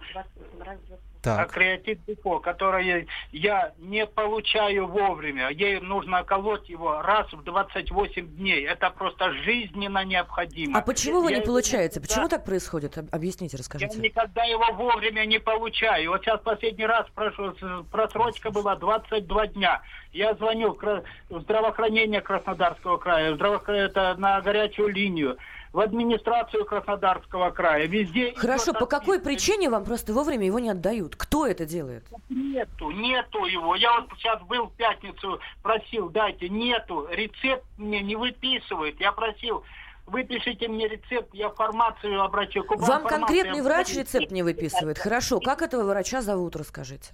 Так. 1.22 1.38
Акреатит 1.52 2.04
депо, 2.04 2.40
которое 2.40 3.06
я 3.30 3.72
не 3.78 4.06
получаю 4.06 4.88
вовремя. 4.88 5.50
Ей 5.50 5.78
нужно 5.78 6.24
колоть 6.24 6.68
его 6.68 7.00
раз 7.00 7.32
в 7.32 7.44
28 7.44 8.26
дней. 8.26 8.66
Это 8.66 8.90
просто 8.90 9.32
жизненно 9.44 10.04
необходимо. 10.04 10.76
А 10.80 10.82
почему 10.82 11.20
вы 11.20 11.30
Я 11.30 11.36
не 11.36 11.42
его 11.42 11.46
получаете? 11.52 12.00
никогда- 12.00 12.08
Почему 12.08 12.28
так 12.28 12.44
происходит? 12.44 12.98
Об- 12.98 13.14
Объясните, 13.14 13.56
Я 13.56 13.58
расскажите. 13.60 14.00
никогда 14.00 14.42
его 14.42 14.64
вовремя 14.72 15.24
не 15.24 15.38
получаю. 15.38 16.10
Вот 16.10 16.22
сейчас 16.22 16.40
последний 16.40 16.86
раз 16.86 17.06
прошу, 17.14 17.54
просрочка 17.92 18.50
была 18.50 18.74
22 18.74 19.46
дня. 19.46 19.80
Я 20.12 20.34
звоню 20.34 20.76
в 20.76 21.40
здравоохранение 21.40 22.20
Краснодарского 22.20 22.96
края, 22.96 23.36
здраво- 23.36 23.62
это 23.72 24.16
на 24.18 24.40
горячую 24.40 24.88
линию, 24.88 25.36
в 25.72 25.80
администрацию 25.80 26.64
Краснодарского 26.64 27.50
края, 27.50 27.86
везде. 27.86 28.34
Хорошо, 28.36 28.72
по 28.74 28.86
какой 28.86 29.20
причине 29.20 29.70
вам 29.70 29.84
просто 29.84 30.12
вовремя 30.12 30.46
его 30.46 30.58
не 30.58 30.70
отдают? 30.70 31.16
Кто 31.16 31.46
это 31.46 31.64
делает? 31.64 32.04
Нету, 32.28 32.90
нету 32.90 33.46
его. 33.46 33.74
Я 33.74 34.00
вот 34.00 34.10
сейчас 34.18 34.42
был 34.42 34.66
в 34.66 34.74
пятницу, 34.74 35.40
просил, 35.62 36.10
дайте, 36.10 36.48
нету. 36.48 37.06
Рецепт 37.10 37.64
мне 37.78 38.02
не 38.02 38.16
выписывает. 38.16 39.00
Я 39.00 39.12
просил, 39.12 39.64
выпишите 40.06 40.68
мне 40.68 40.88
рецепт, 40.88 41.32
я 41.32 41.48
в 41.48 41.54
фармацию 41.54 42.22
обращу. 42.22 42.62
Кубань 42.64 42.88
Вам 42.88 43.06
конкретный 43.06 43.62
врач 43.62 43.94
рецепт 43.94 44.30
не 44.30 44.42
выписывает? 44.42 44.98
Хорошо, 44.98 45.40
как 45.40 45.62
этого 45.62 45.84
врача 45.84 46.20
зовут, 46.20 46.54
расскажите. 46.56 47.12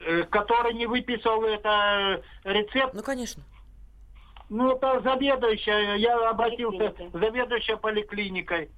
Э, 0.00 0.22
который 0.24 0.74
не 0.74 0.86
выписал 0.86 1.42
это 1.42 2.22
э, 2.44 2.52
рецепт. 2.52 2.94
Ну, 2.94 3.02
конечно. 3.02 3.42
Ну, 4.48 4.72
это 4.72 5.00
заведующая, 5.00 5.96
я 5.96 6.30
обратился, 6.30 6.94
заведующая 7.12 7.76
поликлиникой. 7.76 8.70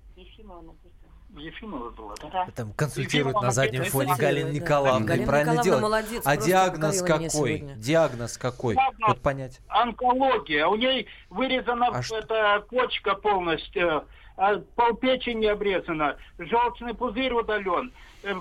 Ефимова 1.37 1.91
была, 1.91 2.15
да? 2.21 2.49
Там 2.55 2.73
консультирует 2.73 3.37
Ефимова 3.37 3.45
на 3.45 3.51
заднем 3.53 3.85
фоне 3.85 4.15
Галина 4.19 4.49
да. 4.49 4.55
Николаевна. 4.55 5.07
Галина 5.07 5.27
правильно 5.27 5.53
Николаевна 5.53 5.63
делает. 5.63 5.83
молодец, 5.83 6.23
а 6.25 6.37
диагноз 6.37 7.03
какой? 7.03 7.31
сегодня. 7.31 7.75
Диагноз 7.77 8.39
какой? 8.39 8.75
Диагноз. 8.75 9.09
Вот 9.09 9.21
понять. 9.21 9.61
Онкология. 9.69 10.67
У 10.67 10.75
ней 10.75 11.07
вырезана 11.31 11.89
А 11.89 12.01
эта 12.01 12.65
почка 12.69 13.15
полностью, 13.15 14.05
а 14.37 14.57
полпечени 14.75 15.47
обрезана, 15.47 16.17
желчный 16.39 16.95
пузырь 16.95 17.33
удален, 17.33 17.93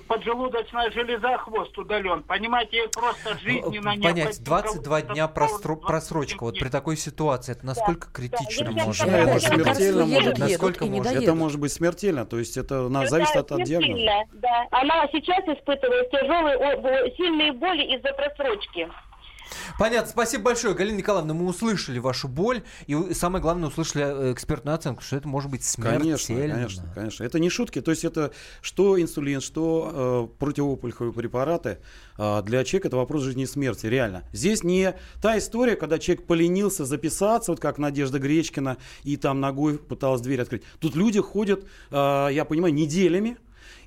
поджелудочная 0.08 0.92
железа, 0.92 1.38
хвост 1.38 1.78
удален. 1.78 2.24
Понимаете, 2.24 2.78
ей 2.78 2.88
просто 2.90 3.38
жизненно 3.40 3.92
Понять, 3.92 4.16
необходимо 4.16 4.46
22 4.46 5.02
дня 5.02 5.28
28 5.28 5.76
просрочка 5.88 6.44
вот 6.44 6.60
при 6.60 6.70
такой 6.70 6.98
ситуации, 6.98 7.52
это 7.54 7.66
насколько 7.66 8.10
критично 8.12 8.72
Да, 8.74 8.86
может 8.86 9.08
я 9.08 9.18
Это 9.20 9.34
быть? 9.34 9.44
смертельно 9.44 10.06
может. 10.06 10.24
едут 10.26 10.38
Насколько 10.40 10.86
не 10.86 10.98
может? 10.98 11.14
Это 11.24 11.36
может 11.36 11.60
быть 11.60 11.72
смертельно, 11.74 12.26
то 12.26 12.40
есть 12.40 12.58
это 12.58 12.90
на- 12.90 13.08
зависит 13.08 13.36
от, 13.36 13.52
от 13.52 13.64
диагноза. 13.64 14.24
Да. 14.34 14.68
Она 14.72 15.08
сейчас 15.12 15.44
испытывает 15.48 16.10
тяжелые, 16.12 17.16
сильные 17.16 17.52
боли 17.54 17.84
из-за 17.96 18.14
просрочки. 18.14 18.90
Понятно, 19.80 20.10
спасибо 20.12 20.44
большое, 20.46 20.74
Галина 20.74 20.98
Николаевна, 20.98 21.34
мы 21.34 21.46
услышали 21.46 22.00
вашу 22.00 22.28
боль, 22.28 22.64
и 22.88 22.96
вы- 22.96 23.14
самое 23.14 23.42
главное, 23.42 23.70
услышали 23.70 24.04
э, 24.06 24.34
экспертную 24.34 24.76
оценку, 24.76 25.02
что 25.02 25.16
это 25.16 25.28
может 25.28 25.50
быть 25.52 25.64
смертельно. 25.64 26.00
Конечно, 26.00 26.36
конечно, 26.36 26.92
конечно. 26.94 27.24
Это 27.24 27.40
не 27.40 27.50
шутки. 27.50 27.82
То 27.82 27.92
есть 27.92 28.04
это 28.04 28.32
что 28.62 29.00
инсулин, 29.00 29.42
что 29.42 30.30
э, 30.34 30.40
противоопухолевые 30.40 31.14
препараты 31.14 31.78
э, 32.18 32.42
для 32.44 32.64
человека 32.64 32.88
это 32.88 32.98
вопрос 32.98 33.24
жизни 33.24 33.44
и 33.44 33.48
смерти, 33.48 33.86
реально. 33.88 34.24
Здесь 34.34 34.64
не 34.64 34.96
та 35.22 35.38
история, 35.38 35.76
когда 35.76 36.00
человек 36.00 36.26
поленился 36.26 36.86
записаться, 36.86 37.52
вот 37.52 37.60
как 37.60 37.78
Надежда 37.78 38.20
Гречкина, 38.20 38.78
и 39.04 39.18
там 39.18 39.40
ногой 39.40 39.78
пыталась 39.78 40.22
дверь 40.22 40.42
открыть. 40.42 40.64
Тут 40.80 40.96
люди 40.96 41.20
ходят, 41.22 41.64
э, 41.92 42.30
я 42.32 42.46
понимаю, 42.46 42.74
неделями, 42.74 43.38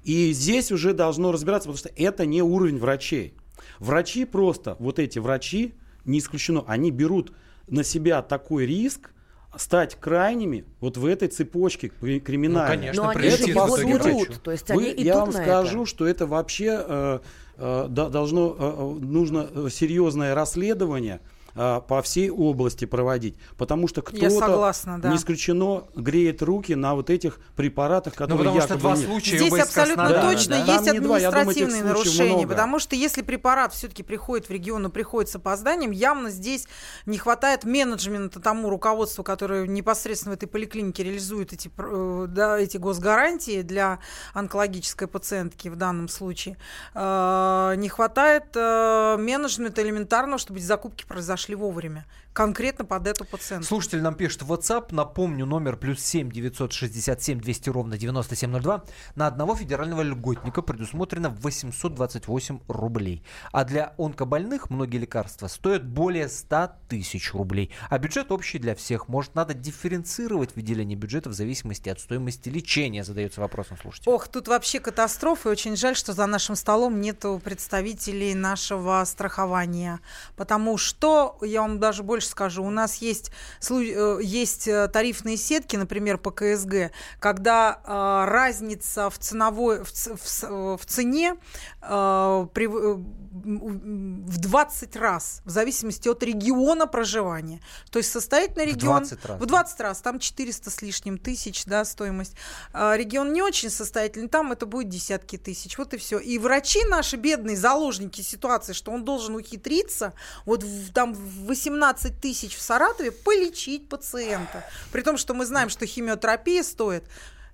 и 0.04 0.32
здесь 0.32 0.72
уже 0.72 0.94
должно 0.94 1.32
разбираться, 1.32 1.68
потому 1.68 1.78
что 1.78 1.90
это 1.96 2.24
не 2.26 2.42
уровень 2.42 2.78
врачей. 2.78 3.34
Врачи 3.78 4.24
просто, 4.24 4.76
вот 4.78 4.98
эти 4.98 5.18
врачи, 5.18 5.74
не 6.04 6.18
исключено, 6.18 6.64
они 6.66 6.90
берут 6.90 7.32
на 7.68 7.84
себя 7.84 8.22
такой 8.22 8.66
риск, 8.66 9.10
стать 9.56 9.96
крайними 9.98 10.64
вот 10.80 10.96
в 10.96 11.04
этой 11.04 11.28
цепочке 11.28 11.88
кри- 11.88 12.20
криминальной. 12.20 12.76
Ну, 12.76 12.80
конечно, 12.82 13.02
Но 13.02 13.08
они 13.10 13.30
же 13.30 13.44
его 13.44 13.76
берут, 13.76 14.42
то 14.42 14.50
есть 14.52 14.68
Вы- 14.68 14.74
они 14.84 14.92
идут 14.92 15.04
я 15.04 15.16
вам 15.18 15.30
на 15.30 15.42
скажу, 15.42 15.82
это. 15.82 15.90
что 15.90 16.06
это 16.06 16.26
вообще 16.26 16.84
э, 16.86 17.18
э, 17.56 17.86
должно, 17.88 18.56
э, 18.58 18.74
э, 18.78 19.04
нужно 19.04 19.48
э, 19.52 19.68
серьезное 19.70 20.34
расследование 20.36 21.20
э, 21.54 21.80
по 21.86 22.02
всей 22.02 22.30
области 22.30 22.84
проводить, 22.84 23.36
потому 23.56 23.88
что 23.88 24.02
кто-то, 24.02 24.30
согласна, 24.30 25.00
да. 25.00 25.10
не 25.10 25.16
исключено, 25.16 25.84
греет 25.94 26.42
руки 26.42 26.74
на 26.74 26.94
вот 26.94 27.10
этих 27.10 27.38
препаратах, 27.56 28.14
Ну, 28.14 28.18
которые 28.18 28.38
потому 28.38 28.60
что 28.60 28.68
якобы 28.74 28.80
два 28.80 28.96
нет. 28.96 29.06
случая 29.06 29.38
Здесь 29.38 29.52
абсолютно 29.60 30.04
Краснодара, 30.06 30.32
точно 30.32 30.50
да? 30.64 30.72
есть 30.72 30.84
Там 30.84 30.96
думаю, 31.02 31.28
административные 31.28 31.80
случаев 31.80 31.84
нарушения, 31.84 32.32
много. 32.36 32.48
потому 32.48 32.78
что 32.78 32.96
если 32.96 33.22
препарат 33.22 33.72
все-таки 33.72 34.02
приходит 34.02 34.48
в 34.48 34.50
регион 34.50 34.86
и 34.86 34.90
приходит 34.90 35.30
с 35.30 35.36
опозданием, 35.36 35.90
явно 35.90 36.30
здесь 36.30 36.66
не 37.06 37.18
хватает 37.18 37.64
менеджмента 37.64 38.40
тому 38.40 38.68
руководству, 38.70 39.24
которое 39.24 39.66
непосредственно 39.66 40.34
в 40.34 40.36
этой 40.38 40.46
поликлинике 40.46 41.02
реализует 41.04 41.52
эти, 41.52 41.70
э, 41.76 42.26
да, 42.28 42.58
эти 42.58 42.76
госгарантии 42.76 43.62
для 43.62 43.98
онкологической 44.34 45.08
пациентки 45.08 45.68
в 45.68 45.76
данном 45.76 46.08
случае. 46.08 46.56
Э, 46.94 47.74
Не 47.76 47.88
хватает 47.88 48.44
э, 48.54 49.16
менеджмента 49.18 49.82
элементарного, 49.82 50.38
чтобы 50.38 50.58
эти 50.58 50.66
закупки 50.66 51.04
произошли 51.06 51.39
подошли 51.40 51.54
вовремя. 51.54 52.04
Конкретно 52.32 52.84
под 52.84 53.08
эту 53.08 53.24
пациентку. 53.24 53.66
Слушатель 53.66 54.00
нам 54.00 54.14
пишет 54.14 54.42
в 54.42 54.52
WhatsApp, 54.52 54.94
напомню, 54.94 55.46
номер 55.46 55.76
плюс 55.76 56.00
7 56.00 56.30
967 56.30 57.40
200 57.40 57.70
ровно 57.70 57.98
9702. 57.98 58.84
На 59.16 59.26
одного 59.26 59.56
федерального 59.56 60.02
льготника 60.02 60.62
предусмотрено 60.62 61.30
828 61.30 62.60
рублей. 62.68 63.24
А 63.50 63.64
для 63.64 63.94
онкобольных 63.98 64.70
многие 64.70 64.98
лекарства 64.98 65.48
стоят 65.48 65.84
более 65.84 66.28
100 66.28 66.70
тысяч 66.88 67.34
рублей. 67.34 67.72
А 67.88 67.98
бюджет 67.98 68.30
общий 68.30 68.60
для 68.60 68.76
всех. 68.76 69.08
Может, 69.08 69.34
надо 69.34 69.52
дифференцировать 69.54 70.54
выделение 70.54 70.96
бюджета 70.96 71.30
в 71.30 71.32
зависимости 71.32 71.88
от 71.88 71.98
стоимости 71.98 72.48
лечения, 72.48 73.02
задается 73.02 73.40
вопросом 73.40 73.76
слушатель. 73.76 74.08
Ох, 74.08 74.28
тут 74.28 74.46
вообще 74.46 74.78
катастрофа. 74.78 75.48
И 75.48 75.52
очень 75.52 75.74
жаль, 75.74 75.96
что 75.96 76.12
за 76.12 76.26
нашим 76.26 76.54
столом 76.54 77.00
нету 77.00 77.40
представителей 77.42 78.34
нашего 78.34 79.02
страхования. 79.04 79.98
Потому 80.36 80.78
что, 80.78 81.36
я 81.42 81.62
вам 81.62 81.80
даже 81.80 82.04
больше 82.04 82.19
скажу, 82.28 82.64
у 82.64 82.70
нас 82.70 82.96
есть, 82.96 83.30
э, 83.70 84.18
есть 84.22 84.68
э, 84.68 84.88
тарифные 84.88 85.36
сетки, 85.36 85.76
например, 85.76 86.18
по 86.18 86.30
КСГ, 86.30 86.92
когда 87.18 87.80
э, 87.84 88.30
разница 88.30 89.10
в, 89.10 89.18
ценовой, 89.18 89.84
в, 89.84 89.88
в 89.90 90.44
э, 90.44 90.76
в 90.76 90.86
цене 90.86 91.36
э, 91.82 92.46
при- 92.52 92.66
э, 92.66 92.96
в 93.32 94.38
20 94.38 94.96
раз, 94.96 95.42
в 95.44 95.50
зависимости 95.50 96.08
от 96.08 96.22
региона 96.22 96.86
проживания. 96.86 97.60
То 97.90 97.98
есть 97.98 98.10
состоятельный 98.10 98.66
В 98.66 98.76
регион... 98.76 98.98
20 98.98 99.24
раз, 99.24 99.40
В 99.40 99.46
20 99.46 99.80
раз, 99.80 100.00
там 100.00 100.18
400 100.18 100.70
с 100.70 100.82
лишним 100.82 101.18
тысяч, 101.18 101.64
да, 101.64 101.84
стоимость. 101.84 102.34
А 102.72 102.96
регион 102.96 103.32
не 103.32 103.42
очень 103.42 103.70
состоятельный, 103.70 104.28
там 104.28 104.52
это 104.52 104.66
будет 104.66 104.88
десятки 104.88 105.38
тысяч. 105.38 105.78
Вот 105.78 105.94
и 105.94 105.96
все. 105.96 106.18
И 106.18 106.38
врачи 106.38 106.84
наши 106.84 107.16
бедные 107.16 107.56
заложники 107.56 108.20
ситуации, 108.20 108.72
что 108.72 108.90
он 108.92 109.04
должен 109.04 109.36
ухитриться 109.36 110.12
вот 110.44 110.62
в, 110.64 110.92
там 110.92 111.14
в 111.14 111.46
18 111.46 112.09
тысяч 112.10 112.56
в 112.56 112.60
Саратове 112.60 113.12
полечить 113.12 113.88
пациента. 113.88 114.64
При 114.92 115.02
том, 115.02 115.16
что 115.16 115.34
мы 115.34 115.46
знаем, 115.46 115.68
что 115.68 115.86
химиотерапия 115.86 116.62
стоит 116.62 117.04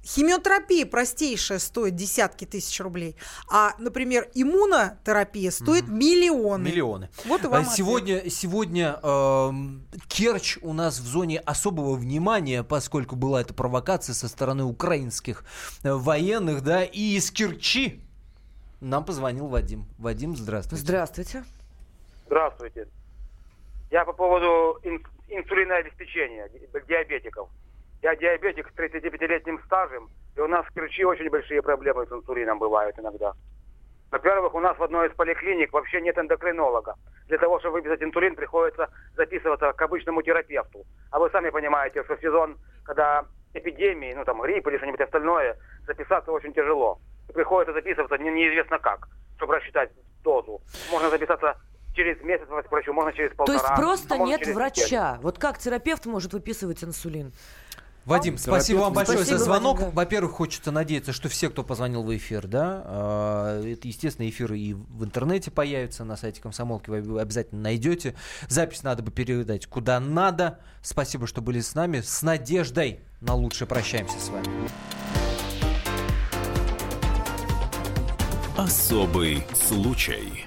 Химиотерапия 0.06 0.86
простейшая 0.86 1.58
стоит 1.58 1.96
десятки 1.96 2.44
тысяч 2.44 2.80
рублей, 2.80 3.16
а, 3.50 3.72
например, 3.80 4.28
иммунотерапия 4.34 5.50
стоит 5.50 5.88
миллионы. 5.88 6.62
Миллионы. 6.62 7.10
Вот 7.24 7.42
и 7.42 7.46
А 7.48 7.50
вам 7.50 7.62
ответ. 7.62 7.74
Сегодня, 7.74 8.30
сегодня 8.30 9.00
эм, 9.02 9.84
Керчь 10.06 10.58
у 10.62 10.72
нас 10.72 11.00
в 11.00 11.06
зоне 11.06 11.40
особого 11.40 11.96
внимания, 11.96 12.62
поскольку 12.62 13.16
была 13.16 13.40
эта 13.40 13.52
провокация 13.52 14.14
со 14.14 14.28
стороны 14.28 14.62
украинских 14.62 15.44
э, 15.82 15.92
военных, 15.92 16.62
да, 16.62 16.84
и 16.84 17.16
из 17.16 17.32
Керчи 17.32 18.00
нам 18.80 19.04
позвонил 19.04 19.48
Вадим. 19.48 19.86
Вадим, 19.98 20.36
здравствуйте. 20.36 20.84
Здравствуйте. 20.84 21.44
Здравствуйте. 22.26 22.86
Я 23.96 24.04
по 24.04 24.12
поводу 24.12 24.78
ин- 24.82 25.02
инсулинообеспечения 25.28 26.48
ди- 26.50 26.68
диабетиков. 26.86 27.48
Я 28.02 28.14
диабетик 28.14 28.68
с 28.68 28.74
35-летним 28.78 29.58
стажем, 29.64 30.10
и 30.36 30.40
у 30.40 30.46
нас 30.46 30.66
в 30.66 30.74
Керчи 30.74 31.02
очень 31.02 31.30
большие 31.30 31.62
проблемы 31.62 32.04
с 32.04 32.12
инсулином 32.12 32.58
бывают 32.58 32.98
иногда. 32.98 33.32
Во-первых, 34.10 34.54
у 34.54 34.60
нас 34.60 34.76
в 34.76 34.82
одной 34.82 35.08
из 35.08 35.14
поликлиник 35.14 35.72
вообще 35.72 36.02
нет 36.02 36.18
эндокринолога. 36.18 36.96
Для 37.28 37.38
того, 37.38 37.58
чтобы 37.58 37.76
выписать 37.80 38.02
инсулин, 38.02 38.36
приходится 38.36 38.90
записываться 39.16 39.72
к 39.72 39.80
обычному 39.80 40.20
терапевту. 40.20 40.84
А 41.10 41.18
вы 41.18 41.30
сами 41.30 41.48
понимаете, 41.48 42.04
что 42.04 42.18
сезон, 42.18 42.58
когда 42.84 43.24
эпидемии, 43.54 44.12
ну 44.12 44.26
там 44.26 44.42
грипп 44.42 44.66
или 44.68 44.76
что-нибудь 44.76 45.00
остальное, 45.00 45.56
записаться 45.86 46.32
очень 46.32 46.52
тяжело. 46.52 46.98
Приходится 47.32 47.72
записываться 47.72 48.18
не- 48.18 48.30
неизвестно 48.30 48.78
как, 48.78 49.08
чтобы 49.38 49.54
рассчитать 49.56 49.90
дозу. 50.22 50.60
Можно 50.92 51.08
записаться 51.08 51.56
через 51.96 52.22
месяц 52.22 52.46
к 52.46 52.70
врачу, 52.70 52.92
можно 52.92 53.12
через 53.12 53.30
То 53.30 53.36
полтора. 53.36 53.58
есть 53.58 53.74
просто 53.74 54.14
а 54.14 54.18
нет 54.18 54.46
врача. 54.46 55.18
Вот 55.22 55.38
как 55.38 55.58
терапевт 55.58 56.06
может 56.06 56.32
выписывать 56.32 56.84
инсулин? 56.84 57.32
Вадим, 58.04 58.38
спасибо 58.38 58.78
вам 58.78 58.92
большое 58.92 59.18
Спасибо, 59.18 59.38
за 59.38 59.44
звонок. 59.44 59.78
Вадим, 59.78 59.90
да. 59.90 59.96
Во-первых, 59.96 60.30
хочется 60.30 60.70
надеяться, 60.70 61.12
что 61.12 61.28
все, 61.28 61.50
кто 61.50 61.64
позвонил 61.64 62.04
в 62.04 62.16
эфир, 62.16 62.46
да, 62.46 62.82
а, 62.84 63.60
это, 63.60 63.88
естественно, 63.88 64.28
эфиры 64.28 64.56
и 64.56 64.74
в 64.74 65.04
интернете 65.04 65.50
появятся 65.50 66.04
на 66.04 66.16
сайте 66.16 66.40
Комсомолки, 66.40 66.88
вы 66.88 67.20
обязательно 67.20 67.62
найдете. 67.62 68.14
Запись 68.46 68.84
надо 68.84 69.02
бы 69.02 69.10
передать 69.10 69.66
куда 69.66 69.98
надо. 69.98 70.60
Спасибо, 70.82 71.26
что 71.26 71.42
были 71.42 71.58
с 71.58 71.74
нами. 71.74 72.00
С 72.00 72.22
надеждой 72.22 73.00
на 73.20 73.34
лучшее 73.34 73.66
прощаемся 73.66 74.20
с 74.20 74.28
вами. 74.28 74.46
Особый 78.56 79.44
случай. 79.52 80.46